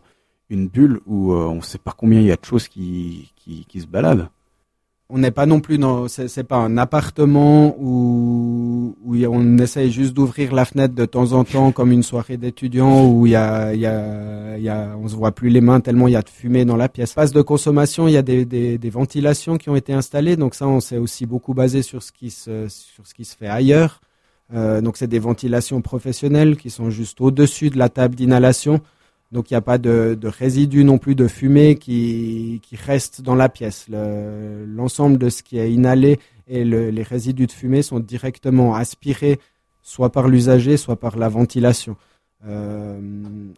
une 0.49 0.67
bulle 0.69 1.01
où 1.07 1.35
on 1.35 1.57
ne 1.57 1.61
sait 1.61 1.79
pas 1.79 1.93
combien 1.93 2.21
il 2.21 2.27
y 2.27 2.33
a 2.33 2.37
de 2.37 2.45
choses 2.45 2.69
qui 2.69 3.31
se 3.47 3.87
baladent 3.87 4.31
on 5.11 5.19
n'est 5.19 5.31
pas 5.31 5.47
non 5.47 5.61
plus 5.61 5.79
dans, 5.79 6.09
c'est 6.09 6.45
pas 6.45 6.57
un 6.57 6.79
appartement 6.79 7.77
où, 7.79 8.97
on 9.07 9.59
essaye 9.59 9.91
juste 9.91 10.15
d'ouvrir 10.15 10.55
la 10.55 10.65
fenêtre 10.65 10.95
de 10.95 11.05
temps 11.05 11.33
en 11.33 11.45
temps 11.45 11.73
comme 11.73 11.93
une 11.93 12.03
soirée 12.03 12.37
d'étudiants 12.37 13.07
où 13.07 13.27
il 13.27 13.33
y 13.33 13.37
a, 13.37 14.97
on 14.99 15.09
se 15.09 15.15
voit 15.15 15.33
plus 15.33 15.49
les 15.51 15.61
mains 15.61 15.81
tellement 15.81 16.09
il 16.09 16.13
y 16.13 16.17
a 16.17 16.23
de 16.23 16.29
fumée 16.29 16.65
dans 16.65 16.77
la 16.77 16.89
pièce. 16.89 17.13
Phase 17.13 17.33
de 17.33 17.43
consommation, 17.43 18.09
il 18.09 18.13
y 18.13 18.17
a 18.17 18.23
des, 18.23 18.45
des, 18.45 18.79
des, 18.79 18.91
ventilations 18.91 19.57
qui 19.57 19.71
ont 19.71 19.77
été 19.77 19.93
installées, 19.93 20.37
donc 20.37 20.55
ça 20.55 20.67
on 20.67 20.81
s'est 20.81 20.99
aussi 20.99 21.27
beaucoup 21.27 21.55
basé 21.55 21.83
sur 21.83 22.03
ce 22.03 22.13
qui 22.13 22.31
se, 22.31 22.69
sur 22.69 23.07
ce 23.07 23.15
qui 23.15 23.25
se 23.25 23.37
fait 23.37 23.49
ailleurs. 23.49 24.01
Euh, 24.53 24.81
donc 24.81 24.97
c'est 24.97 25.07
des 25.07 25.19
ventilations 25.19 25.81
professionnelles 25.81 26.57
qui 26.57 26.71
sont 26.71 26.91
juste 26.91 27.21
au-dessus 27.21 27.71
de 27.71 27.79
la 27.79 27.89
table 27.89 28.15
d'inhalation. 28.15 28.81
Donc 29.33 29.51
il 29.51 29.55
n'y 29.55 29.59
a 29.59 29.63
pas 29.63 29.79
de, 29.79 30.17
résidus 30.25 30.85
non 30.85 30.99
plus 30.99 31.15
de 31.15 31.27
fumée 31.27 31.77
qui, 31.77 32.61
qui 32.63 32.77
reste 32.77 33.21
dans 33.23 33.35
la 33.35 33.49
pièce. 33.49 33.87
L'ensemble 33.89 35.19
de 35.19 35.29
ce 35.29 35.43
qui 35.43 35.59
est 35.59 35.73
inhalé 35.73 36.19
et 36.47 36.65
les 36.65 37.03
résidus 37.03 37.47
de 37.47 37.53
fumée 37.53 37.83
sont 37.83 38.01
directement 38.01 38.75
aspirés 38.75 39.41
soit 39.85 40.11
par 40.11 40.27
l'usager, 40.27 40.77
soit 40.77 40.97
par 40.97 41.17
la 41.17 41.29
ventilation. 41.29 41.97
Euh, 42.47 42.99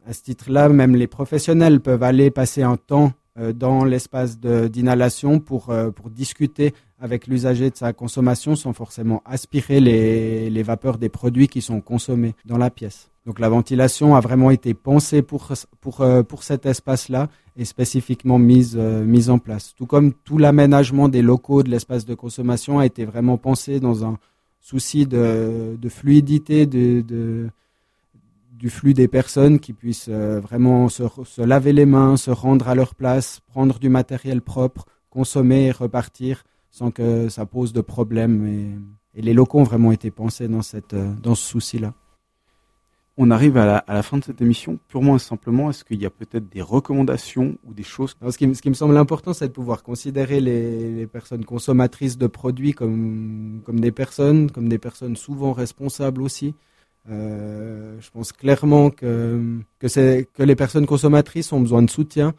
à 0.07 0.13
ce 0.13 0.23
titre-là, 0.23 0.69
même 0.69 0.95
les 0.95 1.07
professionnels 1.07 1.81
peuvent 1.81 2.03
aller 2.03 2.31
passer 2.31 2.63
un 2.63 2.77
temps 2.77 3.13
dans 3.53 3.85
l'espace 3.85 4.39
d'inhalation 4.39 5.41
pour, 5.41 5.71
euh, 5.71 5.91
pour 5.91 6.11
discuter 6.11 6.75
avec 6.99 7.27
l'usager 7.27 7.71
de 7.71 7.77
sa 7.77 7.93
consommation 7.93 8.57
sans 8.57 8.73
forcément 8.73 9.23
aspirer 9.27 9.81
les, 9.81 10.49
les 10.51 10.63
vapeurs 10.63 10.99
des 10.99 11.09
produits 11.11 11.49
qui 11.49 11.61
sont 11.61 11.81
consommés 11.81 12.35
dans 12.47 12.57
la 12.59 12.71
pièce. 12.71 13.11
Donc 13.27 13.41
la 13.41 13.49
ventilation 13.49 14.15
a 14.15 14.21
vraiment 14.21 14.51
été 14.51 14.73
pensée 14.73 15.21
pour, 15.21 15.53
pour, 15.81 16.01
euh, 16.01 16.23
pour 16.23 16.45
cet 16.45 16.65
espace-là 16.65 17.29
et 17.57 17.65
spécifiquement 17.65 18.39
mise, 18.39 18.77
euh, 18.79 19.05
mise 19.05 19.31
en 19.31 19.39
place. 19.39 19.75
Tout 19.77 19.87
comme 19.87 20.13
tout 20.13 20.39
l'aménagement 20.39 21.09
des 21.09 21.23
locaux 21.23 21.63
de 21.63 21.71
l'espace 21.71 22.07
de 22.07 22.15
consommation 22.15 22.79
a 22.79 22.87
été 22.87 23.05
vraiment 23.05 23.37
pensé 23.37 23.81
dans 23.81 24.05
un 24.05 24.17
souci 24.61 25.07
de, 25.07 25.77
de 25.81 25.89
fluidité 25.89 26.67
de, 26.67 27.49
du 28.57 28.71
flux 28.71 28.95
des 28.95 29.09
personnes 29.09 29.59
qui 29.61 29.73
puissent 29.73 30.09
euh, 30.09 30.41
vraiment 30.41 30.89
se, 30.89 31.05
se, 31.25 31.43
laver 31.43 31.73
les 31.73 31.87
mains, 31.87 32.17
se 32.17 32.31
rendre 32.31 32.69
à 32.69 32.75
leur 32.75 32.95
place, 32.95 33.41
prendre 33.47 33.79
du 33.79 33.89
matériel 33.89 34.41
propre, 34.41 34.87
consommer 35.11 35.67
et 35.67 35.71
repartir 35.73 36.45
sans 36.71 36.91
que 36.91 37.29
ça 37.29 37.47
pose 37.47 37.73
de 37.73 37.81
problème. 37.81 38.47
Et, 38.47 39.19
et 39.19 39.23
les 39.23 39.35
locaux 39.35 39.61
ont 39.61 39.65
vraiment 39.65 39.93
été 39.93 40.11
pensés 40.11 40.49
dans, 40.49 40.63
cette, 40.63 40.95
dans 40.95 41.35
ce 41.35 41.47
souci-là 41.47 41.95
on 43.19 43.31
arrive 43.31 43.57
à 43.57 43.83
la, 43.87 44.03
fin 44.03 44.19
de 44.19 44.25
cette 44.25 44.43
émission 44.43 44.79
purement 44.89 45.17
et 45.17 45.19
simplement. 45.19 45.71
Est-ce 45.71 45.85
qu'il 45.85 46.01
y 46.01 46.07
a 46.07 46.11
peut-être 46.11 46.49
des 46.51 46.61
recommandations 46.61 47.57
ou 47.65 47.73
des 47.73 47.83
choses? 47.83 48.15
Ce, 48.29 48.37
qui, 48.37 48.47
me 48.47 48.75
semble 48.75 48.97
important, 48.97 49.33
c'est 49.33 49.49
de 49.49 49.53
pouvoir 49.53 49.83
considérer 49.83 50.41
les, 50.41 51.07
personnes 51.07 51.45
consommatrices 51.45 52.19
de 52.19 52.27
produits 52.27 52.73
comme, 52.73 53.63
comme 53.65 53.81
des 53.81 53.93
personnes, 53.93 54.51
comme 54.51 54.69
des 54.69 54.79
personnes 54.79 55.17
souvent 55.17 55.53
responsables 55.53 56.21
aussi. 56.21 56.55
Euh, 57.11 57.97
je 58.01 58.11
pense 58.11 58.33
clairement 58.33 58.91
que, 58.91 59.61
que, 59.79 60.43
les 60.43 60.57
personnes 60.57 60.87
consommatrices 60.87 61.53
ont 61.53 61.61
besoin 61.61 61.83
de 61.83 61.91
soutien. 61.91 62.35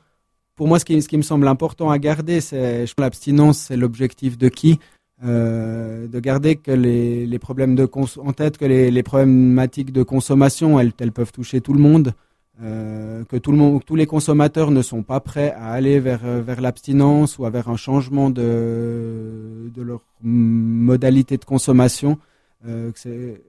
Pour 0.56 0.68
moi, 0.68 0.80
ce 0.80 0.86
qui, 0.86 1.18
me 1.18 1.22
semble 1.22 1.48
important 1.48 1.90
à 1.90 2.00
garder, 2.00 2.42
c'est 2.42 2.86
l'abstinence, 2.98 3.60
c'est 3.60 3.78
l'objectif 3.78 4.38
de 4.38 4.50
qui? 4.50 4.80
Euh, 5.24 6.08
de 6.08 6.20
garder 6.20 6.58
que 6.58 6.72
les, 6.72 7.40
problèmes 7.40 7.76
de 7.76 7.90
en 8.18 8.34
tête 8.34 8.58
que 8.58 8.66
les, 8.66 9.04
problématiques 9.04 9.92
de 9.92 10.04
consommation 10.04 10.80
elles, 10.80 10.94
peuvent 10.94 11.32
toucher 11.32 11.62
tout 11.62 11.74
le 11.74 11.80
monde. 11.80 12.14
Euh, 12.62 13.24
que 13.26 13.38
tout 13.38 13.52
le 13.52 13.58
monde 13.58 13.86
tous 13.86 13.96
les 13.96 14.08
consommateurs 14.08 14.72
ne 14.72 14.82
sont 14.82 15.04
pas 15.04 15.20
prêts 15.20 15.52
à 15.52 15.74
aller 15.74 16.00
vers 16.00 16.60
l'abstinence 16.60 17.38
ou 17.38 17.44
vers 17.50 17.70
un 17.70 17.78
changement 17.78 18.32
de 18.32 19.72
leur 19.76 20.02
modalité 20.22 21.38
de 21.38 21.46
consommation 21.46 22.18
euh, 22.66 22.92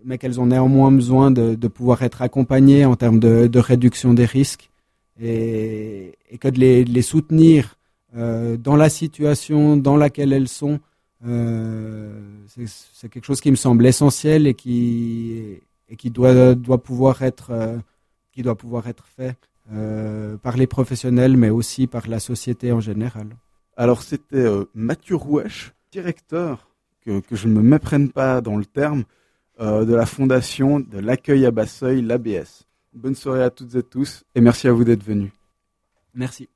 mais 0.05 0.19
qu'elles 0.19 0.39
ont 0.39 0.47
néanmoins 0.47 0.93
besoin 0.93 1.31
de, 1.31 1.69
pouvoir 1.69 2.03
être 2.03 2.21
accompagnées 2.21 2.85
en 2.85 2.95
termes 2.95 3.19
de, 3.19 3.59
réduction 3.59 4.13
des 4.13 4.27
risques 4.27 4.71
et, 5.21 6.13
que 6.39 6.49
de 6.49 6.59
les, 6.59 7.03
soutenir 7.03 7.77
euh, 8.17 8.57
dans 8.57 8.77
la 8.77 8.91
situation 8.91 9.77
dans 9.77 9.97
laquelle 9.97 10.33
elles 10.33 10.49
sont 10.49 10.79
euh, 11.27 12.13
c'est 12.47 13.09
quelque 13.09 13.25
chose 13.25 13.41
qui 13.41 13.51
me 13.51 13.57
semble 13.57 13.87
essentiel 13.87 14.47
et 14.47 14.55
qui, 14.55 15.59
et 15.89 15.97
qui 15.97 16.11
doit, 16.11 16.55
doit, 16.55 16.83
pouvoir 16.83 17.23
être, 17.23 17.81
qui 18.31 18.43
doit 18.43 18.57
pouvoir 18.57 18.89
être 18.89 19.07
fait 19.07 19.37
par 20.43 20.57
les 20.57 20.67
professionnels, 20.67 21.37
mais 21.37 21.51
aussi 21.51 21.87
par 21.87 22.09
la 22.09 22.21
société 22.21 22.73
en 22.73 22.81
général. 22.81 23.37
Alors 23.77 24.03
c'était 24.03 24.47
Mathieu 24.75 25.17
Rouèche, 25.17 25.73
directeur, 25.91 26.68
que, 27.21 27.37
je 27.37 27.49
ne 27.49 27.55
me 27.55 27.63
méprenne 27.63 28.11
pas 28.11 28.41
dans 28.41 28.57
le 28.57 28.65
terme, 28.65 29.05
de 29.61 29.93
la 29.93 30.07
fondation 30.07 30.79
de 30.79 30.99
l'accueil 31.01 31.45
à 31.45 31.51
Basseuil, 31.51 32.01
l'ABS. 32.01 32.65
Bonne 32.93 33.17
soirée 33.17 33.43
à 33.43 33.51
toutes 33.51 33.75
et 33.75 33.83
tous 33.83 34.23
et 34.37 34.41
merci 34.41 34.69
à 34.69 34.73
vous 34.73 34.85
d'être 34.85 35.03
venus. 35.03 35.33
Merci. 36.15 36.49